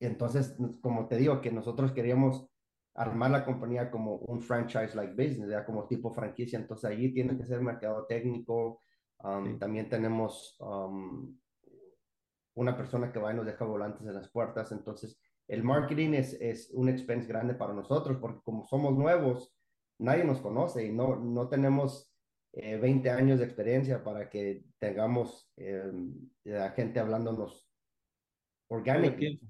entonces, 0.00 0.56
como 0.80 1.06
te 1.06 1.16
digo, 1.16 1.40
que 1.40 1.52
nosotros 1.52 1.92
queríamos 1.92 2.49
armar 3.00 3.30
la 3.30 3.44
compañía 3.46 3.90
como 3.90 4.16
un 4.16 4.42
franchise-like 4.42 5.14
business, 5.14 5.48
¿verdad? 5.48 5.64
como 5.64 5.86
tipo 5.86 6.12
franquicia. 6.12 6.58
Entonces, 6.58 6.90
allí 6.90 7.12
tiene 7.14 7.36
que 7.36 7.46
ser 7.46 7.62
mercado 7.62 8.04
técnico. 8.06 8.82
Um, 9.24 9.58
También 9.58 9.88
tenemos 9.88 10.56
um, 10.60 11.34
una 12.54 12.76
persona 12.76 13.10
que 13.10 13.18
va 13.18 13.32
y 13.32 13.36
nos 13.36 13.46
deja 13.46 13.64
volantes 13.64 14.06
en 14.06 14.14
las 14.14 14.28
puertas. 14.28 14.70
Entonces, 14.72 15.18
el 15.48 15.62
marketing 15.62 16.12
es, 16.12 16.34
es 16.34 16.70
un 16.74 16.90
expense 16.90 17.26
grande 17.26 17.54
para 17.54 17.72
nosotros 17.72 18.18
porque 18.20 18.42
como 18.44 18.66
somos 18.66 18.94
nuevos, 18.94 19.56
nadie 19.98 20.22
nos 20.22 20.42
conoce 20.42 20.84
y 20.84 20.92
no, 20.92 21.16
no 21.16 21.48
tenemos 21.48 22.12
20 22.52 23.08
eh, 23.08 23.12
años 23.12 23.38
de 23.38 23.46
experiencia 23.46 24.04
para 24.04 24.28
que 24.28 24.64
tengamos 24.78 25.50
eh, 25.56 25.90
la 26.44 26.70
gente 26.72 27.00
hablándonos 27.00 27.66
orgánicamente. 28.68 29.40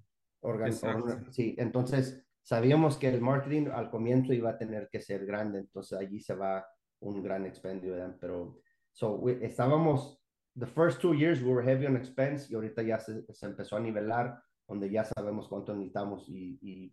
sí, 1.31 1.57
entonces 1.59 2.25
sabíamos 2.51 2.97
que 2.97 3.09
el 3.09 3.21
marketing 3.21 3.69
al 3.69 3.91
comienzo 3.91 4.33
iba 4.33 4.51
a 4.51 4.59
tener 4.59 4.89
que 4.91 5.01
ser 5.01 5.25
grande, 5.25 5.61
entonces 5.61 5.97
allí 5.97 6.19
se 6.19 6.35
va 6.35 6.67
un 6.99 7.23
gran 7.23 7.47
expendio, 7.47 7.95
pero 8.21 8.59
so, 8.91 9.25
estábamos 9.41 10.21
the 10.59 10.67
first 10.67 11.01
two 11.01 11.15
years 11.15 11.41
we 11.41 11.53
were 11.53 11.63
heavy 11.63 11.87
on 11.87 11.97
expense 11.97 12.49
y 12.51 12.57
ahorita 12.57 12.83
ya 12.83 12.99
se, 12.99 13.23
se 13.33 13.47
empezó 13.47 13.77
a 13.77 13.81
nivelar 13.81 14.43
donde 14.67 14.91
ya 14.91 15.05
sabemos 15.05 15.47
cuánto 15.47 15.77
necesitamos 15.77 16.29
y, 16.29 16.59
y 16.61 16.93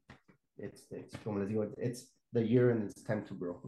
it's, 0.57 0.91
it's, 0.91 1.17
como 1.23 1.39
les 1.39 1.47
digo, 1.49 1.65
it's 1.77 2.15
the 2.33 2.47
year 2.47 2.69
and 2.69 2.83
it's 2.83 3.03
time 3.03 3.23
to 3.23 3.35
grow. 3.35 3.59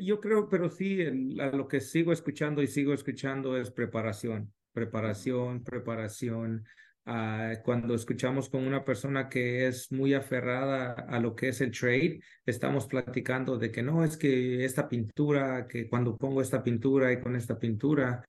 Yo 0.00 0.20
creo, 0.20 0.50
pero 0.50 0.68
sí, 0.68 0.98
lo 1.06 1.66
que 1.66 1.80
sigo 1.80 2.12
escuchando 2.12 2.60
y 2.60 2.66
sigo 2.66 2.92
escuchando 2.92 3.56
es 3.56 3.70
preparación, 3.70 4.52
preparación, 4.74 5.64
preparación. 5.64 6.66
Uh, 7.06 7.60
cuando 7.62 7.94
escuchamos 7.94 8.48
con 8.48 8.66
una 8.66 8.82
persona 8.82 9.28
que 9.28 9.66
es 9.66 9.92
muy 9.92 10.14
aferrada 10.14 10.92
a 10.92 11.20
lo 11.20 11.34
que 11.34 11.48
es 11.48 11.60
el 11.60 11.70
trade, 11.70 12.20
estamos 12.46 12.86
platicando 12.86 13.58
de 13.58 13.70
que 13.70 13.82
no, 13.82 14.04
es 14.04 14.16
que 14.16 14.64
esta 14.64 14.88
pintura, 14.88 15.66
que 15.68 15.86
cuando 15.86 16.16
pongo 16.16 16.40
esta 16.40 16.62
pintura 16.62 17.12
y 17.12 17.20
con 17.20 17.36
esta 17.36 17.58
pintura, 17.58 18.24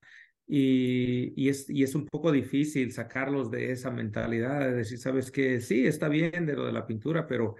y, 0.46 1.32
y, 1.42 1.48
es, 1.48 1.70
y 1.70 1.82
es 1.84 1.94
un 1.94 2.04
poco 2.06 2.30
difícil 2.30 2.92
sacarlos 2.92 3.50
de 3.50 3.72
esa 3.72 3.90
mentalidad 3.90 4.60
de 4.60 4.74
decir, 4.74 4.98
sabes 4.98 5.30
que 5.30 5.60
sí, 5.60 5.86
está 5.86 6.08
bien 6.08 6.44
de 6.44 6.54
lo 6.54 6.66
de 6.66 6.72
la 6.72 6.86
pintura, 6.86 7.26
pero 7.26 7.56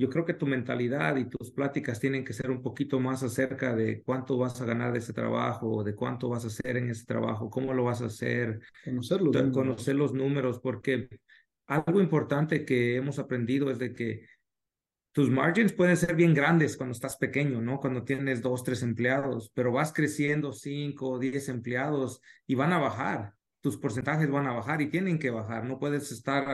yo 0.00 0.08
creo 0.08 0.24
que 0.24 0.32
tu 0.32 0.46
mentalidad 0.46 1.14
y 1.16 1.26
tus 1.26 1.50
pláticas 1.50 2.00
tienen 2.00 2.24
que 2.24 2.32
ser 2.32 2.50
un 2.50 2.62
poquito 2.62 2.98
más 2.98 3.22
acerca 3.22 3.76
de 3.76 4.02
cuánto 4.02 4.38
vas 4.38 4.58
a 4.58 4.64
ganar 4.64 4.92
de 4.92 5.00
ese 5.00 5.12
trabajo, 5.12 5.84
de 5.84 5.94
cuánto 5.94 6.30
vas 6.30 6.44
a 6.44 6.46
hacer 6.46 6.78
en 6.78 6.88
ese 6.88 7.04
trabajo, 7.04 7.50
cómo 7.50 7.74
lo 7.74 7.84
vas 7.84 8.00
a 8.00 8.06
hacer, 8.06 8.60
conocer 8.82 9.20
los, 9.20 9.34
números. 9.34 9.54
conocer 9.54 9.96
los 9.96 10.14
números, 10.14 10.58
porque 10.58 11.10
algo 11.66 12.00
importante 12.00 12.64
que 12.64 12.96
hemos 12.96 13.18
aprendido 13.18 13.70
es 13.70 13.78
de 13.78 13.92
que 13.92 14.26
tus 15.12 15.28
margins 15.28 15.74
pueden 15.74 15.98
ser 15.98 16.14
bien 16.14 16.32
grandes 16.32 16.78
cuando 16.78 16.92
estás 16.92 17.18
pequeño, 17.18 17.60
¿no? 17.60 17.78
Cuando 17.78 18.02
tienes 18.02 18.40
dos, 18.40 18.64
tres 18.64 18.82
empleados, 18.82 19.50
pero 19.52 19.70
vas 19.70 19.92
creciendo 19.92 20.54
cinco, 20.54 21.18
diez 21.18 21.50
empleados 21.50 22.22
y 22.46 22.54
van 22.54 22.72
a 22.72 22.78
bajar. 22.78 23.34
Tus 23.60 23.76
porcentajes 23.76 24.30
van 24.30 24.46
a 24.46 24.52
bajar 24.52 24.80
y 24.80 24.90
tienen 24.90 25.18
que 25.18 25.30
bajar. 25.30 25.64
No 25.64 25.78
puedes 25.78 26.10
estar, 26.12 26.44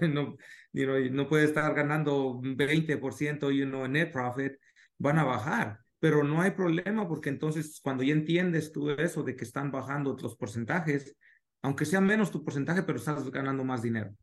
no, 0.08 0.36
no 0.72 1.28
puedes 1.28 1.48
estar 1.48 1.74
ganando 1.74 2.40
20% 2.40 3.50
y 3.54 3.62
uno 3.62 3.84
en 3.84 3.92
net 3.92 4.12
profit. 4.12 4.52
Van 4.98 5.18
a 5.18 5.24
bajar, 5.24 5.80
pero 5.98 6.24
no 6.24 6.40
hay 6.40 6.52
problema 6.52 7.06
porque 7.06 7.28
entonces 7.28 7.80
cuando 7.82 8.02
ya 8.02 8.12
entiendes 8.12 8.72
tú 8.72 8.90
eso 8.90 9.22
de 9.22 9.36
que 9.36 9.44
están 9.44 9.70
bajando 9.70 10.16
los 10.20 10.36
porcentajes, 10.36 11.14
aunque 11.62 11.84
sea 11.84 12.00
menos 12.00 12.30
tu 12.30 12.44
porcentaje, 12.44 12.82
pero 12.82 12.98
estás 12.98 13.30
ganando 13.30 13.64
más 13.64 13.82
dinero, 13.82 14.14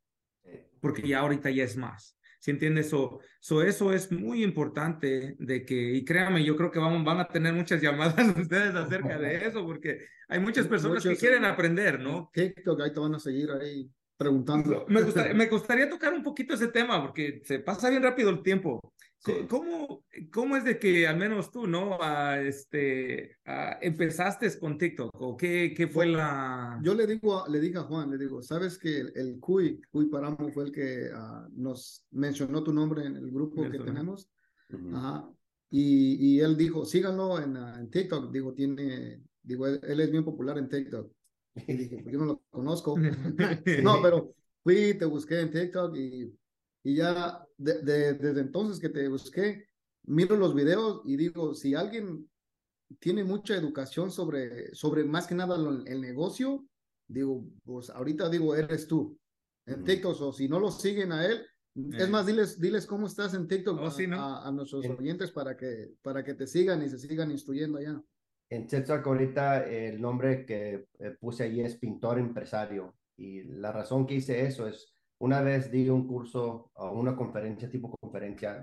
porque 0.81 1.07
ya 1.07 1.19
ahorita 1.19 1.49
ya 1.51 1.63
es 1.63 1.77
más. 1.77 2.17
¿Sí 2.43 2.51
entiendes? 2.51 2.89
So, 2.89 3.63
eso 3.63 3.93
es 3.93 4.11
muy 4.11 4.43
importante 4.43 5.37
de 5.39 5.65
que, 5.65 5.93
y 5.93 6.03
créame, 6.03 6.43
yo 6.43 6.57
creo 6.57 6.71
que 6.71 6.79
vamos, 6.79 7.01
van 7.05 7.21
a 7.21 7.27
tener 7.29 7.53
muchas 7.53 7.81
llamadas 7.81 8.37
ustedes 8.37 8.75
acerca 8.75 9.17
de 9.17 9.47
eso, 9.47 9.65
porque 9.65 9.99
hay 10.27 10.41
muchas 10.41 10.67
personas 10.67 11.01
que 11.01 11.15
quieren 11.15 11.45
aprender, 11.45 12.01
¿no? 12.01 12.29
TikTok, 12.33 12.81
ahí 12.81 12.91
te 12.91 12.99
van 12.99 13.15
a 13.15 13.19
seguir 13.19 13.49
ahí 13.49 13.89
preguntando. 14.17 14.85
Me 14.89 15.03
gustaría, 15.03 15.33
me 15.33 15.45
gustaría 15.45 15.89
tocar 15.89 16.13
un 16.13 16.21
poquito 16.21 16.55
ese 16.55 16.67
tema, 16.67 17.01
porque 17.01 17.41
se 17.45 17.59
pasa 17.59 17.89
bien 17.89 18.03
rápido 18.03 18.29
el 18.29 18.43
tiempo. 18.43 18.81
¿Cómo, 19.47 20.03
¿Cómo 20.33 20.57
es 20.57 20.65
de 20.65 20.77
que 20.77 21.07
al 21.07 21.17
menos 21.17 21.49
tú, 21.49 21.65
no, 21.65 21.97
este, 22.35 23.37
empezaste 23.81 24.59
con 24.59 24.77
TikTok 24.77 25.11
o 25.13 25.37
qué, 25.37 25.73
qué 25.75 25.87
fue 25.87 26.07
la...? 26.07 26.79
Yo 26.83 26.93
le 26.93 27.07
digo, 27.07 27.45
le 27.47 27.61
dije 27.61 27.77
a 27.77 27.83
Juan, 27.83 28.11
le 28.11 28.17
digo, 28.17 28.41
¿sabes 28.41 28.77
que 28.77 28.99
el, 28.99 29.39
Cuy, 29.39 29.79
Cuy 29.91 30.07
Paramo 30.07 30.49
fue 30.51 30.65
el 30.65 30.71
que 30.71 31.09
uh, 31.13 31.49
nos 31.53 32.05
mencionó 32.11 32.63
tu 32.63 32.73
nombre 32.73 33.05
en 33.05 33.15
el 33.15 33.31
grupo 33.31 33.63
que 33.69 33.79
tenemos? 33.79 34.29
Ajá. 34.93 35.29
Y, 35.69 36.35
y, 36.35 36.39
él 36.41 36.57
dijo, 36.57 36.85
síganlo 36.85 37.41
en, 37.41 37.55
uh, 37.55 37.77
en 37.77 37.89
TikTok. 37.89 38.31
Digo, 38.31 38.53
tiene, 38.53 39.21
digo, 39.41 39.67
él, 39.67 39.79
él, 39.83 40.01
es 40.01 40.11
bien 40.11 40.25
popular 40.25 40.57
en 40.57 40.67
TikTok. 40.67 41.09
Y 41.67 41.73
dije, 41.73 41.99
pues 42.03 42.13
yo 42.13 42.19
no 42.19 42.25
lo 42.25 42.41
conozco. 42.49 42.95
no, 43.83 44.01
pero 44.01 44.35
fui, 44.63 44.95
te 44.95 45.05
busqué 45.05 45.39
en 45.39 45.49
TikTok 45.49 45.95
y 45.95 46.33
y 46.83 46.95
ya 46.95 47.45
de, 47.63 48.13
desde 48.13 48.41
entonces 48.41 48.79
que 48.79 48.89
te 48.89 49.07
busqué, 49.07 49.67
miro 50.05 50.35
los 50.35 50.53
videos 50.53 51.01
y 51.05 51.15
digo, 51.15 51.53
si 51.53 51.75
alguien 51.75 52.29
tiene 52.99 53.23
mucha 53.23 53.55
educación 53.55 54.11
sobre, 54.11 54.73
sobre 54.75 55.03
más 55.03 55.27
que 55.27 55.35
nada 55.35 55.55
el, 55.85 56.01
negocio, 56.01 56.65
digo, 57.07 57.45
pues 57.63 57.89
ahorita 57.89 58.29
digo, 58.29 58.55
eres 58.55 58.87
tú 58.87 59.17
en 59.65 59.83
TikTok, 59.83 60.21
o 60.21 60.33
si 60.33 60.49
no 60.49 60.59
lo 60.59 60.71
siguen 60.71 61.11
a 61.11 61.25
él, 61.25 61.45
es 61.75 62.03
eh. 62.03 62.07
más, 62.07 62.25
diles, 62.25 62.59
diles 62.59 62.85
cómo 62.85 63.07
estás 63.07 63.33
en 63.33 63.47
TikTok 63.47 63.79
oh, 63.79 64.15
a, 64.15 64.51
nuestros 64.51 64.85
oyentes 64.89 65.31
para 65.31 65.57
que, 65.57 65.93
para 66.01 66.23
que 66.23 66.33
te 66.33 66.45
sigan 66.45 66.83
y 66.83 66.89
se 66.89 66.99
sigan 66.99 67.31
instruyendo 67.31 67.79
allá. 67.79 68.01
En 68.49 68.67
TikTok 68.67 69.07
ahorita 69.07 69.65
el 69.65 69.99
nombre 69.99 70.45
que 70.45 70.87
eh, 70.99 71.17
puse 71.19 71.43
ahí 71.43 71.61
es 71.61 71.75
pintor 71.77 72.19
empresario 72.19 72.93
y 73.17 73.43
la 73.43 73.71
razón 73.71 74.05
que 74.05 74.15
hice 74.15 74.45
eso 74.45 74.67
es 74.67 74.92
una 75.23 75.41
vez 75.41 75.71
di 75.71 75.87
un 75.87 76.05
curso 76.05 76.71
o 76.73 76.91
una 76.91 77.15
conferencia, 77.15 77.69
tipo 77.69 77.95
conferencia 77.97 78.61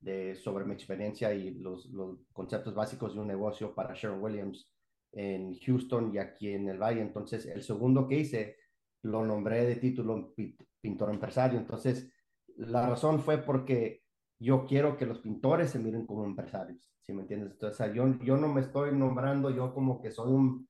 de, 0.00 0.34
sobre 0.34 0.64
mi 0.64 0.74
experiencia 0.74 1.32
y 1.32 1.54
los, 1.54 1.86
los, 1.86 2.18
conceptos 2.32 2.74
básicos 2.74 3.14
de 3.14 3.20
un 3.20 3.28
negocio 3.28 3.72
para 3.76 3.94
Sharon 3.94 4.20
Williams 4.20 4.68
en 5.12 5.54
Houston 5.60 6.12
y 6.12 6.18
aquí 6.18 6.48
en 6.48 6.68
el 6.68 6.78
Valle. 6.78 7.00
Entonces, 7.00 7.46
el 7.46 7.62
segundo 7.62 8.08
que 8.08 8.18
hice 8.18 8.56
lo 9.02 9.24
nombré 9.24 9.66
de 9.66 9.76
título 9.76 10.34
pintor 10.80 11.10
empresario. 11.10 11.60
Entonces, 11.60 12.10
la 12.56 12.88
razón 12.88 13.20
fue 13.20 13.38
porque 13.38 14.02
yo 14.40 14.66
quiero 14.66 14.96
que 14.96 15.06
los 15.06 15.20
pintores 15.20 15.70
se 15.70 15.78
miren 15.78 16.06
como 16.06 16.24
empresarios, 16.24 16.90
¿sí 17.02 17.12
me 17.12 17.22
entiendes? 17.22 17.52
Entonces, 17.52 17.94
yo, 17.94 18.18
yo 18.18 18.36
no 18.36 18.48
me 18.48 18.62
estoy 18.62 18.92
nombrando 18.96 19.48
yo 19.50 19.72
como 19.72 20.02
que 20.02 20.10
soy 20.10 20.32
un 20.32 20.68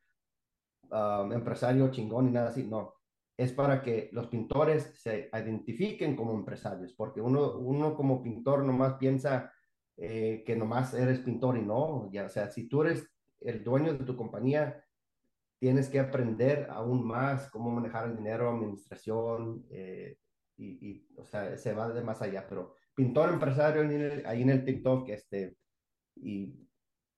um, 0.91 1.33
empresario 1.33 1.91
chingón 1.91 2.29
y 2.29 2.33
nada 2.33 2.51
así, 2.51 2.65
no 2.65 2.93
es 3.37 3.53
para 3.53 3.83
que 3.83 4.11
los 4.13 4.29
pintores 4.29 4.93
se 4.97 5.29
identifiquen 5.33 6.15
como 6.15 6.35
empresarios, 6.35 6.93
porque 6.93 7.21
uno, 7.21 7.59
uno 7.59 7.95
como 7.95 8.23
pintor 8.23 8.65
nomás 8.65 8.95
piensa 8.95 9.53
eh, 9.97 10.43
que 10.47 10.57
nomás 10.57 10.95
eres 10.95 11.21
pintor 11.21 11.57
y 11.57 11.63
no, 11.63 12.11
ya, 12.13 12.25
o 12.27 12.29
sea, 12.29 12.51
si 12.51 12.69
tú 12.69 12.83
eres 12.83 13.11
el 13.41 13.63
dueño 13.63 13.95
de 13.95 14.05
tu 14.05 14.17
compañía, 14.17 14.85
tienes 15.59 15.89
que 15.89 16.01
aprender 16.01 16.69
aún 16.71 17.07
más 17.07 17.51
cómo 17.51 17.71
manejar 17.71 18.09
el 18.09 18.17
dinero, 18.17 18.51
administración, 18.51 19.65
eh, 19.71 20.19
y, 20.57 21.05
o 21.17 21.25
sea, 21.25 21.57
se 21.57 21.75
va 21.75 21.89
de 21.89 22.03
más 22.03 22.23
allá, 22.23 22.47
pero 22.49 22.77
pintor 22.95 23.31
empresario 23.31 23.83
ahí 24.27 24.43
en 24.43 24.51
el 24.51 24.65
TikTok, 24.65 25.09
este, 25.09 25.57
y 26.17 26.55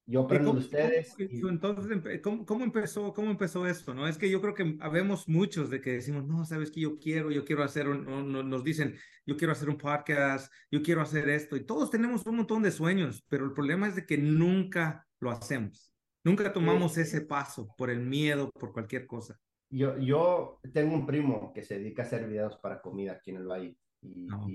yo 0.07 0.23
aprendo 0.23 0.53
de 0.53 0.61
ustedes. 0.61 1.17
Entonces, 1.19 2.21
¿cómo, 2.23 2.47
¿cómo, 2.47 2.65
empezó, 2.65 3.13
¿cómo 3.13 3.31
empezó 3.31 3.67
esto? 3.67 3.93
¿no? 3.93 4.07
Es 4.07 4.17
que 4.17 4.31
yo 4.31 4.41
creo 4.41 4.55
que 4.55 4.77
habemos 4.81 5.29
muchos 5.29 5.69
de 5.69 5.81
que 5.81 5.95
decimos, 5.95 6.25
no, 6.25 6.45
sabes 6.45 6.71
que 6.71 6.81
yo 6.81 6.99
quiero, 6.99 7.33
yo 7.33 7.45
quiero 7.45 7.65
hacer, 7.65 7.89
un, 7.89 8.33
nos 8.49 8.63
dicen, 8.63 8.95
yo 9.27 9.37
quiero 9.37 9.53
hacer 9.53 9.69
un 9.69 9.77
podcast, 9.77 10.53
yo 10.71 10.81
quiero 10.83 11.03
hacer 11.03 11.29
esto, 11.29 11.57
y 11.57 11.67
todos 11.67 11.91
tenemos 11.91 12.25
un 12.27 12.37
montón 12.37 12.63
de 12.63 12.71
sueños, 12.71 13.25
pero 13.29 13.45
el 13.45 13.53
problema 13.53 13.89
es 13.89 13.97
de 13.97 14.07
que 14.07 14.17
nunca 14.17 15.07
lo 15.19 15.31
hacemos. 15.31 15.93
Nunca 16.23 16.53
tomamos 16.53 16.97
ese 16.99 17.21
paso 17.21 17.75
por 17.77 17.91
el 17.91 18.01
miedo, 18.01 18.51
por 18.51 18.73
cualquier 18.73 19.07
cosa. 19.07 19.39
Yo, 19.71 19.99
yo 19.99 20.61
tengo 20.73 20.95
un 20.95 21.07
primo 21.07 21.53
que 21.53 21.63
se 21.63 21.79
dedica 21.79 22.03
a 22.03 22.07
hacer 22.07 22.29
videos 22.29 22.57
para 22.57 22.81
comida 22.81 23.13
aquí 23.13 23.31
en 23.31 23.37
el 23.37 23.47
valle. 23.47 23.77
Y, 24.01 24.29
ah, 24.31 24.47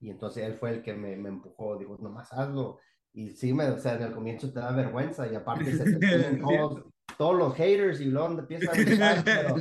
y, 0.00 0.10
entonces 0.10 0.44
él 0.44 0.54
fue 0.54 0.70
el 0.70 0.82
que 0.82 0.94
me, 0.94 1.16
me 1.16 1.28
empujó, 1.28 1.76
dijo, 1.78 1.96
nomás 2.00 2.32
hazlo 2.32 2.78
y 3.14 3.30
sí, 3.30 3.54
me, 3.54 3.68
o 3.70 3.78
sea, 3.78 3.94
en 3.94 4.02
el 4.02 4.12
comienzo 4.12 4.52
te 4.52 4.58
da 4.58 4.72
vergüenza 4.72 5.30
y 5.30 5.36
aparte 5.36 5.72
se 5.72 5.84
te 5.98 6.36
todos, 6.36 6.84
todos, 7.16 7.38
los 7.38 7.54
haters 7.54 8.00
y 8.00 8.06
luego 8.06 8.40
empiezan 8.40 8.70
a 8.70 9.22
pero, 9.24 9.54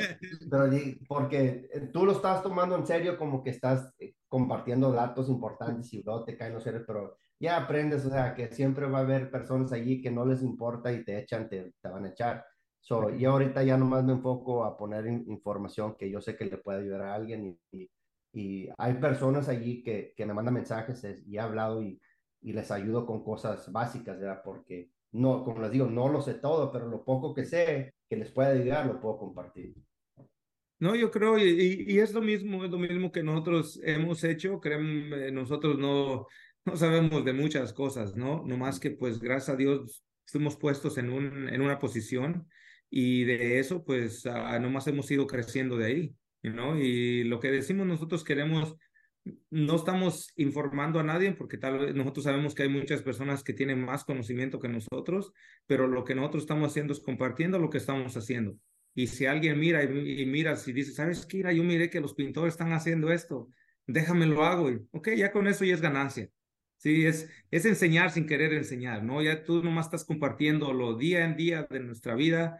pero, 0.50 0.74
porque 1.08 1.70
tú 1.94 2.04
lo 2.04 2.14
estás 2.14 2.42
tomando 2.42 2.76
en 2.76 2.88
serio 2.88 3.16
como 3.16 3.44
que 3.44 3.52
estás 3.52 3.94
eh, 4.00 4.16
compartiendo 4.28 4.92
datos 4.92 5.30
importantes 5.30 5.94
y 5.94 6.02
luego 6.02 6.24
te 6.26 6.36
caen 6.36 6.56
los 6.56 6.64
seres, 6.64 6.82
pero 6.88 7.16
ya 7.40 7.58
aprendes, 7.58 8.04
o 8.06 8.10
sea, 8.10 8.34
que 8.34 8.48
siempre 8.48 8.88
va 8.88 9.00
a 9.00 9.02
haber 9.02 9.30
personas 9.30 9.72
allí 9.72 10.02
que 10.02 10.10
no 10.10 10.26
les 10.26 10.42
importa 10.42 10.92
y 10.92 11.04
te 11.04 11.20
echan, 11.20 11.48
te, 11.48 11.74
te 11.80 11.90
van 11.90 12.06
a 12.06 12.10
echar. 12.10 12.44
So, 12.80 13.12
y 13.12 13.24
ahorita 13.24 13.64
ya 13.64 13.78
nomás 13.78 14.04
me 14.04 14.14
enfoco 14.14 14.66
a 14.66 14.76
poner 14.76 15.06
información 15.06 15.96
que 15.96 16.10
yo 16.10 16.22
sé 16.22 16.36
que 16.36 16.46
le 16.46 16.58
puede 16.58 16.80
ayudar 16.80 17.02
a 17.04 17.16
alguien 17.16 17.60
y, 17.72 17.90
y, 18.34 18.70
hay 18.78 18.96
personas 18.96 19.48
allí 19.48 19.84
que, 19.84 20.14
que 20.18 20.26
me 20.26 20.34
mandan 20.34 20.56
mensajes 20.56 21.06
y 21.26 21.38
he 21.38 21.40
hablado 21.40 21.82
y 21.82 22.02
y 22.44 22.54
les 22.54 22.70
ayudo 22.72 23.06
con 23.06 23.24
cosas 23.24 23.72
básicas, 23.72 24.20
¿verdad? 24.20 24.42
Porque 24.44 24.90
no, 25.12 25.44
como 25.44 25.62
les 25.62 25.72
digo, 25.72 25.88
no 25.88 26.10
lo 26.10 26.22
sé 26.22 26.36
todo, 26.36 26.72
pero 26.72 26.88
lo 26.88 27.04
poco 27.04 27.34
que 27.34 27.46
sé 27.46 27.96
que 28.10 28.18
les 28.18 28.32
pueda 28.32 28.50
ayudar 28.50 28.86
lo 28.86 29.00
puedo 29.00 29.18
compartir. 29.18 29.76
No, 30.80 30.96
yo 30.96 31.10
creo, 31.10 31.38
y, 31.38 31.86
y, 31.88 32.00
es 32.00 32.14
lo 32.14 32.22
mismo, 32.22 32.66
es 32.66 32.72
lo 32.72 32.78
mismo 32.78 33.12
que 33.12 33.24
nosotros 33.24 33.80
hemos 33.84 34.24
hecho, 34.26 34.60
créanme, 34.60 35.32
nosotros 35.32 35.78
no, 35.78 36.28
no 36.66 36.78
sabemos 36.78 37.24
de 37.24 37.34
muchas 37.34 37.72
cosas, 37.72 38.16
¿no? 38.16 38.44
No 38.46 38.58
más 38.58 38.80
que 38.80 38.92
pues 38.92 39.20
gracias 39.20 39.50
a 39.50 39.58
Dios 39.58 40.04
fuimos 40.26 40.58
puestos 40.58 40.98
en, 40.98 41.10
un, 41.10 41.48
en 41.50 41.62
una 41.62 41.80
posición 41.80 42.48
y 42.90 43.24
de 43.24 43.60
eso 43.60 43.84
pues 43.84 44.26
uh, 44.26 44.60
nomás 44.60 44.88
hemos 44.88 45.10
ido 45.12 45.28
creciendo 45.28 45.78
de 45.78 45.86
ahí, 45.86 46.16
¿no? 46.42 46.78
Y 46.78 47.24
lo 47.24 47.40
que 47.40 47.52
decimos 47.52 47.88
nosotros 47.88 48.24
queremos 48.24 48.76
no 49.50 49.76
estamos 49.76 50.34
informando 50.36 51.00
a 51.00 51.04
nadie 51.04 51.32
porque 51.32 51.58
tal 51.58 51.80
vez 51.80 51.96
nosotros 51.96 52.26
sabemos 52.26 52.54
que 52.54 52.64
hay 52.64 52.70
muchas 52.70 53.02
personas 53.02 53.44
que 53.44 53.54
tienen 53.54 53.84
más 53.84 54.04
conocimiento 54.04 54.60
que 54.60 54.68
nosotros, 54.68 55.32
pero 55.66 55.88
lo 55.88 56.04
que 56.04 56.16
nosotros 56.16 56.44
estamos 56.44 56.70
haciendo 56.70 56.94
es 56.94 57.00
compartiendo 57.00 57.60
lo 57.60 57.70
que 57.70 57.78
estamos 57.78 58.16
haciendo. 58.18 58.58
Y 58.96 59.08
si 59.08 59.26
alguien 59.26 59.60
mira 59.60 59.84
y, 59.84 60.26
mira, 60.26 60.56
si 60.56 60.72
dice, 60.74 60.92
¿sabes 60.92 61.26
qué? 61.26 61.44
Yo 61.56 61.64
miré 61.64 61.90
que 61.90 62.02
los 62.02 62.14
pintores 62.14 62.54
están 62.54 62.74
haciendo 62.74 63.12
esto, 63.12 63.50
déjame 63.88 64.26
lo 64.26 64.44
hago. 64.44 64.70
Y, 64.72 64.82
ok, 64.92 65.10
ya 65.16 65.32
con 65.32 65.48
eso 65.48 65.66
ya 65.66 65.74
es 65.74 65.82
ganancia. 65.82 66.30
Sí, 66.78 67.06
es, 67.06 67.30
es 67.50 67.66
enseñar 67.66 68.12
sin 68.12 68.28
querer 68.28 68.54
enseñar, 68.54 69.04
¿no? 69.04 69.22
Ya 69.22 69.44
tú 69.44 69.64
nomás 69.64 69.86
estás 69.86 70.04
compartiendo 70.04 70.74
lo 70.74 70.98
día 70.98 71.24
en 71.24 71.38
día 71.38 71.66
de 71.70 71.80
nuestra 71.80 72.14
vida 72.14 72.60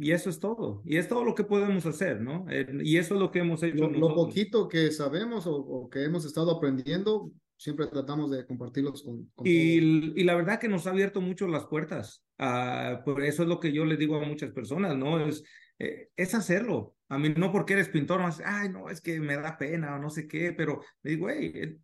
y 0.00 0.12
eso 0.12 0.30
es 0.30 0.40
todo. 0.40 0.80
Y 0.86 0.96
es 0.96 1.08
todo 1.08 1.24
lo 1.24 1.34
que 1.34 1.44
podemos 1.44 1.84
hacer, 1.84 2.22
¿no? 2.22 2.46
Eh, 2.48 2.66
y 2.82 2.96
eso 2.96 3.14
es 3.14 3.20
lo 3.20 3.30
que 3.30 3.40
hemos 3.40 3.62
hecho. 3.62 3.86
Lo, 3.90 4.14
poquito 4.14 4.66
que 4.66 4.90
sabemos 4.92 5.44
o, 5.46 5.90
que 5.90 6.04
hemos 6.04 6.24
estado 6.24 6.52
aprendiendo, 6.52 7.30
siempre 7.54 7.86
tratamos 7.86 8.30
de 8.30 8.46
compartirlos 8.46 9.02
con, 9.02 9.30
y, 9.44 10.18
y, 10.18 10.24
la 10.24 10.34
verdad 10.36 10.58
que 10.58 10.68
nos 10.68 10.86
ha 10.86 10.90
abierto 10.90 11.20
mucho 11.20 11.46
las 11.48 11.66
puertas. 11.66 12.24
Uh, 12.38 13.04
por 13.04 13.22
eso 13.22 13.42
es 13.42 13.48
lo 13.50 13.60
que 13.60 13.72
yo 13.72 13.84
le 13.84 13.98
digo 13.98 14.16
a 14.16 14.24
muchas 14.24 14.52
personas, 14.52 14.96
¿no? 14.96 15.22
Es, 15.22 15.44
eh, 15.78 16.08
es 16.16 16.34
hacerlo. 16.34 16.96
A 17.10 17.18
mí 17.18 17.34
no 17.36 17.52
porque 17.52 17.74
eres 17.74 17.90
pintor, 17.90 18.22
no 18.22 18.30
ay, 18.46 18.70
no, 18.70 18.88
es 18.88 19.02
que 19.02 19.20
me 19.20 19.36
da 19.36 19.58
pena 19.58 19.96
o 19.96 19.98
no 19.98 20.08
sé 20.08 20.26
qué, 20.26 20.54
pero 20.54 20.80
digo, 21.02 21.28
hey, 21.28 21.52
eh, 21.54 21.76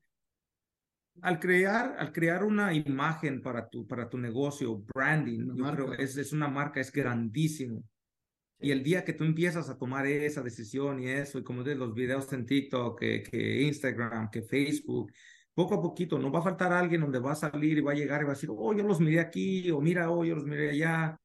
al 1.21 1.39
crear, 1.39 1.97
al 1.99 2.13
crear 2.13 2.45
una 2.45 2.73
imagen 2.73 3.43
para 3.43 3.69
tu, 3.69 3.87
para 3.87 4.09
tu 4.09 4.17
negocio, 4.17 4.83
branding, 4.95 5.55
yo 5.55 5.71
creo 5.71 5.93
es, 5.93 6.17
es 6.17 6.33
una 6.33 6.49
marca, 6.49 6.81
es 6.81 6.91
grandísimo. 6.91 7.83
Y 8.59 8.71
el 8.71 8.83
día 8.83 9.05
que 9.05 9.13
tú 9.13 9.25
empiezas 9.25 9.69
a 9.69 9.77
tomar 9.77 10.07
esa 10.07 10.43
decisión 10.43 11.01
y 11.01 11.09
eso, 11.09 11.39
y 11.39 11.45
como 11.45 11.63
de 11.63 11.75
los 11.75 11.95
videos 11.95 12.33
en 12.33 12.47
TikTok, 12.47 12.99
que, 12.99 13.23
que 13.23 13.63
Instagram, 13.63 14.31
que 14.31 14.43
Facebook, 14.43 15.13
poco 15.55 15.75
a 15.75 15.83
poquito, 15.83 16.19
no 16.19 16.31
va 16.33 16.39
a 16.41 16.43
faltar 16.43 16.73
alguien 16.73 17.03
donde 17.03 17.19
va 17.19 17.33
a 17.33 17.35
salir 17.35 17.77
y 17.79 17.83
va 17.83 17.93
a 17.93 17.95
llegar 17.95 18.23
y 18.23 18.25
va 18.25 18.31
a 18.33 18.35
decir, 18.35 18.51
oh, 18.53 18.73
yo 18.75 18.83
los 18.85 19.01
miré 19.01 19.21
aquí, 19.21 19.71
o 19.71 19.81
mira, 19.81 20.11
oh, 20.11 20.25
yo 20.25 20.35
los 20.35 20.45
miré 20.47 20.71
allá. 20.71 21.19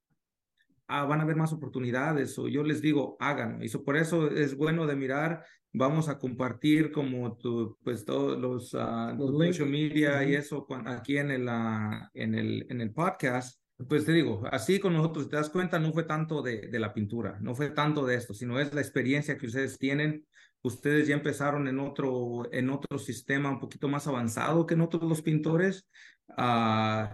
Ah, 0.87 1.05
van 1.05 1.21
a 1.21 1.23
haber 1.23 1.37
más 1.37 1.53
oportunidades, 1.53 2.37
o 2.37 2.49
yo 2.49 2.63
les 2.63 2.81
digo, 2.81 3.15
hagan. 3.19 3.63
Y 3.63 3.69
por 3.77 3.95
eso 3.95 4.29
es 4.29 4.57
bueno 4.57 4.85
de 4.85 4.95
mirar, 4.97 5.45
vamos 5.71 6.09
a 6.09 6.19
compartir 6.19 6.91
como 6.91 7.37
tu, 7.37 7.77
pues 7.81 8.03
todos 8.03 8.37
los, 8.37 8.73
uh, 8.73 9.17
social 9.53 9.69
media 9.69 10.23
y 10.25 10.35
eso 10.35 10.67
aquí 10.85 11.17
en 11.17 11.31
el, 11.31 11.47
uh, 11.47 12.09
en 12.13 12.35
el, 12.35 12.65
en 12.69 12.81
el 12.81 12.91
podcast 12.91 13.60
pues 13.87 14.05
te 14.05 14.11
digo, 14.11 14.43
así 14.51 14.79
con 14.79 14.93
nosotros, 14.93 15.29
te 15.29 15.35
das 15.35 15.49
cuenta, 15.49 15.79
no 15.79 15.93
fue 15.93 16.03
tanto 16.03 16.41
de, 16.41 16.69
la 16.79 16.93
pintura, 16.93 17.37
no 17.41 17.55
fue 17.55 17.69
tanto 17.69 18.05
de 18.05 18.15
esto, 18.15 18.33
sino 18.33 18.59
es 18.59 18.73
la 18.73 18.81
experiencia 18.81 19.37
que 19.37 19.47
ustedes 19.47 19.77
tienen. 19.77 20.25
Ustedes 20.63 21.07
ya 21.07 21.15
empezaron 21.15 21.67
en 21.67 21.79
otro, 21.79 22.51
en 22.51 22.69
otro 22.69 22.99
sistema 22.99 23.49
un 23.49 23.59
poquito 23.59 23.87
más 23.87 24.07
avanzado 24.07 24.65
que 24.65 24.75
nosotros 24.75 25.09
los 25.09 25.21
pintores. 25.21 25.87
Uh, 26.29 27.07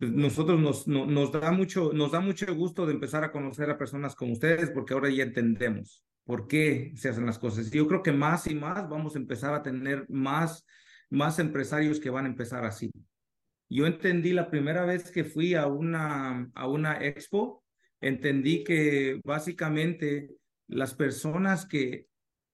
nosotros 0.00 0.60
nos, 0.60 0.88
nos, 0.88 1.30
da 1.30 1.52
mucho, 1.52 1.92
nos 1.92 2.10
da 2.10 2.20
mucho 2.20 2.52
gusto 2.54 2.86
de 2.86 2.94
empezar 2.94 3.22
a 3.22 3.30
conocer 3.30 3.70
a 3.70 3.78
personas 3.78 4.16
como 4.16 4.32
ustedes 4.32 4.70
porque 4.70 4.94
ahora 4.94 5.10
ya 5.10 5.22
entendemos 5.22 6.04
por 6.24 6.48
qué 6.48 6.92
se 6.96 7.08
hacen 7.08 7.26
las 7.26 7.38
cosas. 7.38 7.70
Yo 7.70 7.86
creo 7.86 8.02
que 8.02 8.12
más 8.12 8.48
y 8.48 8.54
más 8.54 8.88
vamos 8.88 9.14
a 9.14 9.18
empezar 9.18 9.54
a 9.54 9.62
tener 9.62 10.06
más, 10.08 10.66
más 11.08 11.38
empresarios 11.38 12.00
que 12.00 12.10
van 12.10 12.26
a 12.26 12.28
empezar 12.28 12.64
así. 12.64 12.90
Yo 13.72 13.86
entendí 13.86 14.34
la 14.34 14.50
primera 14.50 14.84
vez 14.84 15.10
que 15.10 15.24
fui 15.24 15.54
a 15.54 15.66
una, 15.66 16.50
a 16.54 16.68
una 16.68 17.02
expo, 17.02 17.64
entendí 18.02 18.64
que 18.64 19.18
básicamente 19.24 20.28
las 20.68 20.92
personas 20.92 21.64
que 21.64 22.06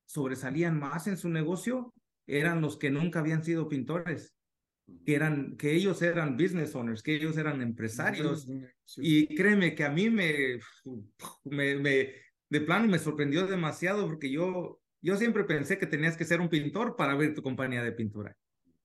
sobresalían 0.06 0.78
más 0.78 1.08
en 1.08 1.16
su 1.16 1.28
negocio 1.28 1.92
eran 2.28 2.60
los 2.60 2.76
que 2.76 2.90
nunca 2.90 3.18
habían 3.18 3.42
sido 3.42 3.68
pintores, 3.68 4.36
que, 5.04 5.16
eran, 5.16 5.56
que 5.56 5.74
ellos 5.74 6.02
eran 6.02 6.36
business 6.36 6.72
owners, 6.76 7.02
que 7.02 7.16
ellos 7.16 7.36
eran 7.36 7.62
empresarios. 7.62 8.46
Y 8.98 9.34
créeme 9.34 9.74
que 9.74 9.84
a 9.84 9.90
mí 9.90 10.10
me, 10.10 10.60
me, 11.42 11.74
me, 11.80 12.12
de 12.48 12.60
plano 12.60 12.86
me 12.86 13.00
sorprendió 13.00 13.48
demasiado 13.48 14.06
porque 14.06 14.30
yo, 14.30 14.80
yo 15.02 15.16
siempre 15.16 15.42
pensé 15.42 15.78
que 15.78 15.86
tenías 15.86 16.16
que 16.16 16.24
ser 16.24 16.40
un 16.40 16.48
pintor 16.48 16.94
para 16.94 17.14
abrir 17.14 17.34
tu 17.34 17.42
compañía 17.42 17.82
de 17.82 17.90
pintura. 17.90 18.36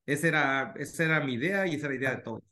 Esa 0.06 0.28
era, 0.28 0.74
esa 0.76 1.04
era 1.04 1.20
mi 1.20 1.34
idea 1.34 1.66
y 1.66 1.74
esa 1.74 1.86
era 1.86 1.94
la 1.94 2.00
idea 2.00 2.14
de 2.16 2.22
todos. 2.22 2.42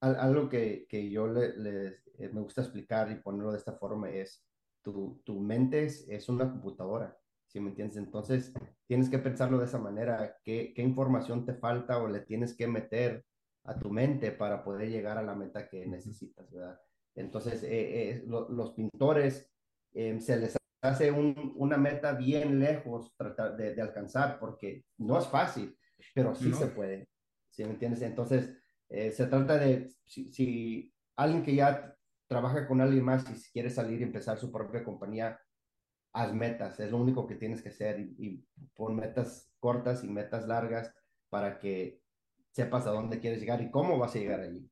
Algo 0.00 0.48
que, 0.48 0.86
que 0.88 1.08
yo 1.08 1.26
le, 1.26 2.00
eh, 2.18 2.28
me 2.32 2.40
gusta 2.40 2.62
explicar 2.62 3.10
y 3.10 3.16
ponerlo 3.16 3.52
de 3.52 3.58
esta 3.58 3.74
forma 3.74 4.10
es, 4.10 4.44
tu, 4.82 5.20
tu 5.24 5.40
mente 5.40 5.84
es, 5.84 6.28
una 6.28 6.50
computadora, 6.50 7.16
¿sí 7.46 7.60
me 7.60 7.70
entiendes? 7.70 7.96
Entonces, 7.96 8.52
tienes 8.86 9.08
que 9.08 9.18
pensarlo 9.18 9.58
de 9.58 9.64
esa 9.64 9.78
manera, 9.78 10.36
¿qué, 10.44 10.72
qué 10.74 10.82
información 10.82 11.44
te 11.44 11.54
falta 11.54 11.98
o 11.98 12.08
le 12.08 12.20
tienes 12.20 12.54
que 12.54 12.68
meter 12.68 13.24
a 13.64 13.78
tu 13.78 13.90
mente 13.90 14.30
para 14.30 14.62
poder 14.62 14.88
llegar 14.88 15.18
a 15.18 15.22
la 15.22 15.34
meta 15.34 15.68
que 15.68 15.86
necesitas, 15.86 16.48
¿verdad? 16.52 16.78
Entonces, 17.16 17.62
eh, 17.64 18.10
eh, 18.10 18.24
los 18.26 18.72
pintores 18.74 19.50
se 19.92 20.36
les 20.36 20.56
hace 20.82 21.10
un, 21.10 21.54
una 21.56 21.78
meta 21.78 22.12
bien 22.12 22.60
lejos 22.60 23.14
tratar 23.16 23.56
de, 23.56 23.74
de, 23.74 23.82
alcanzar 23.82 24.38
porque 24.38 24.84
no 24.98 25.18
es 25.18 25.26
fácil 25.26 25.74
pero 26.14 26.34
sí 26.34 26.52
se 26.52 26.66
puede, 26.66 27.08
¿sí 27.50 27.64
me 27.64 27.70
entiendes? 27.70 28.02
Entonces, 28.02 28.56
eh, 28.88 29.10
se 29.12 29.26
trata 29.26 29.58
de, 29.58 29.90
si, 30.04 30.92
alguien 31.16 31.42
que 31.42 31.54
ya 31.54 31.94
trabaja 32.26 32.66
con 32.66 32.80
alguien 32.80 33.04
más 33.04 33.28
y 33.30 33.34
si 33.36 33.50
quiere 33.52 33.70
salir 33.70 34.00
y 34.00 34.04
empezar 34.04 34.38
su 34.38 34.50
propia 34.52 34.84
compañía, 34.84 35.40
haz 36.12 36.32
metas, 36.32 36.80
es 36.80 36.90
lo 36.90 36.98
único 36.98 37.26
que 37.26 37.34
tienes 37.34 37.62
que 37.62 37.70
hacer 37.70 38.00
y, 38.00 38.44
pon 38.74 38.96
metas 38.96 39.52
cortas 39.58 40.04
y 40.04 40.08
metas 40.08 40.46
largas 40.46 40.92
para 41.28 41.58
que 41.58 42.00
sepas 42.52 42.86
a 42.86 42.90
dónde 42.90 43.20
quieres 43.20 43.40
llegar 43.40 43.60
y 43.60 43.70
cómo 43.70 43.98
vas 43.98 44.14
a 44.14 44.18
llegar 44.18 44.40
allí. 44.40 44.70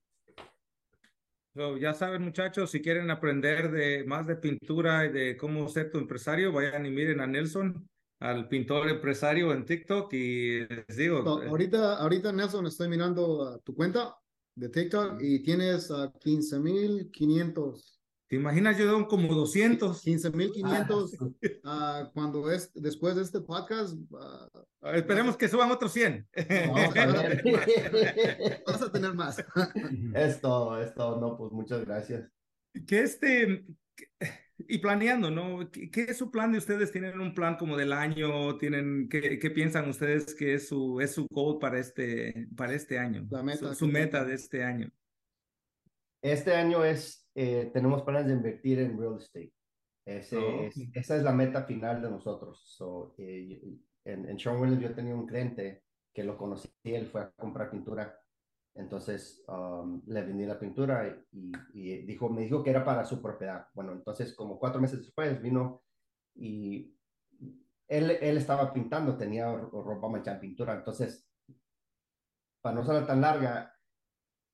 ya 1.81 1.93
saben 1.93 2.23
muchachos, 2.23 2.71
si 2.71 2.81
quieren 2.81 3.11
aprender 3.11 3.71
de 3.71 4.05
más 4.05 4.27
de 4.27 4.37
pintura 4.37 5.05
y 5.07 5.13
de 5.13 5.37
cómo 5.37 5.69
ser 5.69 5.91
tu 5.91 5.99
empresario, 5.99 6.53
vayan 6.53 6.87
y 6.87 6.91
miren 6.91 7.21
a 7.21 7.27
Nelson 7.27 7.89
al 8.25 8.49
pintor 8.49 8.89
empresario 8.89 9.53
en 9.53 9.67
TikTok 9.67 10.13
y 10.15 10.67
les 10.67 10.97
digo. 10.97 11.43
Eh, 11.43 11.49
ahorita, 11.49 11.99
ahorita 11.99 12.33
Nelson, 12.33 12.67
estoy 12.67 12.89
mirando 12.89 13.61
tu 13.63 13.75
cuenta 13.75 14.17
de 14.55 14.71
TikTok 14.71 15.21
y 15.21 15.43
tienes 15.43 15.91
a 15.91 16.11
15.500 16.13 17.95
¿Te 18.27 18.37
imaginas? 18.37 18.79
Yo 18.79 18.91
doy 18.91 19.07
como 19.07 19.33
200. 19.35 20.03
15.500 20.03 21.35
uh, 21.63 22.11
cuando 22.15 22.51
es 22.51 22.73
después 22.73 23.15
de 23.15 23.23
este 23.23 23.43
podcast. 23.43 23.95
Uh, 24.11 24.89
Esperemos 24.95 25.37
que 25.37 25.47
suban 25.47 25.71
otros 25.71 25.93
100. 25.93 26.27
Vamos 26.69 26.97
a, 26.97 27.07
ver. 27.07 28.63
Vamos 28.67 28.83
a 28.83 28.91
tener 28.91 29.13
más. 29.13 29.45
es 30.15 30.41
todo, 30.41 30.81
es 30.81 30.95
todo. 30.95 31.21
No, 31.21 31.37
pues 31.37 31.53
muchas 31.53 31.85
gracias. 31.85 32.27
Que 32.87 33.03
este, 33.03 33.67
y 34.59 34.79
planeando, 34.79 35.31
¿no? 35.31 35.71
¿Qué, 35.71 35.91
¿Qué, 35.91 36.03
es 36.03 36.19
su 36.19 36.31
plan 36.31 36.53
de 36.53 36.59
ustedes? 36.59 36.93
¿Tienen 36.93 37.21
un 37.21 37.35
plan 37.35 37.57
como 37.57 37.77
del 37.77 37.93
año? 37.93 38.57
¿Tienen, 38.57 39.09
qué, 39.09 39.39
qué 39.39 39.51
piensan 39.51 39.89
ustedes 39.89 40.35
que 40.35 40.55
es 40.55 40.69
su, 40.69 41.01
es 41.01 41.13
su 41.13 41.27
goal 41.31 41.59
para 41.59 41.79
este, 41.79 42.49
para 42.57 42.75
este 42.75 42.99
año? 42.99 43.27
La 43.31 43.43
meta. 43.43 43.69
Su, 43.69 43.75
su 43.75 43.87
meta 43.89 44.25
de 44.25 44.35
este 44.35 44.63
año. 44.63 44.91
Este 46.23 46.55
año 46.55 46.85
es, 46.85 47.29
eh, 47.35 47.71
tenemos 47.73 48.03
planes 48.03 48.27
de 48.27 48.33
invertir 48.33 48.79
en 48.79 48.99
real 48.99 49.19
estate. 49.19 49.53
Ese 50.07 50.37
Oh, 50.37 50.63
es, 50.65 50.77
esa 50.95 51.17
es 51.17 51.23
la 51.23 51.33
meta 51.33 51.65
final 51.65 52.01
de 52.01 52.11
nosotros. 52.11 52.63
So, 52.65 53.15
eh, 53.19 53.61
en, 54.05 54.29
en 54.29 54.37
Sherwin 54.37 54.63
Williams 54.63 54.83
yo 54.83 54.95
tenía 54.95 55.15
un 55.15 55.27
cliente 55.27 55.83
que 56.15 56.25
lo 56.25 56.37
conocí, 56.37 56.69
él 56.85 57.07
fue 57.07 57.23
a 57.23 57.31
comprar 57.33 57.71
pintura. 57.71 58.19
Entonces 58.75 59.45
um, 59.49 60.03
le 60.07 60.23
vendí 60.23 60.45
la 60.47 60.59
pintura 60.59 61.25
y, 61.31 61.53
y 61.73 62.05
dijo, 62.07 62.29
me 62.29 62.43
dijo 62.43 62.63
que 62.63 62.71
era 62.71 62.85
para 62.85 63.05
su 63.05 63.23
propiedad. 63.23 63.69
Bueno, 63.75 63.93
entonces 63.93 64.35
como 64.35 64.59
cuatro 64.59 64.81
meses 64.81 64.99
después 65.01 65.41
vino 65.41 65.83
y 66.35 66.95
él, 67.89 68.11
él 68.21 68.37
estaba 68.37 68.73
pintando, 68.73 69.17
tenía 69.17 69.53
ropa 69.53 70.09
manchada 70.09 70.37
en 70.37 70.41
pintura. 70.41 70.75
Entonces, 70.75 71.29
para 72.61 72.77
no 72.77 72.85
ser 72.85 73.07
tan 73.07 73.21
larga, 73.21 73.73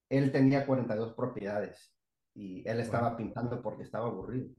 él 0.09 0.33
tenía 0.33 0.66
42 0.66 1.14
propiedades 1.14 1.95
y 2.35 2.68
él 2.68 2.81
estaba 2.81 3.16
pintando 3.16 3.62
porque 3.62 3.85
estaba 3.85 4.09
aburrido, 4.09 4.55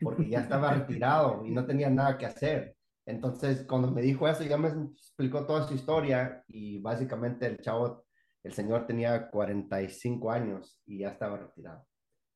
porque 0.00 0.28
ya 0.28 0.40
estaba 0.42 0.72
retirado 0.72 1.44
y 1.44 1.50
no 1.50 1.66
tenía 1.66 1.90
nada 1.90 2.16
que 2.16 2.26
hacer. 2.26 2.76
Entonces, 3.04 3.64
cuando 3.66 3.90
me 3.90 4.02
dijo 4.02 4.28
eso, 4.28 4.44
ya 4.44 4.58
me 4.58 4.68
explicó 4.68 5.46
toda 5.46 5.66
su 5.66 5.74
historia 5.74 6.44
y 6.46 6.80
básicamente 6.80 7.46
el 7.46 7.58
chavo, 7.58 8.04
el 8.48 8.54
señor 8.54 8.86
tenía 8.86 9.28
45 9.30 10.30
años 10.30 10.80
y 10.86 11.00
ya 11.00 11.10
estaba 11.10 11.36
retirado. 11.36 11.86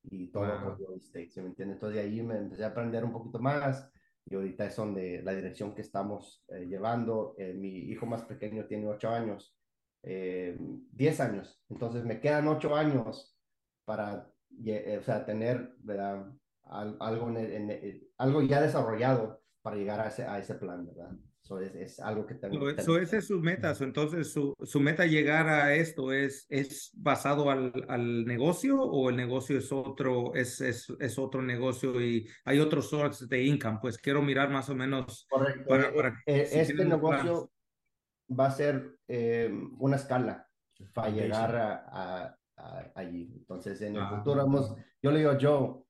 Y 0.04 0.28
todo 0.28 0.44
Wow. 0.46 0.62
por 0.62 0.78
real 0.78 0.94
estate, 0.96 1.30
¿sí 1.30 1.40
me 1.40 1.48
entiende? 1.48 1.74
Entonces, 1.74 1.96
de 1.96 2.02
ahí 2.08 2.22
me 2.22 2.36
empecé 2.36 2.64
a 2.64 2.68
aprender 2.68 3.02
un 3.02 3.12
poquito 3.12 3.38
más 3.38 3.90
y 4.26 4.34
ahorita 4.34 4.66
es 4.66 4.76
donde 4.76 5.22
la 5.22 5.32
dirección 5.32 5.74
que 5.74 5.80
estamos 5.82 6.44
eh, 6.48 6.66
llevando. 6.66 7.34
Eh, 7.38 7.54
mi 7.54 7.68
hijo 7.68 8.04
más 8.04 8.24
pequeño 8.24 8.66
tiene 8.66 8.88
8 8.88 9.08
años 9.08 9.56
eh, 10.02 10.56
10 10.58 11.20
años. 11.20 11.62
Entonces 11.70 12.04
me 12.04 12.20
quedan 12.20 12.46
8 12.48 12.74
años 12.76 13.38
para 13.84 14.30
eh, 14.64 14.98
o 15.00 15.02
sea, 15.02 15.24
tener. 15.24 15.74
Al, 16.64 16.96
algo, 17.00 17.28
en, 17.28 17.36
en, 17.38 17.70
en, 17.70 18.08
algo 18.18 18.42
ya 18.42 18.60
desarrollado 18.60 19.42
para 19.62 19.76
llegar 19.76 20.00
a 20.00 20.08
ese, 20.08 20.24
a 20.24 20.38
ese 20.38 20.54
plan, 20.54 20.86
¿verdad? 20.86 21.10
So 21.52 21.60
es, 21.60 21.74
es 21.74 22.00
algo 22.00 22.24
que 22.26 22.34
tengo. 22.34 22.70
So, 22.70 22.82
so 22.82 22.98
esa 22.98 23.18
es 23.18 23.26
su 23.26 23.40
meta. 23.40 23.74
So, 23.74 23.84
entonces, 23.84 24.32
su, 24.32 24.54
su 24.62 24.80
meta 24.80 25.04
llegar 25.06 25.48
a 25.48 25.74
esto 25.74 26.12
es, 26.12 26.46
es 26.48 26.90
basado 26.94 27.50
al, 27.50 27.72
al 27.88 28.24
negocio 28.24 28.80
o 28.80 29.10
el 29.10 29.16
negocio 29.16 29.58
es 29.58 29.70
otro, 29.72 30.34
es, 30.34 30.60
es, 30.60 30.88
es 30.98 31.18
otro 31.18 31.42
negocio 31.42 32.00
y 32.00 32.26
hay 32.44 32.58
otros 32.60 32.88
sources 32.88 33.28
de 33.28 33.42
income. 33.44 33.78
Pues 33.82 33.98
quiero 33.98 34.22
mirar 34.22 34.48
más 34.50 34.68
o 34.70 34.74
menos. 34.74 35.26
Correcto. 35.28 35.68
Para, 35.68 35.94
para, 35.94 36.22
eh, 36.26 36.46
si 36.46 36.58
este 36.60 36.84
negocio 36.84 37.50
va 38.30 38.46
a 38.46 38.50
ser 38.50 38.96
eh, 39.08 39.52
una 39.78 39.96
escala 39.96 40.48
para 40.94 41.10
llegar 41.10 41.54
a, 41.54 41.84
a, 41.86 42.38
a, 42.56 42.92
allí. 42.94 43.30
Entonces, 43.36 43.80
en 43.82 43.96
el 43.96 44.02
Ah. 44.02 44.16
futuro, 44.16 44.42
hemos, 44.42 44.74
yo 45.02 45.10
le 45.10 45.18
digo, 45.18 45.32
Joe, 45.40 45.84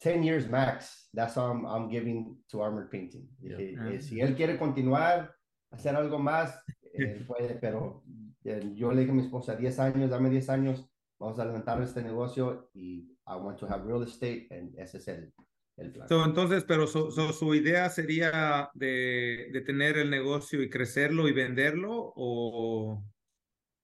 10 0.00 0.22
years 0.22 0.48
max, 0.48 1.08
that's 1.14 1.36
all 1.36 1.50
I'm, 1.50 1.64
I'm 1.66 1.88
giving 1.88 2.36
to 2.50 2.60
Armored 2.62 2.90
Painting. 2.90 3.28
Yeah. 3.40 3.58
Eh, 3.58 3.74
Ah. 3.78 3.90
eh, 3.92 4.00
si 4.00 4.20
él 4.20 4.34
quiere 4.36 4.58
continuar, 4.58 5.34
hacer 5.70 5.96
algo 5.96 6.18
más, 6.18 6.62
él 6.92 7.24
puede, 7.26 7.54
pero 7.60 8.02
eh, 8.44 8.72
yo 8.74 8.92
le 8.92 9.00
dije 9.00 9.12
a 9.12 9.14
mi 9.14 9.22
esposa, 9.22 9.56
10 9.56 9.78
años, 9.78 10.10
dame 10.10 10.30
10 10.30 10.48
años, 10.50 10.90
vamos 11.18 11.38
a 11.38 11.44
levantar 11.44 11.80
este 11.82 12.02
negocio 12.02 12.70
y 12.74 13.16
I 13.26 13.36
want 13.40 13.58
to 13.58 13.66
have 13.66 13.84
real 13.86 14.02
estate, 14.02 14.48
and 14.50 14.78
ese 14.78 14.98
es 14.98 15.08
el, 15.08 15.32
el 15.78 15.92
plan. 15.92 16.08
So, 16.08 16.24
entonces, 16.24 16.64
pero 16.64 16.86
so, 16.86 17.10
so, 17.10 17.32
su 17.32 17.54
idea 17.54 17.88
sería 17.88 18.70
de, 18.74 19.48
de 19.52 19.60
tener 19.62 19.96
el 19.98 20.10
negocio 20.10 20.62
y 20.62 20.70
crecerlo 20.70 21.26
y 21.26 21.32
venderlo 21.32 22.12
o... 22.14 23.02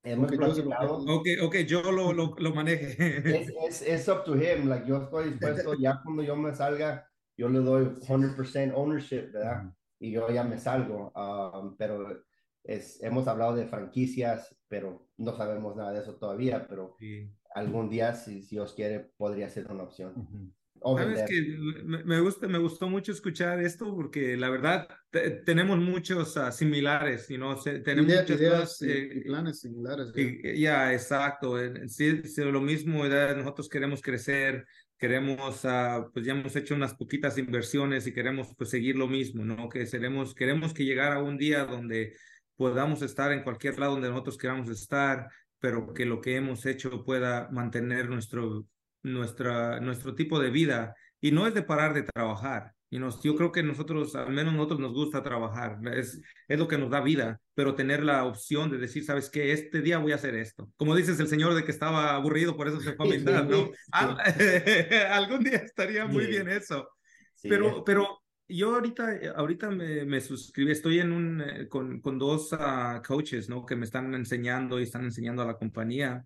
Hemos 0.04 0.30
yo 0.32 0.36
platicado. 0.38 0.96
Ok, 0.98 1.28
ok, 1.42 1.56
yo 1.66 1.82
lo, 1.92 2.12
lo, 2.12 2.34
lo 2.36 2.54
maneje. 2.54 2.96
es, 3.42 3.48
es, 3.68 3.82
es 3.82 4.08
up 4.08 4.24
to 4.24 4.34
him. 4.34 4.68
Like, 4.68 4.86
yo 4.86 5.02
estoy 5.02 5.30
dispuesto, 5.30 5.74
ya 5.74 6.00
cuando 6.02 6.22
yo 6.22 6.36
me 6.36 6.54
salga, 6.54 7.06
yo 7.36 7.48
le 7.48 7.60
doy 7.60 7.84
100% 8.00 8.72
ownership, 8.74 9.30
¿verdad? 9.32 9.72
Y 9.98 10.10
yo 10.10 10.28
ya 10.30 10.42
me 10.44 10.58
salgo. 10.58 11.12
Um, 11.14 11.76
pero 11.76 12.24
es, 12.64 13.02
hemos 13.02 13.28
hablado 13.28 13.54
de 13.54 13.66
franquicias, 13.66 14.56
pero 14.68 15.08
no 15.16 15.36
sabemos 15.36 15.76
nada 15.76 15.92
de 15.92 16.00
eso 16.00 16.16
todavía. 16.16 16.66
Pero 16.68 16.96
Sí. 16.98 17.30
algún 17.54 17.88
día, 17.88 18.14
si, 18.14 18.42
si 18.42 18.56
Dios 18.56 18.72
quiere, 18.74 19.00
podría 19.16 19.48
ser 19.48 19.70
una 19.70 19.84
opción. 19.84 20.52
Sabes 20.84 21.22
que 21.28 21.56
me, 22.04 22.20
gusta, 22.20 22.48
me 22.48 22.58
gustó 22.58 22.88
mucho 22.88 23.12
escuchar 23.12 23.60
esto 23.60 23.94
porque 23.94 24.36
la 24.36 24.50
verdad 24.50 24.88
te- 25.10 25.30
tenemos 25.30 25.78
muchos 25.78 26.36
ah, 26.36 26.50
similares, 26.52 27.30
y 27.30 27.38
no 27.38 27.56
sé, 27.56 27.80
tenemos 27.80 28.10
Idea- 28.10 28.22
muchas 28.22 28.40
ideas 28.40 28.60
cosas, 28.60 28.82
y, 28.82 28.90
eh, 28.90 29.12
y 29.16 29.20
planes 29.22 29.60
similares. 29.60 30.12
ya, 30.58 30.92
exacto. 30.92 31.60
eh, 31.60 31.88
Sí, 31.88 32.22
sí, 32.24 32.42
lo 32.44 32.60
mismo, 32.60 33.02
¿verdad? 33.02 33.36
nosotros 33.36 33.68
queremos 33.68 34.00
crecer, 34.02 34.64
queremos, 34.98 35.64
ah, 35.64 36.08
pues 36.12 36.24
ya 36.26 36.32
hemos 36.32 36.54
hecho 36.56 36.74
unas 36.74 36.94
poquitas 36.94 37.36
inversiones 37.38 38.06
y 38.06 38.12
queremos 38.12 38.54
pues 38.56 38.70
seguir 38.70 38.96
lo 38.96 39.08
mismo, 39.08 39.44
¿no? 39.44 39.68
Que 39.68 39.86
seremos, 39.86 40.34
queremos 40.34 40.72
que 40.74 40.84
llegara 40.84 41.22
un 41.22 41.36
día 41.38 41.64
donde 41.64 42.14
podamos 42.56 43.02
estar 43.02 43.32
en 43.32 43.42
cualquier 43.42 43.78
lado 43.78 43.92
donde 43.92 44.08
nosotros 44.10 44.38
queramos 44.38 44.68
estar, 44.68 45.28
pero 45.58 45.92
que 45.92 46.04
lo 46.06 46.20
que 46.20 46.36
hemos 46.36 46.66
hecho 46.66 47.04
pueda 47.04 47.48
mantener 47.50 48.08
nuestro, 48.08 48.66
nuestra, 49.02 49.80
nuestro 49.80 50.14
tipo 50.14 50.38
de 50.40 50.50
vida. 50.50 50.94
Y 51.20 51.30
no 51.32 51.46
es 51.46 51.54
de 51.54 51.62
parar 51.62 51.94
de 51.94 52.02
trabajar. 52.02 52.72
Y 52.90 52.98
nos, 52.98 53.22
yo 53.22 53.34
creo 53.36 53.52
que 53.52 53.62
nosotros, 53.62 54.14
al 54.16 54.32
menos 54.32 54.52
nosotros 54.52 54.80
nos 54.80 54.92
gusta 54.92 55.22
trabajar, 55.22 55.78
es, 55.94 56.20
es 56.46 56.58
lo 56.58 56.68
que 56.68 56.76
nos 56.76 56.90
da 56.90 57.00
vida, 57.00 57.40
pero 57.54 57.74
tener 57.74 58.02
la 58.02 58.24
opción 58.24 58.70
de 58.70 58.76
decir, 58.76 59.02
¿sabes 59.04 59.30
qué? 59.30 59.52
Este 59.52 59.80
día 59.80 59.96
voy 59.98 60.12
a 60.12 60.16
hacer 60.16 60.34
esto. 60.34 60.70
Como 60.76 60.94
dices 60.94 61.18
el 61.18 61.26
señor 61.28 61.54
de 61.54 61.64
que 61.64 61.70
estaba 61.70 62.14
aburrido, 62.14 62.54
por 62.54 62.68
eso 62.68 62.80
se 62.80 62.92
fue 62.92 63.06
a 63.06 63.10
pintar, 63.16 63.46
¿no? 63.48 63.70
Al- 63.92 64.18
algún 65.10 65.42
día 65.42 65.56
estaría 65.58 66.06
muy 66.06 66.26
bien 66.26 66.48
eso. 66.50 66.88
Sí, 67.34 67.48
Pero, 67.48 67.82
pero 67.82 68.22
yo 68.48 68.74
ahorita, 68.74 69.08
ahorita 69.36 69.70
me, 69.70 70.04
me 70.04 70.20
suscribí, 70.20 70.70
estoy 70.72 71.00
en 71.00 71.12
un, 71.12 71.40
eh, 71.40 71.68
con, 71.68 72.00
con 72.00 72.18
dos 72.18 72.50
ah, 72.52 73.00
coaches, 73.06 73.48
¿no? 73.48 73.64
Que 73.64 73.74
me 73.76 73.84
están 73.86 74.14
enseñando 74.14 74.78
y 74.78 74.82
están 74.82 75.04
enseñando 75.04 75.42
a 75.42 75.46
la 75.46 75.56
compañía, 75.56 76.24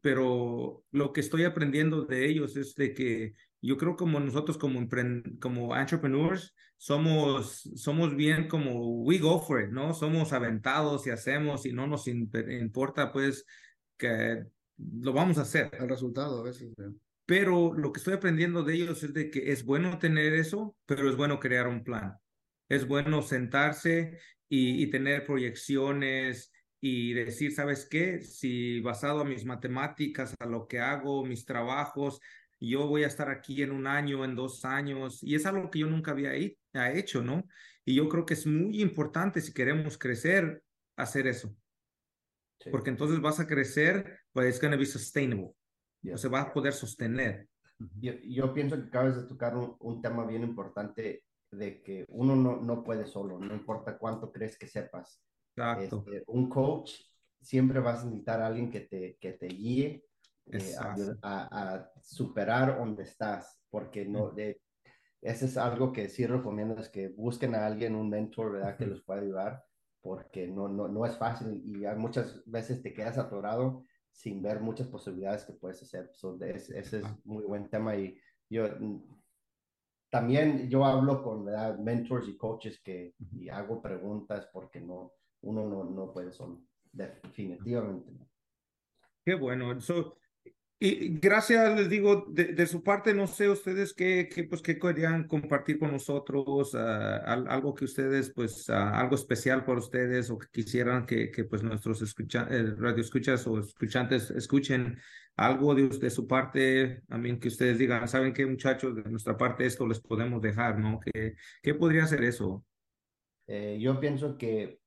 pero 0.00 0.84
lo 0.90 1.12
que 1.12 1.20
estoy 1.20 1.44
aprendiendo 1.44 2.02
de 2.04 2.26
ellos 2.26 2.56
es 2.56 2.74
de 2.74 2.94
que 2.94 3.34
yo 3.60 3.76
creo 3.76 3.96
como 3.96 4.20
nosotros 4.20 4.58
como, 4.58 4.86
como 5.40 5.76
entrepreneurs 5.76 6.54
somos, 6.76 7.62
somos 7.76 8.14
bien 8.14 8.48
como 8.48 9.02
we 9.04 9.18
go 9.18 9.40
for 9.40 9.62
it, 9.62 9.70
¿no? 9.70 9.94
Somos 9.94 10.32
aventados 10.32 11.06
y 11.06 11.10
hacemos 11.10 11.64
y 11.64 11.72
no 11.72 11.86
nos 11.86 12.06
imp- 12.06 12.60
importa 12.60 13.10
pues 13.12 13.46
que 13.96 14.44
lo 14.76 15.12
vamos 15.12 15.38
a 15.38 15.42
hacer. 15.42 15.70
El 15.78 15.88
resultado 15.88 16.40
a 16.40 16.44
veces. 16.44 16.74
Pero 17.26 17.72
lo 17.74 17.90
que 17.92 17.98
estoy 17.98 18.14
aprendiendo 18.14 18.64
de 18.64 18.74
ellos 18.74 19.02
es 19.02 19.14
de 19.14 19.30
que 19.30 19.50
es 19.50 19.64
bueno 19.64 19.98
tener 19.98 20.34
eso, 20.34 20.76
pero 20.84 21.08
es 21.08 21.16
bueno 21.16 21.40
crear 21.40 21.68
un 21.68 21.82
plan. 21.84 22.18
Es 22.68 22.86
bueno 22.86 23.22
sentarse 23.22 24.18
y, 24.48 24.82
y 24.82 24.90
tener 24.90 25.24
proyecciones 25.24 26.52
y 26.86 27.14
decir, 27.14 27.54
¿sabes 27.54 27.88
qué? 27.88 28.20
Si 28.20 28.78
basado 28.82 29.20
a 29.20 29.24
mis 29.24 29.46
matemáticas, 29.46 30.34
a 30.38 30.44
lo 30.44 30.68
que 30.68 30.80
hago, 30.80 31.24
mis 31.24 31.46
trabajos, 31.46 32.20
yo 32.60 32.86
voy 32.86 33.04
a 33.04 33.06
estar 33.06 33.30
aquí 33.30 33.62
en 33.62 33.72
un 33.72 33.86
año, 33.86 34.22
en 34.22 34.34
dos 34.36 34.66
años, 34.66 35.22
y 35.22 35.34
es 35.34 35.46
algo 35.46 35.70
que 35.70 35.78
yo 35.78 35.86
nunca 35.86 36.10
había 36.10 36.34
he- 36.36 36.58
ha 36.74 36.92
hecho, 36.92 37.22
¿no? 37.22 37.44
Y 37.86 37.94
yo 37.94 38.06
creo 38.10 38.26
que 38.26 38.34
es 38.34 38.46
muy 38.46 38.82
importante 38.82 39.40
si 39.40 39.54
queremos 39.54 39.96
crecer, 39.96 40.62
hacer 40.96 41.26
eso, 41.26 41.56
sí. 42.60 42.68
porque 42.70 42.90
entonces 42.90 43.18
vas 43.18 43.40
a 43.40 43.46
crecer, 43.46 44.20
but 44.34 44.44
it's 44.44 44.60
going 44.60 44.72
to 44.72 44.78
be 44.78 44.84
sustainable, 44.84 45.54
Yeah. 46.02 46.16
o 46.16 46.18
se 46.18 46.28
va 46.28 46.42
a 46.42 46.52
poder 46.52 46.74
sostener. 46.74 47.48
Yo, 47.98 48.12
yo 48.22 48.52
pienso 48.52 48.76
que 48.76 48.88
acabas 48.88 49.16
de 49.16 49.26
tocar 49.26 49.56
un, 49.56 49.74
un 49.80 50.02
tema 50.02 50.26
bien 50.26 50.42
importante 50.42 51.24
de 51.50 51.82
que 51.82 52.04
uno 52.08 52.36
no, 52.36 52.60
no 52.60 52.84
puede 52.84 53.06
solo, 53.06 53.38
no 53.38 53.54
importa 53.54 53.96
cuánto 53.96 54.30
crees 54.30 54.58
que 54.58 54.66
sepas. 54.66 55.22
Este, 55.72 56.22
un 56.28 56.48
coach 56.48 56.92
siempre 57.40 57.80
vas 57.80 58.02
a 58.02 58.06
necesitar 58.06 58.40
a 58.40 58.46
alguien 58.46 58.70
que 58.70 58.80
te, 58.80 59.16
que 59.20 59.32
te 59.32 59.46
guíe 59.48 60.04
eh, 60.46 60.74
a, 60.76 61.00
a- 61.22 61.74
a 61.74 61.90
superar 62.02 62.78
donde 62.78 63.02
estás, 63.04 63.60
porque 63.70 64.04
no, 64.06 64.30
de, 64.30 64.60
ese 65.22 65.46
es 65.46 65.56
algo 65.56 65.92
que 65.92 66.08
sí 66.08 66.26
recomiendo, 66.26 66.78
es 66.80 66.88
que 66.88 67.08
busquen 67.08 67.54
a 67.54 67.66
alguien, 67.66 67.94
un 67.94 68.10
mentor, 68.10 68.52
¿verdad? 68.52 68.78
Que 68.78 68.86
los 68.86 69.02
pueda 69.02 69.20
ayudar, 69.22 69.64
porque 70.02 70.46
no, 70.46 70.68
no, 70.68 70.88
no 70.88 71.06
es 71.06 71.16
fácil 71.16 71.62
y 71.64 71.84
hay 71.86 71.96
muchas 71.96 72.42
veces 72.46 72.82
te 72.82 72.92
quedas 72.92 73.18
atorado 73.18 73.84
sin 74.12 74.42
ver 74.42 74.60
muchas 74.60 74.86
posibilidades 74.88 75.44
que 75.44 75.54
puedes 75.54 75.82
hacer. 75.82 76.10
ese 76.74 77.00
es 77.00 77.16
muy 77.24 77.44
buen 77.44 77.68
tema 77.70 77.96
y 77.96 78.16
yo 78.50 78.68
mm, 78.78 79.02
también 80.10 80.68
yo 80.70 80.84
hablo 80.84 81.22
con 81.22 81.44
mentors 81.84 82.28
y 82.28 82.36
coaches 82.36 82.80
que 82.82 83.14
y 83.32 83.48
hago 83.48 83.82
preguntas 83.82 84.48
porque 84.52 84.80
no, 84.80 85.12
uno 85.44 85.68
no, 85.68 85.84
no 85.84 86.12
puede 86.12 86.32
solo, 86.32 86.62
definitivamente. 86.92 88.12
Qué 89.24 89.34
bueno. 89.34 89.72
eso 89.72 90.18
y 90.86 91.18
gracias, 91.18 91.78
les 91.78 91.88
digo, 91.88 92.26
de, 92.28 92.66
su 92.66 92.82
parte, 92.82 93.14
no 93.14 93.26
sé 93.26 93.48
ustedes 93.48 93.94
qué, 93.94 94.28
qué, 94.30 94.44
pues, 94.44 94.60
qué 94.60 94.78
querían 94.78 95.26
compartir 95.26 95.78
con 95.78 95.92
nosotros, 95.92 96.74
ah, 96.74 97.16
algo 97.48 97.74
que 97.74 97.86
ustedes, 97.86 98.30
pues, 98.34 98.68
ah, 98.68 99.00
algo 99.00 99.14
especial 99.14 99.64
para 99.64 99.78
ustedes 99.78 100.28
o 100.28 100.36
que 100.38 100.48
quisieran 100.52 101.06
que, 101.06 101.30
que 101.30 101.44
pues, 101.44 101.62
nuestros 101.62 102.02
escucha, 102.02 102.46
eh, 102.50 102.74
radio 102.76 103.00
escuchas 103.00 103.46
o 103.46 103.60
escuchantes 103.60 104.30
escuchen 104.32 104.98
algo 105.36 105.74
de, 105.74 105.88
de 105.88 106.10
su 106.10 106.26
parte, 106.26 107.02
también 107.08 107.40
que 107.40 107.48
ustedes 107.48 107.78
digan, 107.78 108.06
¿saben 108.06 108.34
qué, 108.34 108.44
muchachos? 108.44 108.94
De 108.94 109.04
nuestra 109.04 109.38
parte 109.38 109.64
esto 109.64 109.86
les 109.86 110.00
podemos 110.00 110.42
dejar, 110.42 110.78
¿no? 110.78 111.00
¿Qué, 111.00 111.36
qué 111.62 111.74
podría 111.74 112.06
ser 112.06 112.24
eso? 112.24 112.62
Eh, 113.46 113.78
yo 113.80 113.98
pienso 114.00 114.36
que 114.36 114.80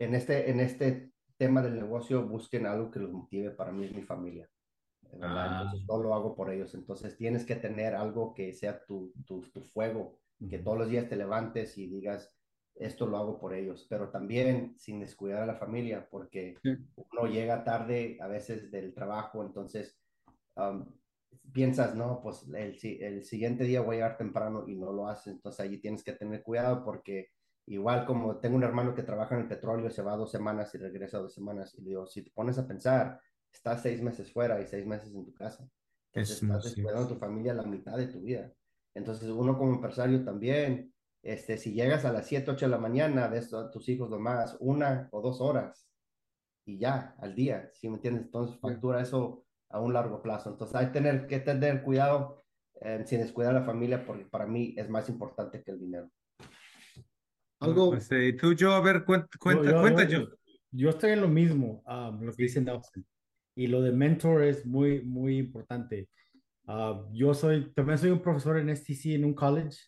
en 0.00 0.14
este, 0.14 0.50
en 0.50 0.58
este 0.58 1.12
tema 1.36 1.62
del 1.62 1.76
negocio 1.76 2.26
busquen 2.26 2.66
algo 2.66 2.90
que 2.90 2.98
los 2.98 3.12
motive. 3.12 3.50
Para 3.50 3.70
mí 3.70 3.84
es 3.84 3.94
mi 3.94 4.02
familia 4.02 4.50
entonces 5.12 5.86
no 5.88 5.98
lo 5.98 6.14
hago 6.14 6.34
por 6.34 6.50
ellos. 6.50 6.74
Entonces 6.74 7.16
tienes 7.16 7.44
que 7.44 7.56
tener 7.56 7.94
algo 7.94 8.34
que 8.34 8.52
sea 8.52 8.84
tu, 8.84 9.12
tu, 9.26 9.42
tu 9.50 9.62
fuego, 9.62 10.18
que 10.48 10.58
todos 10.58 10.78
los 10.78 10.88
días 10.88 11.08
te 11.08 11.16
levantes 11.16 11.76
y 11.78 11.86
digas, 11.86 12.36
esto 12.74 13.06
lo 13.06 13.18
hago 13.18 13.38
por 13.38 13.52
ellos, 13.52 13.86
pero 13.90 14.08
también 14.08 14.74
sin 14.78 15.00
descuidar 15.00 15.42
a 15.42 15.46
la 15.46 15.56
familia, 15.56 16.08
porque 16.10 16.56
uno 16.62 17.26
llega 17.26 17.64
tarde 17.64 18.16
a 18.20 18.26
veces 18.26 18.70
del 18.70 18.94
trabajo, 18.94 19.42
entonces 19.44 19.98
piensas, 21.52 21.94
no, 21.94 22.20
pues 22.22 22.46
el, 22.54 22.78
el, 23.02 23.24
siguiente 23.24 23.64
día 23.64 23.82
voy 23.82 23.96
a 23.96 23.98
llegar 23.98 24.16
temprano 24.16 24.64
y 24.66 24.76
no 24.76 24.92
lo 24.92 25.08
haces, 25.08 25.34
entonces 25.34 25.60
allí 25.60 25.78
tienes 25.78 26.02
que 26.02 26.12
tener 26.12 26.42
cuidado 26.42 26.82
porque 26.84 27.28
igual 27.74 28.04
como 28.04 28.38
tengo 28.38 28.56
un 28.56 28.64
hermano 28.64 28.94
que 28.94 29.02
trabaja 29.02 29.34
en 29.34 29.42
el 29.42 29.48
petróleo, 29.48 29.90
se 29.90 30.02
va 30.02 30.16
dos 30.16 30.30
semanas 30.30 30.74
y 30.74 30.78
regresa 30.78 31.18
dos 31.18 31.34
semanas, 31.34 31.74
y 31.78 31.82
digo, 31.82 32.06
si 32.06 32.22
te 32.22 32.30
pones 32.30 32.58
a 32.58 32.66
pensar, 32.66 33.20
estás 33.52 33.82
seis 33.82 34.02
meses 34.02 34.32
fuera 34.32 34.60
y 34.60 34.66
seis 34.66 34.86
meses 34.86 35.14
en 35.14 35.24
tu 35.24 35.32
casa. 35.34 35.68
Entonces 36.12 36.42
estás 36.42 36.64
descuidando 36.64 37.04
a 37.04 37.08
tu 37.08 37.16
familia 37.16 37.54
la 37.54 37.62
mitad 37.62 37.96
de 37.96 38.08
tu 38.08 38.20
vida. 38.20 38.52
Entonces 38.94 39.28
uno 39.28 39.56
como 39.56 39.74
empresario 39.74 40.24
también, 40.24 40.92
este, 41.22 41.56
si 41.58 41.72
llegas 41.72 42.04
a 42.04 42.12
las 42.12 42.26
7, 42.26 42.50
8 42.50 42.66
de 42.66 42.70
la 42.70 42.78
mañana, 42.78 43.28
ves 43.28 43.54
a 43.54 43.70
tus 43.70 43.88
hijos 43.88 44.10
nomás 44.10 44.56
una 44.58 45.08
o 45.12 45.20
dos 45.20 45.40
horas 45.40 45.88
y 46.64 46.78
ya, 46.78 47.14
al 47.18 47.34
día, 47.34 47.70
¿sí 47.72 47.88
me 47.88 47.96
entiendes? 47.96 48.24
Entonces 48.24 48.58
factura 48.58 49.00
eso 49.00 49.44
a 49.68 49.80
un 49.80 49.92
largo 49.92 50.22
plazo. 50.22 50.50
Entonces 50.50 50.74
hay 50.74 50.86
tener, 50.90 51.26
que 51.26 51.38
tener 51.38 51.82
cuidado 51.82 52.44
eh, 52.80 53.02
sin 53.06 53.20
descuidar 53.20 53.54
a 53.54 53.60
la 53.60 53.66
familia 53.66 54.04
porque 54.04 54.24
para 54.24 54.46
mí 54.46 54.74
es 54.76 54.88
más 54.88 55.08
importante 55.08 55.62
que 55.62 55.70
el 55.70 55.78
dinero. 55.78 56.10
Algo. 57.60 57.90
Pues, 57.90 58.10
eh, 58.12 58.32
tú, 58.32 58.54
yo, 58.54 58.72
a 58.72 58.80
ver, 58.80 59.04
cuenta, 59.04 59.28
cuenta, 59.38 60.08
yo, 60.08 60.28
yo. 60.70 60.90
estoy 60.90 61.12
en 61.12 61.20
lo 61.20 61.28
mismo, 61.28 61.82
ah, 61.86 62.16
lo 62.18 62.32
que 62.32 62.44
dicen 62.44 62.64
Dawson. 62.64 63.06
Y 63.54 63.66
lo 63.66 63.82
de 63.82 63.92
mentor 63.92 64.42
es 64.44 64.64
muy, 64.64 65.02
muy 65.02 65.38
importante. 65.38 66.08
Ah, 66.66 67.04
yo 67.12 67.34
soy, 67.34 67.70
también 67.74 67.98
soy 67.98 68.10
un 68.10 68.22
profesor 68.22 68.58
en 68.58 68.70
STC 68.70 69.14
en 69.14 69.26
un 69.26 69.34
college. 69.34 69.78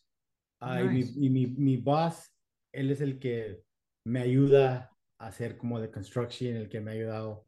Ah, 0.60 0.82
y, 0.82 0.88
mi, 0.88 1.00
y 1.00 1.30
mi, 1.30 1.46
mi, 1.46 1.76
boss, 1.78 2.30
él 2.72 2.90
es 2.90 3.00
el 3.00 3.18
que 3.18 3.62
me 4.04 4.20
ayuda 4.20 4.90
a 5.18 5.26
hacer 5.28 5.56
como 5.56 5.80
de 5.80 5.90
construction, 5.90 6.56
el 6.56 6.68
que 6.68 6.80
me 6.80 6.90
ha 6.90 6.94
ayudado. 6.94 7.46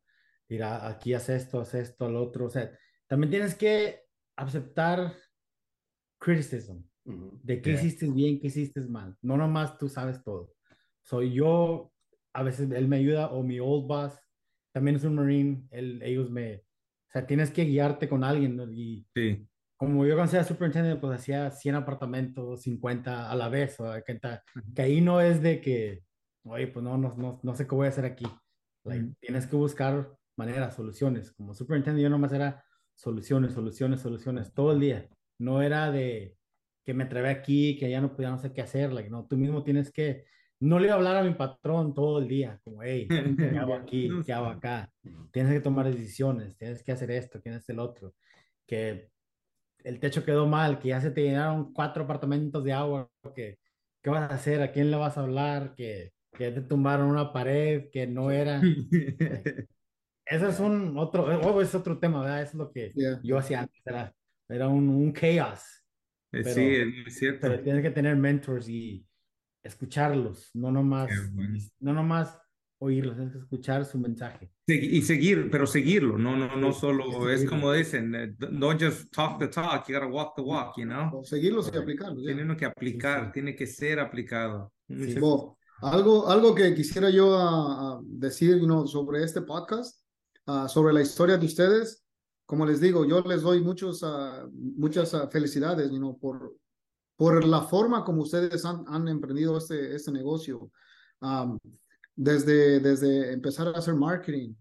Mira, 0.48 0.88
aquí 0.88 1.12
haz 1.12 1.28
esto, 1.28 1.60
haz 1.60 1.74
esto, 1.74 2.08
lo 2.08 2.22
otro. 2.22 2.46
O 2.46 2.50
sea, 2.50 2.70
también 3.06 3.30
tienes 3.30 3.54
que 3.54 4.04
aceptar 4.36 5.14
criticism 6.18 6.82
de 7.04 7.60
qué 7.60 7.72
hiciste 7.72 8.10
bien, 8.10 8.40
qué 8.40 8.46
hiciste 8.48 8.80
mal. 8.82 9.16
No 9.22 9.36
nomás 9.36 9.78
tú 9.78 9.88
sabes 9.88 10.22
todo. 10.22 10.52
Soy 11.02 11.32
yo, 11.32 11.92
a 12.32 12.42
veces 12.42 12.70
él 12.70 12.88
me 12.88 12.96
ayuda 12.96 13.28
o 13.28 13.42
mi 13.42 13.60
old 13.60 13.86
boss 13.86 14.18
también 14.74 14.96
es 14.96 15.04
un 15.04 15.14
Marine, 15.14 15.68
él, 15.70 16.02
ellos 16.02 16.30
me, 16.30 16.56
o 16.56 17.10
sea, 17.12 17.24
tienes 17.28 17.52
que 17.52 17.64
guiarte 17.64 18.08
con 18.08 18.24
alguien, 18.24 18.56
¿no? 18.56 18.68
Y 18.72 19.06
sí. 19.14 19.46
como 19.76 20.04
yo 20.04 20.16
cuando 20.16 20.34
era 20.34 20.42
superintendente, 20.42 21.00
pues 21.00 21.20
hacía 21.20 21.48
100 21.52 21.76
apartamentos, 21.76 22.62
50 22.62 23.30
a 23.30 23.36
la 23.36 23.48
vez, 23.48 23.78
o 23.78 23.84
que, 24.04 24.18
que 24.74 24.82
ahí 24.82 25.00
no 25.00 25.20
es 25.20 25.40
de 25.40 25.60
que, 25.60 26.02
oye, 26.42 26.66
pues 26.66 26.84
no, 26.84 26.98
no, 26.98 27.14
no, 27.16 27.40
no 27.40 27.54
sé 27.54 27.68
qué 27.68 27.74
voy 27.76 27.86
a 27.86 27.90
hacer 27.90 28.04
aquí. 28.04 28.26
Tienes 29.20 29.46
que 29.46 29.54
buscar 29.54 30.12
maneras, 30.36 30.74
soluciones. 30.74 31.30
Como 31.30 31.54
superintendente 31.54 32.02
yo 32.02 32.10
nomás 32.10 32.32
era 32.32 32.64
soluciones, 32.94 33.52
soluciones, 33.52 34.00
soluciones, 34.00 34.52
todo 34.52 34.72
el 34.72 34.80
día. 34.80 35.08
No 35.38 35.62
era 35.62 35.92
de 35.92 36.36
que 36.84 36.94
me 36.94 37.04
atrevé 37.04 37.30
aquí, 37.30 37.76
que 37.78 37.90
ya 37.90 38.00
no 38.00 38.14
podía 38.14 38.30
no 38.30 38.38
sé 38.38 38.52
qué 38.52 38.62
hacer, 38.62 38.92
like, 38.92 39.10
no, 39.10 39.26
tú 39.26 39.36
mismo 39.36 39.62
tienes 39.64 39.90
que 39.90 40.24
no 40.60 40.78
le 40.78 40.86
iba 40.86 40.94
a 40.94 40.98
hablar 40.98 41.16
a 41.16 41.22
mi 41.22 41.34
patrón 41.34 41.94
todo 41.94 42.18
el 42.18 42.28
día, 42.28 42.60
como, 42.64 42.82
hey, 42.82 43.06
¿qué 43.08 43.58
hago 43.58 43.74
aquí? 43.74 44.10
¿Qué 44.24 44.32
hago 44.32 44.46
acá? 44.46 44.90
Tienes 45.30 45.52
que 45.52 45.60
tomar 45.60 45.86
decisiones, 45.86 46.56
tienes 46.56 46.82
que 46.82 46.92
hacer 46.92 47.10
esto, 47.10 47.40
tienes 47.40 47.68
el 47.68 47.78
otro. 47.78 48.14
Que 48.66 49.10
el 49.82 50.00
techo 50.00 50.24
quedó 50.24 50.46
mal, 50.46 50.78
que 50.78 50.88
ya 50.88 51.00
se 51.00 51.10
te 51.10 51.22
llenaron 51.22 51.72
cuatro 51.72 52.04
apartamentos 52.04 52.64
de 52.64 52.72
agua, 52.72 53.10
que, 53.34 53.58
¿qué 54.02 54.10
vas 54.10 54.30
a 54.30 54.34
hacer? 54.34 54.62
¿A 54.62 54.72
quién 54.72 54.90
le 54.90 54.96
vas 54.96 55.18
a 55.18 55.22
hablar? 55.22 55.74
Que, 55.74 56.12
que 56.32 56.50
te 56.50 56.62
tumbaron 56.62 57.08
una 57.08 57.32
pared 57.32 57.90
que 57.90 58.06
no 58.06 58.30
era. 58.30 58.60
Ese 60.26 60.48
es 60.48 60.58
un 60.60 60.96
otro, 60.96 61.24
oh, 61.24 61.60
es 61.60 61.74
otro 61.74 61.98
tema, 61.98 62.22
¿verdad? 62.22 62.42
es 62.42 62.54
lo 62.54 62.72
que 62.72 62.92
yo 63.22 63.36
hacía 63.36 63.60
antes, 63.60 63.82
era, 63.84 64.14
era 64.48 64.68
un, 64.68 64.88
un 64.88 65.12
chaos. 65.12 65.83
Eh, 66.34 66.44
sí, 66.44 67.02
es 67.06 67.18
cierto. 67.18 67.40
Pero 67.42 67.62
tienes 67.62 67.82
que 67.82 67.90
tener 67.90 68.16
mentors 68.16 68.68
y, 68.68 69.06
escucharlos, 69.64 70.50
no 70.54 70.70
nomás, 70.70 71.10
no 71.80 71.92
nomás 71.94 72.38
oírlos, 72.78 73.18
es 73.18 73.34
escuchar 73.34 73.84
su 73.86 73.98
mensaje. 73.98 74.50
y 74.66 75.00
seguir, 75.02 75.48
pero 75.50 75.66
seguirlo, 75.66 76.18
no, 76.18 76.36
no, 76.36 76.54
no 76.54 76.72
solo, 76.72 77.30
es 77.30 77.48
como 77.48 77.72
dicen, 77.72 78.14
eh, 78.14 78.34
don't 78.38 78.80
just 78.80 79.10
talk 79.10 79.38
the 79.38 79.48
talk, 79.48 79.88
you 79.88 79.94
gotta 79.94 80.06
walk 80.06 80.34
the 80.36 80.42
walk, 80.42 80.76
you 80.76 80.84
know. 80.84 81.24
Seguirlos 81.24 81.70
y 81.72 81.78
aplicarlos. 81.78 82.22
Tiene 82.24 82.56
que 82.56 82.66
aplicar, 82.66 83.32
tiene 83.32 83.56
que 83.56 83.66
ser 83.66 83.98
aplicado. 84.00 84.72
algo, 85.80 86.28
algo 86.28 86.54
que 86.54 86.74
quisiera 86.74 87.08
yo 87.08 88.02
decir 88.04 88.60
sobre 88.86 89.24
este 89.24 89.40
podcast, 89.40 90.02
ah, 90.46 90.68
sobre 90.68 90.92
la 90.92 91.00
historia 91.00 91.38
de 91.38 91.46
ustedes, 91.46 92.03
como 92.46 92.66
les 92.66 92.80
digo, 92.80 93.04
yo 93.04 93.22
les 93.22 93.42
doy 93.42 93.60
muchos, 93.60 94.02
uh, 94.02 94.48
muchas 94.52 95.14
uh, 95.14 95.28
felicidades 95.30 95.90
you 95.90 96.18
por, 96.18 96.54
por 97.16 97.44
la 97.44 97.62
forma 97.62 98.04
como 98.04 98.22
ustedes 98.22 98.64
han, 98.64 98.84
han 98.86 99.08
emprendido 99.08 99.56
este, 99.58 99.94
este 99.94 100.12
negocio. 100.12 100.70
desde, 102.16 102.80
desde 102.80 103.32
empezar 103.32 103.68
a 103.68 103.78
hacer 103.78 103.94
marketing, 103.94 104.54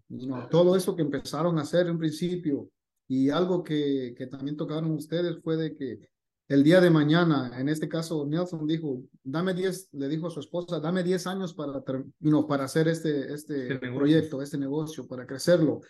todo 0.50 0.74
eso 0.76 0.96
que 0.96 1.02
empezaron 1.02 1.58
a 1.58 1.62
hacer 1.62 1.86
en 1.86 1.98
principio 1.98 2.68
y 3.06 3.30
algo 3.30 3.62
que, 3.62 4.14
que 4.16 4.26
también 4.26 4.56
tocaron 4.56 4.90
ustedes 4.92 5.38
fue 5.42 5.56
de 5.56 5.76
que 5.76 6.00
el 6.48 6.62
día 6.62 6.80
de 6.80 6.90
mañana, 6.90 7.58
en 7.58 7.70
este 7.70 7.88
caso, 7.88 8.26
Nelson 8.26 8.66
dijo, 8.66 9.02
dame 9.22 9.54
10, 9.54 9.94
le 9.94 10.08
dijo 10.08 10.26
a 10.26 10.30
su 10.30 10.40
esposa, 10.40 10.78
dame 10.78 11.02
10 11.02 11.26
años 11.26 11.54
para, 11.54 11.82
para 11.82 12.64
hacer 12.64 12.86
este, 12.88 13.32
este, 13.32 13.72
este 13.72 13.92
proyecto, 13.92 14.42
este 14.42 14.58
negocio, 14.58 15.06
para 15.06 15.26
crecerlo. 15.26 15.80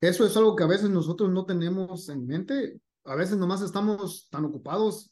Eso 0.00 0.26
es 0.26 0.36
algo 0.36 0.56
que 0.56 0.64
a 0.64 0.68
veces 0.68 0.90
nosotros 0.90 1.30
no 1.30 1.46
tenemos 1.46 2.08
en 2.08 2.26
mente. 2.26 2.80
A 3.04 3.14
veces 3.14 3.36
nomás 3.36 3.62
estamos 3.62 4.28
tan 4.30 4.44
ocupados 4.44 5.10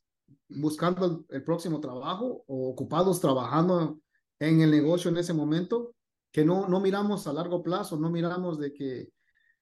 buscando 0.48 1.24
el, 1.28 1.44
próximo 1.44 1.80
trabajo 1.80 2.44
o 2.46 2.68
ocupados 2.68 3.20
trabajando 3.20 4.00
en 4.38 4.60
el 4.60 4.70
negocio 4.70 5.10
en 5.10 5.16
ese 5.16 5.32
momento, 5.32 5.94
que 6.32 6.44
no, 6.44 6.68
no 6.68 6.80
miramos 6.80 7.26
a 7.26 7.32
largo 7.32 7.62
plazo, 7.62 7.98
no 7.98 8.10
miramos 8.10 8.58
de 8.58 8.72
que 8.72 9.10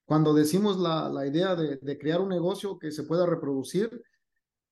cuando 0.04 0.34
decimos 0.34 0.78
la, 0.78 1.08
la 1.08 1.26
idea 1.26 1.54
de, 1.54 1.76
de, 1.76 1.98
crear 1.98 2.20
un 2.20 2.30
negocio 2.30 2.78
que 2.78 2.90
se 2.90 3.04
pueda 3.04 3.26
reproducir, 3.26 4.02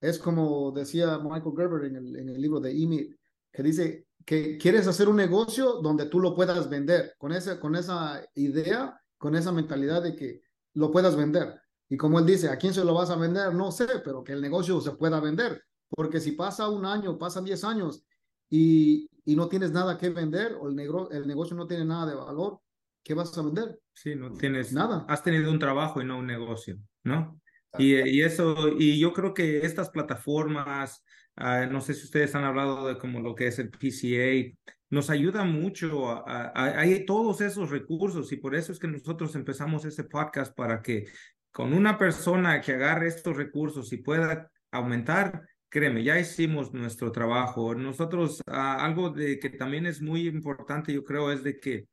es 0.00 0.18
como 0.18 0.72
decía 0.72 1.18
Michael 1.18 1.54
Gerber 1.56 1.84
en 1.84 1.96
el, 1.96 2.16
en 2.16 2.28
el 2.30 2.40
libro 2.40 2.60
de 2.60 2.74
Imi, 2.74 3.08
que 3.52 3.62
dice 3.62 4.06
que 4.24 4.58
quieres 4.58 4.86
hacer 4.86 5.08
un 5.08 5.16
negocio 5.16 5.80
donde 5.82 6.06
tú 6.06 6.20
lo 6.20 6.34
puedas 6.34 6.68
vender, 6.68 7.14
con 7.18 7.32
esa, 7.32 7.60
con 7.60 7.76
esa 7.76 8.22
idea, 8.34 9.00
con 9.20 9.36
esa 9.36 9.52
mentalidad 9.52 10.02
de 10.02 10.16
que 10.16 10.40
lo 10.72 10.90
puedas 10.90 11.14
vender. 11.14 11.60
Y 11.90 11.98
como 11.98 12.18
él 12.18 12.24
dice, 12.24 12.48
¿a 12.48 12.56
quién 12.56 12.72
se 12.72 12.82
lo 12.82 12.94
vas 12.94 13.10
a 13.10 13.16
vender? 13.16 13.52
No 13.52 13.70
sé, 13.70 13.86
pero 14.02 14.24
que 14.24 14.32
el 14.32 14.40
negocio 14.40 14.80
se 14.80 14.92
pueda 14.92 15.20
vender. 15.20 15.62
Porque 15.90 16.20
si 16.20 16.32
pasa 16.32 16.70
un 16.70 16.86
año, 16.86 17.18
pasan 17.18 17.44
10 17.44 17.62
años 17.64 18.02
y, 18.48 19.10
y 19.26 19.36
no 19.36 19.46
tienes 19.48 19.72
nada 19.72 19.98
que 19.98 20.08
vender 20.08 20.54
o 20.54 20.68
el, 20.68 20.74
negro, 20.74 21.10
el 21.10 21.26
negocio 21.26 21.54
no 21.54 21.66
tiene 21.66 21.84
nada 21.84 22.06
de 22.06 22.14
valor, 22.14 22.60
¿qué 23.02 23.12
vas 23.12 23.36
a 23.36 23.42
vender? 23.42 23.78
Sí, 23.92 24.14
no 24.14 24.32
tienes 24.32 24.72
nada. 24.72 25.04
Has 25.06 25.22
tenido 25.22 25.50
un 25.50 25.58
trabajo 25.58 26.00
y 26.00 26.06
no 26.06 26.18
un 26.18 26.26
negocio, 26.26 26.78
¿no? 27.04 27.38
Y, 27.76 27.96
y, 27.96 28.22
eso, 28.22 28.68
y 28.78 28.98
yo 28.98 29.12
creo 29.12 29.34
que 29.34 29.66
estas 29.66 29.90
plataformas, 29.90 31.04
Ah, 31.40 31.66
no 31.66 31.80
sé 31.80 31.94
si 31.94 32.04
ustedes 32.04 32.34
han 32.34 32.44
hablado 32.44 32.86
de 32.86 32.98
como 32.98 33.20
lo 33.20 33.34
que 33.34 33.46
es 33.46 33.58
el 33.58 33.70
PCA. 33.70 34.54
Nos 34.90 35.08
ayuda 35.08 35.44
mucho. 35.44 36.22
hay 36.26 37.06
todos 37.06 37.40
esos 37.40 37.70
recursos 37.70 38.30
y 38.32 38.36
por 38.36 38.54
eso 38.54 38.72
es 38.72 38.78
que 38.78 38.88
nosotros 38.88 39.34
empezamos 39.34 39.84
este 39.84 40.04
podcast 40.04 40.54
para 40.54 40.82
que 40.82 41.06
con 41.50 41.72
una 41.72 41.96
persona 41.98 42.60
que 42.60 42.72
agarre 42.74 43.08
estos 43.08 43.36
recursos 43.36 43.92
y 43.92 43.98
pueda 43.98 44.50
aumentar, 44.70 45.42
créeme, 45.68 46.04
ya 46.04 46.18
hicimos 46.18 46.72
nuestro 46.74 47.10
trabajo. 47.12 47.74
Nosotros, 47.74 48.42
ah, 48.46 48.84
algo 48.84 49.10
de 49.10 49.38
que 49.38 49.50
también 49.50 49.86
es 49.86 50.02
muy 50.02 50.28
importante, 50.28 50.92
yo 50.92 51.04
creo, 51.04 51.32
es 51.32 51.42
de 51.42 51.58
que 51.58 51.88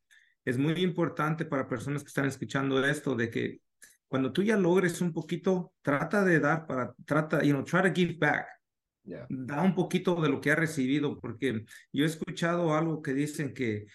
es 0.45 0.57
muy 0.57 0.73
importante 0.81 1.45
para 1.45 1.67
personas 1.67 2.03
que 2.03 2.07
están 2.07 2.25
escuchando 2.25 2.83
esto, 2.85 3.15
de 3.15 3.29
que 3.29 3.61
cuando 4.07 4.31
tú 4.31 4.43
ya 4.43 4.57
logres 4.57 5.01
un 5.01 5.13
poquito, 5.13 5.73
trata 5.81 6.23
de 6.23 6.39
dar 6.39 6.65
para, 6.65 6.93
trata, 7.05 7.43
you 7.43 7.53
know, 7.53 7.63
try 7.63 7.81
to 7.81 7.93
give 7.93 8.15
back. 8.19 8.56
Da 9.29 9.61
un 9.61 9.73
poquito 9.73 10.21
de 10.21 10.29
lo 10.29 10.41
que 10.41 10.51
ha 10.51 10.55
recibido, 10.55 11.17
porque 11.19 11.65
yo 11.93 12.03
he 12.03 12.07
escuchado 12.07 12.75
algo 12.75 13.01
que 13.01 13.13
dicen 13.13 13.53
que 13.53 13.85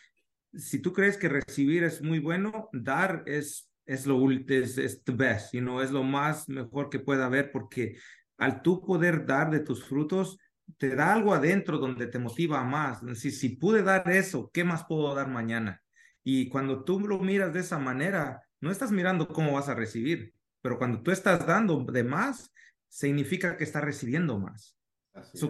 si 0.54 0.78
tú 0.80 0.92
crees 0.92 1.18
que 1.18 1.28
recibir 1.28 1.84
es 1.84 2.02
muy 2.02 2.18
bueno, 2.18 2.70
dar 2.72 3.22
es, 3.26 3.70
es 3.84 4.06
lo 4.06 4.30
es, 4.30 4.78
es 4.78 5.04
the 5.04 5.12
best, 5.12 5.52
you 5.52 5.60
know, 5.60 5.80
es 5.80 5.90
lo 5.90 6.02
más 6.02 6.48
mejor 6.48 6.88
que 6.88 6.98
pueda 6.98 7.26
haber, 7.26 7.52
porque 7.52 7.96
al 8.38 8.62
tú 8.62 8.80
poder 8.80 9.26
dar 9.26 9.50
de 9.50 9.60
tus 9.60 9.84
frutos, 9.84 10.38
te 10.78 10.94
da 10.96 11.12
algo 11.12 11.34
adentro 11.34 11.78
donde 11.78 12.06
te 12.06 12.18
motiva 12.18 12.64
más. 12.64 13.00
Si, 13.14 13.30
si 13.30 13.50
pude 13.50 13.82
dar 13.82 14.08
eso, 14.10 14.50
¿qué 14.52 14.64
más 14.64 14.84
puedo 14.86 15.14
dar 15.14 15.28
mañana? 15.28 15.82
Y 16.24 16.48
cuando 16.48 16.84
tú 16.84 17.00
lo 17.00 17.18
miras 17.18 17.52
de 17.52 17.60
esa 17.60 17.78
manera, 17.78 18.40
no 18.60 18.70
estás 18.70 18.92
mirando 18.92 19.28
cómo 19.28 19.52
vas 19.52 19.68
a 19.68 19.74
recibir, 19.74 20.32
pero 20.62 20.78
cuando 20.78 21.02
tú 21.02 21.10
estás 21.10 21.46
dando 21.46 21.84
de 21.84 22.04
más, 22.04 22.50
significa 22.88 23.56
que 23.56 23.64
estás 23.64 23.84
recibiendo 23.84 24.38
más 24.38 24.76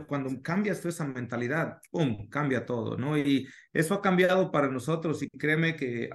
cuando 0.06 0.42
cambias 0.42 0.78
toda 0.78 0.90
esa 0.90 1.06
mentalidad, 1.06 1.78
¡pum!, 1.90 2.28
cambia 2.28 2.66
todo, 2.66 2.96
¿no? 2.96 3.16
Y 3.16 3.48
eso 3.72 3.94
ha 3.94 4.02
cambiado 4.02 4.50
para 4.50 4.68
nosotros 4.68 5.22
y 5.22 5.28
créeme 5.28 5.76
que 5.76 6.10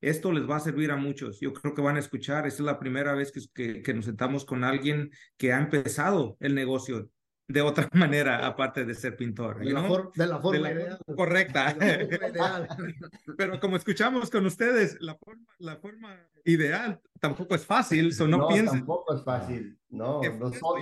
esto 0.00 0.32
les 0.32 0.48
va 0.48 0.56
a 0.56 0.60
servir 0.60 0.90
a 0.90 0.96
muchos. 0.96 1.40
Yo 1.40 1.52
creo 1.52 1.74
que 1.74 1.82
van 1.82 1.96
a 1.96 2.00
escuchar, 2.00 2.46
esta 2.46 2.62
es 2.62 2.66
la 2.66 2.78
primera 2.78 3.14
vez 3.14 3.32
que, 3.32 3.82
que, 3.82 3.94
nos 3.94 4.04
sentamos 4.04 4.44
con 4.44 4.64
alguien 4.64 5.10
que 5.36 5.52
ha 5.52 5.58
empezado 5.58 6.36
el 6.40 6.54
negocio 6.54 7.10
de 7.48 7.62
otra 7.62 7.88
manera, 7.92 8.46
aparte 8.46 8.84
de 8.84 8.94
ser 8.94 9.16
pintor. 9.16 9.58
De, 9.58 9.72
la, 9.72 9.82
de 10.14 10.26
la, 10.26 10.38
forma 10.38 10.70
ideal. 10.70 10.98
Correcta. 11.16 11.76
Pero 13.36 13.58
como 13.58 13.76
escuchamos 13.76 14.30
con 14.30 14.46
ustedes, 14.46 14.96
la 15.00 15.16
forma, 15.16 15.46
la 15.58 15.76
forma 15.76 16.16
ideal 16.44 17.00
tampoco 17.20 17.54
es 17.54 17.66
fácil, 17.66 18.12
so 18.12 18.28
no, 18.28 18.38
no 18.38 18.48
Tampoco 18.48 19.14
es 19.14 19.24
fácil, 19.24 19.78
no, 19.88 20.20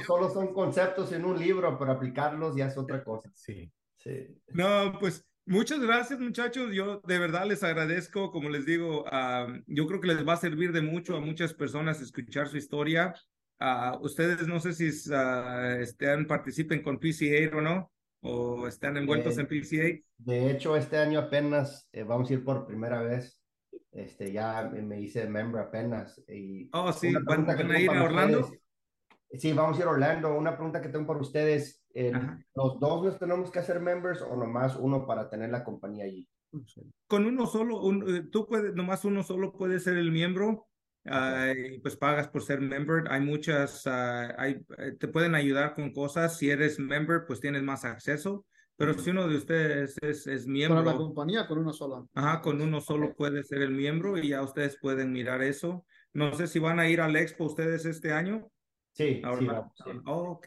solo 0.07 0.31
son 0.31 0.53
conceptos 0.53 1.13
en 1.13 1.25
un 1.25 1.39
libro, 1.39 1.79
pero 1.79 1.93
aplicarlos 1.93 2.57
ya 2.57 2.67
es 2.67 2.77
otra 2.77 3.03
cosa. 3.03 3.31
Sí. 3.35 3.73
sí. 3.97 4.39
No, 4.49 4.99
pues 5.01 5.25
muchas 5.47 5.81
gracias 5.81 6.21
muchachos, 6.21 6.73
yo 6.73 7.01
de 7.07 7.19
verdad 7.19 7.47
les 7.47 7.63
agradezco, 7.63 8.31
como 8.31 8.51
les 8.51 8.67
digo, 8.67 9.05
yo 9.67 9.87
creo 9.87 10.01
que 10.01 10.09
les 10.09 10.27
va 10.27 10.35
a 10.35 10.39
servir 10.39 10.73
de 10.73 10.83
mucho 10.83 11.17
a 11.17 11.21
muchas 11.21 11.55
personas 11.55 12.01
escuchar 12.01 12.49
su 12.49 12.59
historia. 12.59 13.15
Uh, 13.59 13.97
ustedes 14.05 14.47
no 14.47 14.61
sé 14.61 14.73
si 14.75 14.89
uh, 15.11 15.81
están, 15.81 16.27
participen 16.27 16.83
con 16.83 16.99
PCA 16.99 17.57
o 17.57 17.61
no, 17.61 17.91
o 18.21 18.67
están 18.67 18.97
envueltos 18.97 19.39
en 19.39 19.47
PCA. 19.47 20.03
De 20.19 20.51
hecho, 20.51 20.77
este 20.77 20.99
año 20.99 21.19
apenas 21.19 21.89
eh, 21.93 22.03
vamos 22.03 22.31
a 22.31 22.35
ir 22.35 22.45
por 22.45 22.67
primera 22.67 23.03
vez. 23.03 23.41
Este, 23.93 24.31
ya 24.31 24.71
me 24.71 25.01
hice 25.01 25.27
member 25.27 25.63
apenas. 25.63 26.23
Y 26.29 26.69
oh, 26.73 26.93
sí, 26.93 27.15
¿van, 27.25 27.49
a 27.49 27.81
ir 27.81 27.91
a 27.91 28.05
Orlando? 28.05 28.51
sí, 29.33 29.53
vamos 29.53 29.79
a 29.79 29.81
ir 29.81 29.87
a 29.87 29.91
Orlando. 29.91 30.37
Una 30.37 30.55
pregunta 30.55 30.83
que 30.83 30.89
tengo 30.89 31.07
para 31.07 31.21
ustedes. 31.21 31.83
Eh, 31.95 32.13
¿Los 32.55 32.79
dos 32.79 33.05
nos 33.05 33.19
tenemos 33.19 33.51
que 33.51 33.59
hacer 33.59 33.81
members 33.81 34.21
o 34.21 34.37
nomás 34.37 34.77
uno 34.77 35.07
para 35.07 35.31
tener 35.31 35.49
la 35.49 35.65
compañía 35.65 36.05
allí? 36.05 36.29
Con 37.07 37.27
uno 37.27 37.47
solo, 37.47 37.81
un, 37.83 38.05
eh, 38.09 38.29
tú 38.31 38.47
puedes, 38.47 38.75
nomás 38.75 39.05
uno 39.05 39.23
solo 39.23 39.53
puede 39.53 39.81
ser 39.81 39.97
el 39.97 40.11
miembro 40.11 40.66
pues 41.83 41.97
pagas 41.97 42.29
por 42.29 42.43
ser 42.43 42.61
member. 42.61 43.05
Hay 43.11 43.21
muchas, 43.21 43.87
ah, 43.87 44.35
hay, 44.39 44.65
eh, 44.79 44.93
te 44.99 45.09
pueden 45.09 45.35
ayudar 45.35 45.75
con 45.75 45.93
cosas. 45.93 46.39
Si 46.39 46.51
eres 46.51 46.79
member, 46.79 47.25
pues 47.27 47.41
tienes 47.41 47.63
más 47.63 47.85
acceso. 47.85 48.45
Pero 48.79 48.93
si 48.93 49.11
uno 49.11 49.27
de 49.27 49.37
ustedes 49.37 49.97
es, 50.03 50.27
es 50.27 50.47
miembro. 50.47 50.85
Para 50.85 50.93
la 50.93 50.99
compañía, 50.99 51.47
con 51.47 51.59
uno 51.59 51.73
solo. 51.73 52.11
Ajá, 52.13 52.43
con 52.43 52.61
uno 52.61 52.81
solo 52.83 53.15
puede 53.15 53.43
ser 53.43 53.63
el 53.63 53.71
miembro 53.71 54.19
y 54.19 54.29
ya 54.29 54.43
ustedes 54.43 54.79
pueden 54.79 55.13
mirar 55.13 55.43
eso. 55.43 55.87
No 56.13 56.35
sé 56.35 56.47
si 56.47 56.59
van 56.59 56.79
a 56.79 56.89
ir 56.89 57.01
al 57.01 57.17
expo 57.17 57.45
ustedes 57.45 57.87
este 57.87 58.13
año. 58.13 58.51
Sí, 58.93 59.21
Ahora, 59.23 59.71
sí, 59.75 59.91
oh, 60.07 60.41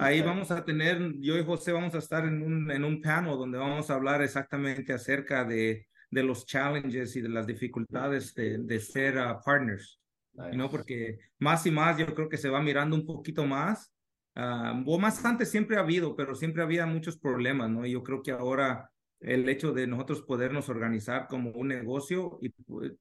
ahí, 0.00 0.20
vamos 0.20 0.50
a 0.50 0.62
tener, 0.66 1.14
yo 1.18 1.38
y 1.38 1.44
José 1.44 1.72
vamos 1.72 1.94
a 1.94 1.98
estar 1.98 2.26
en 2.26 2.42
un, 2.42 2.70
en 2.70 2.84
un 2.84 3.00
panel 3.00 3.38
donde 3.38 3.56
vamos 3.56 3.88
a 3.88 3.94
hablar 3.94 4.20
exactamente 4.20 4.92
acerca 4.92 5.44
de 5.46 5.86
de 6.16 6.22
los 6.22 6.46
challenges 6.46 7.14
y 7.14 7.20
de 7.20 7.28
las 7.28 7.46
dificultades 7.46 8.34
de, 8.34 8.56
de 8.56 8.80
ser 8.80 9.18
uh, 9.18 9.38
partners, 9.44 10.00
¿no? 10.54 10.70
Porque 10.70 11.18
más 11.38 11.66
y 11.66 11.70
más 11.70 11.98
yo 11.98 12.06
creo 12.14 12.30
que 12.30 12.38
se 12.38 12.48
va 12.48 12.62
mirando 12.62 12.96
un 12.96 13.04
poquito 13.04 13.44
más. 13.44 13.92
Uh, 14.34 14.82
o 14.86 14.98
más 14.98 15.22
antes 15.26 15.50
siempre 15.50 15.76
ha 15.76 15.80
habido, 15.80 16.16
pero 16.16 16.34
siempre 16.34 16.62
había 16.62 16.86
muchos 16.86 17.18
problemas, 17.18 17.68
¿no? 17.68 17.84
Y 17.84 17.92
yo 17.92 18.02
creo 18.02 18.22
que 18.22 18.30
ahora 18.30 18.90
el 19.20 19.46
hecho 19.48 19.72
de 19.72 19.86
nosotros 19.86 20.22
podernos 20.22 20.70
organizar 20.70 21.26
como 21.28 21.50
un 21.50 21.68
negocio 21.68 22.38
y 22.40 22.48
pues, 22.48 22.92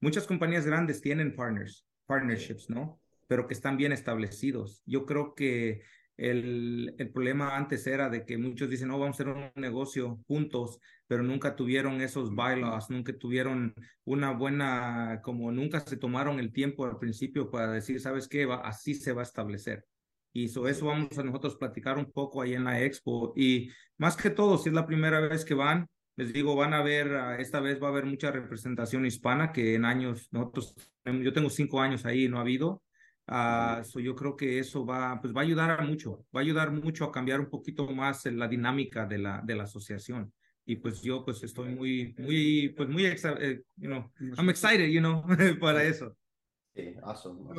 muchas 0.00 0.26
compañías 0.26 0.66
grandes 0.66 1.00
tienen 1.00 1.36
partners, 1.36 1.86
partnerships, 2.06 2.68
¿no? 2.68 3.00
Pero 3.28 3.46
que 3.46 3.54
están 3.54 3.76
bien 3.76 3.92
establecidos. 3.92 4.82
Yo 4.86 5.06
creo 5.06 5.34
que 5.36 5.82
el, 6.16 6.96
el, 6.98 7.12
problema 7.12 7.56
antes 7.56 7.86
era 7.86 8.08
de 8.08 8.24
que 8.24 8.38
muchos 8.38 8.68
dicen, 8.68 8.88
no, 8.88 8.98
vamos 8.98 9.14
a 9.14 9.22
hacer 9.22 9.28
un 9.28 9.50
negocio 9.54 10.18
juntos, 10.26 10.80
pero 11.06 11.22
nunca 11.22 11.56
tuvieron 11.56 12.00
esos 12.00 12.34
bylaws, 12.34 12.90
nunca 12.90 13.16
tuvieron 13.16 13.74
una 14.04 14.32
buena, 14.32 15.20
como 15.22 15.52
nunca 15.52 15.80
se 15.80 15.96
tomaron 15.96 16.40
el 16.40 16.52
tiempo 16.52 16.84
al 16.84 16.98
principio 16.98 17.50
para 17.50 17.72
decir, 17.72 18.00
¿sabes 18.00 18.28
qué? 18.28 18.46
Va, 18.46 18.56
así 18.56 18.94
se 18.94 19.12
va 19.12 19.22
a 19.22 19.24
establecer. 19.24 19.84
Y 20.32 20.44
eso 20.46 20.86
vamos 20.86 21.16
a 21.18 21.22
nosotros 21.22 21.56
platicar 21.56 21.96
un 21.96 22.12
poco 22.12 22.42
ahí 22.42 22.52
en 22.52 22.64
la 22.64 22.82
expo. 22.82 23.32
Y 23.36 23.70
más 23.96 24.16
que 24.16 24.28
todo, 24.28 24.58
si 24.58 24.68
es 24.68 24.74
la 24.74 24.86
primera 24.86 25.20
vez 25.20 25.44
que 25.46 25.54
van, 25.54 25.88
les 26.16 26.32
digo, 26.32 26.54
van 26.56 26.74
a 26.74 26.82
ver, 26.82 27.14
ah, 27.14 27.36
esta 27.38 27.60
vez 27.60 27.82
va 27.82 27.86
a 27.86 27.90
haber 27.90 28.04
mucha 28.04 28.30
representación 28.30 29.06
hispana 29.06 29.52
que 29.52 29.74
en 29.74 29.84
años, 29.84 30.28
nosotros, 30.32 30.74
yo 31.04 31.32
tengo 31.32 31.48
cinco 31.48 31.80
años 31.80 32.04
ahí, 32.04 32.28
no 32.28 32.38
ha 32.38 32.42
habido. 32.42 32.82
Uh, 33.28 33.82
yo 33.98 34.14
creo 34.14 34.36
que 34.36 34.58
eso 34.58 34.86
va, 34.86 35.20
pues 35.20 35.34
va 35.34 35.40
a 35.40 35.44
ayudar 35.44 35.70
a 35.70 35.82
mucho, 35.82 36.24
va 36.34 36.40
a 36.40 36.42
ayudar 36.42 36.70
mucho 36.70 37.04
a 37.04 37.12
cambiar 37.12 37.40
un 37.40 37.50
poquito 37.50 37.88
más 37.88 38.24
la 38.26 38.46
dinámica 38.46 39.04
de 39.04 39.18
la, 39.18 39.42
de 39.42 39.56
la 39.56 39.64
asociación. 39.64 40.32
Y 40.68 40.76
pues 40.76 41.00
yo 41.00 41.24
pues 41.24 41.42
estoy 41.44 41.74
muy, 41.74 42.14
muy, 42.18 42.74
pues 42.76 42.88
muy, 42.88 43.06
eh, 43.06 43.62
you 43.76 43.88
know, 43.88 44.10
I'm 44.36 44.50
excited, 44.50 44.88
you 44.88 45.00
know, 45.00 45.24
para 45.60 45.84
eso. 45.84 46.16
Sí, 46.74 46.94
awesome, 47.02 47.54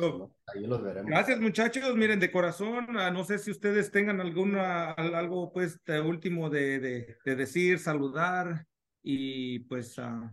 Ahí 0.46 0.66
los 0.66 0.82
veremos. 0.82 1.10
Gracias 1.10 1.40
muchachos, 1.40 1.96
miren, 1.96 2.20
de 2.20 2.30
corazón, 2.30 2.94
uh, 2.94 3.10
no 3.10 3.24
sé 3.24 3.38
si 3.38 3.50
ustedes 3.50 3.90
tengan 3.90 4.20
alguna, 4.20 4.92
algo 4.92 5.50
pues 5.52 5.80
último 6.04 6.50
de, 6.50 6.78
de, 6.78 7.16
de, 7.24 7.36
decir, 7.36 7.78
saludar 7.78 8.66
y 9.02 9.60
pues... 9.60 9.98
Uh, 9.98 10.28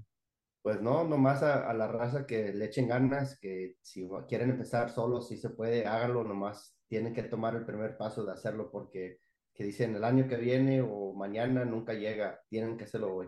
pues 0.61 0.81
no, 0.81 1.03
nomás 1.03 1.43
a, 1.43 1.69
a, 1.69 1.73
la 1.73 1.87
raza 1.87 2.25
que 2.25 2.51
le 2.51 2.65
echen 2.65 2.87
ganas, 2.87 3.39
que 3.39 3.75
si 3.81 4.07
quieren 4.27 4.49
empezar 4.49 4.89
solos, 4.89 5.29
si 5.29 5.37
se 5.37 5.51
puede, 5.51 5.85
háganlo, 5.85 6.23
nomás 6.23 6.75
tienen 6.87 7.13
que 7.13 7.23
tomar 7.23 7.55
el 7.55 7.65
primer 7.65 7.97
paso 7.97 8.25
de 8.25 8.33
hacerlo 8.33 8.69
porque 8.71 9.19
que 9.55 9.63
dicen 9.63 9.95
el 9.95 10.03
año 10.03 10.27
que 10.27 10.35
viene 10.35 10.81
o 10.81 11.13
mañana 11.13 11.63
nunca 11.63 11.93
llega, 11.93 12.41
tienen 12.49 12.77
que 12.77 12.83
hacerlo 12.83 13.15
hoy. 13.15 13.27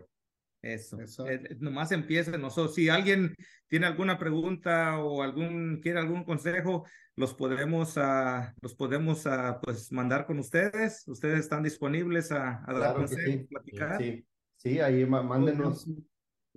Eso, 0.62 1.00
Eso. 1.00 1.28
Eh, 1.28 1.56
nomás 1.60 1.92
empiecen 1.92 2.42
nosotros. 2.42 2.76
Si 2.76 2.90
alguien 2.90 3.34
tiene 3.68 3.86
alguna 3.86 4.18
pregunta 4.18 5.00
o 5.00 5.22
algún 5.24 5.80
quiere 5.82 6.00
algún 6.00 6.26
consejo, 6.26 6.86
los 7.16 7.34
podemos, 7.34 7.98
a 7.98 8.54
los 8.62 8.76
podemos 8.76 9.26
a 9.26 9.62
pues 9.62 9.92
mandar 9.92 10.26
con 10.26 10.40
ustedes. 10.40 11.08
Ustedes 11.08 11.40
están 11.40 11.64
disponibles 11.64 12.32
a, 12.32 12.64
a 12.70 12.74
dar 12.74 12.96
consejos, 12.96 13.48
platicar. 13.48 14.02
Sí, 14.02 14.26
sí, 14.58 14.80
ahí 14.80 15.06
mándenos. 15.06 15.88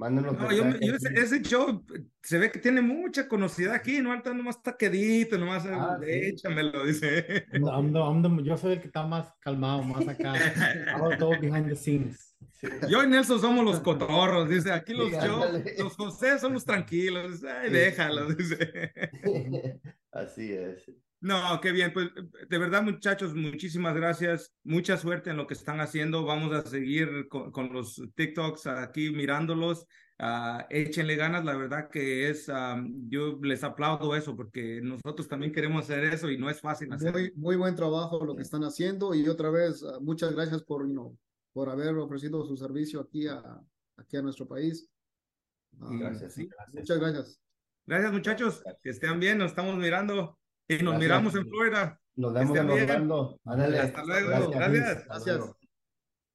Mándenos 0.01 0.33
no, 0.39 0.51
yo, 0.51 0.65
yo 0.81 0.95
ese, 0.95 1.43
show 1.43 1.85
se 2.23 2.39
ve 2.39 2.51
que 2.51 2.59
tiene 2.59 2.81
mucha 2.81 3.29
conocida 3.29 3.75
aquí, 3.75 4.01
no 4.01 4.15
está 4.15 4.33
nomás 4.33 4.57
está 4.57 4.75
quedito, 4.75 5.37
nomás 5.37 5.67
ah, 5.67 5.99
échamelo, 6.07 6.87
dice. 6.87 7.45
yo 7.53 8.57
soy 8.57 8.73
el 8.73 8.81
que 8.81 8.87
está 8.87 9.07
más 9.07 9.31
calmado, 9.41 9.83
más 9.83 10.09
acá. 10.09 10.33
todo 11.19 11.39
behind 11.39 11.69
the 11.69 11.77
scenes. 11.77 12.35
Yo 12.89 13.05
y 13.05 13.09
Nelson 13.09 13.43
somos 13.43 13.63
los 13.63 13.81
cotorros, 13.81 14.49
dice. 14.49 14.73
Aquí 14.73 14.95
los, 14.95 15.11
yo, 15.23 15.45
los 15.79 15.95
José 15.97 16.39
somos 16.39 16.65
tranquilos. 16.65 17.45
Ay, 17.45 17.71
déjalos, 17.71 18.39
dice. 18.39 18.93
Así 20.13 20.51
es. 20.51 20.91
No, 21.21 21.61
qué 21.61 21.71
bien. 21.71 21.93
Pues 21.93 22.09
de 22.49 22.59
verdad, 22.59 22.83
muchachos, 22.83 23.35
muchísimas 23.35 23.95
gracias. 23.95 24.55
Mucha 24.65 24.97
suerte 24.97 25.31
en 25.31 25.37
lo 25.37 25.47
que 25.47 25.55
están 25.55 25.81
haciendo. 25.81 26.25
Vamos 26.25 26.53
a 26.53 26.63
seguir 26.63 27.29
con, 27.29 27.73
los 27.73 28.03
TikToks 28.15 28.67
aquí 28.67 29.11
mirándolos. 29.11 29.87
ah, 30.19 30.67
échenle 30.71 31.17
ganas, 31.17 31.45
la 31.45 31.57
verdad 31.57 31.91
que 31.91 32.31
es, 32.31 32.49
ah, 32.49 32.83
yo 33.09 33.39
les 33.43 33.65
aplaudo 33.65 34.17
eso 34.17 34.35
porque 34.35 34.81
nosotros 34.83 35.29
también 35.29 35.53
queremos 35.53 35.85
hacer 35.85 36.05
eso 36.05 36.31
y 36.31 36.39
no 36.39 36.49
es 36.49 36.61
fácil 36.61 36.93
hacer. 36.93 37.13
Muy, 37.13 37.33
muy 37.37 37.57
buen 37.57 37.75
trabajo 37.75 38.25
lo 38.25 38.35
que 38.35 38.43
están 38.43 38.63
haciendo 38.65 39.15
y 39.15 39.29
otra 39.29 39.51
vez 39.51 39.83
ah, 39.83 39.99
muchas 40.01 40.33
gracias 40.35 40.63
por, 40.63 40.87
you 40.87 40.93
know, 40.93 41.19
por 41.53 41.69
haber 41.69 41.95
ofrecido 41.97 42.45
su 42.47 42.57
servicio 42.57 43.01
aquí 43.01 43.27
a, 43.27 43.43
aquí 43.97 44.17
a 44.17 44.23
nuestro 44.23 44.49
país. 44.49 44.89
Ah, 45.81 45.89
Gracias. 45.93 46.35
sí, 46.35 46.49
Muchas 46.73 46.99
gracias. 46.99 47.41
Gracias 47.87 48.13
muchachos, 48.13 48.63
que 48.83 48.91
estén 48.91 49.19
bien, 49.21 49.39
nos 49.39 49.51
estamos 49.51 49.77
mirando 49.77 50.40
y 50.75 50.83
nos 50.83 50.95
Gracias. 50.95 51.01
miramos 51.01 51.35
en 51.35 51.49
Florida. 51.49 52.01
Nos 52.17 52.35
vemos 52.35 52.59
en. 52.59 52.71
Orlando. 52.71 53.41
Ándale. 53.45 53.79
Hasta 53.79 54.05
luego, 54.05 54.51
Gracias. 54.51 55.05
gracias. 55.07 55.60